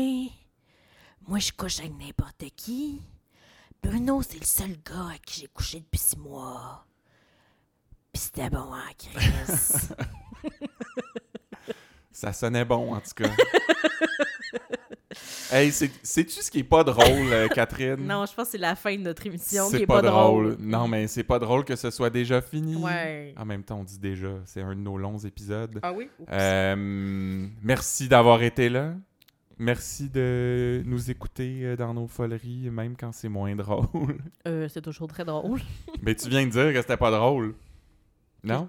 [1.28, 3.00] Moi, je couche avec n'importe qui.
[3.80, 6.84] Bruno, c'est le seul gars avec qui j'ai couché depuis six mois.
[8.14, 9.28] Pis c'était bon, hein, Chris?
[12.12, 13.28] Ça sonnait bon, en tout cas.
[15.52, 17.96] hey, c'est- sais-tu ce qui est pas drôle, euh, Catherine?
[18.06, 20.56] Non, je pense que c'est la fin de notre émission qui C'est est pas, drôle.
[20.60, 22.76] Non, mais c'est pas drôle que ce soit déjà fini.
[22.76, 23.34] Ouais.
[23.36, 25.80] En même temps, on dit déjà, c'est un de nos longs épisodes.
[25.82, 26.08] Ah oui?
[26.30, 28.92] Euh, merci d'avoir été là.
[29.58, 34.18] Merci de nous écouter euh, dans nos foleries, même quand c'est moins drôle.
[34.46, 35.60] Euh, c'est toujours très drôle.
[36.00, 37.54] mais tu viens de dire que c'était pas drôle.
[38.44, 38.68] Non?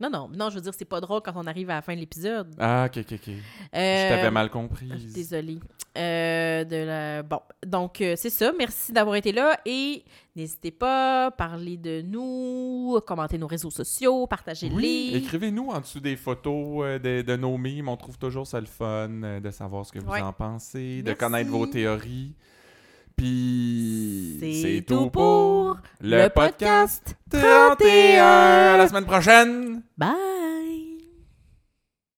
[0.00, 1.94] Non, non, non, je veux dire, c'est pas drôle quand on arrive à la fin
[1.94, 2.52] de l'épisode.
[2.58, 3.20] Ah, ok, ok, ok.
[3.26, 3.32] Je
[3.78, 5.12] Euh, t'avais mal comprise.
[5.12, 5.60] Désolée.
[5.96, 7.22] Euh, de la...
[7.22, 8.50] Bon, donc euh, c'est ça.
[8.58, 10.02] Merci d'avoir été là et
[10.34, 14.74] n'hésitez pas, parlez de nous, commentez nos réseaux sociaux, partagez-les.
[14.74, 17.88] Oui, écrivez-nous en dessous des photos de, de nos mimes.
[17.88, 19.08] On trouve toujours ça le fun
[19.40, 20.20] de savoir ce que vous Ouais.
[20.22, 22.34] en pensez, de connaître vos théories.
[23.16, 28.24] Puis C'est tout pour le podcast 31.
[28.24, 29.82] À la semaine prochaine!
[29.96, 30.91] Bye!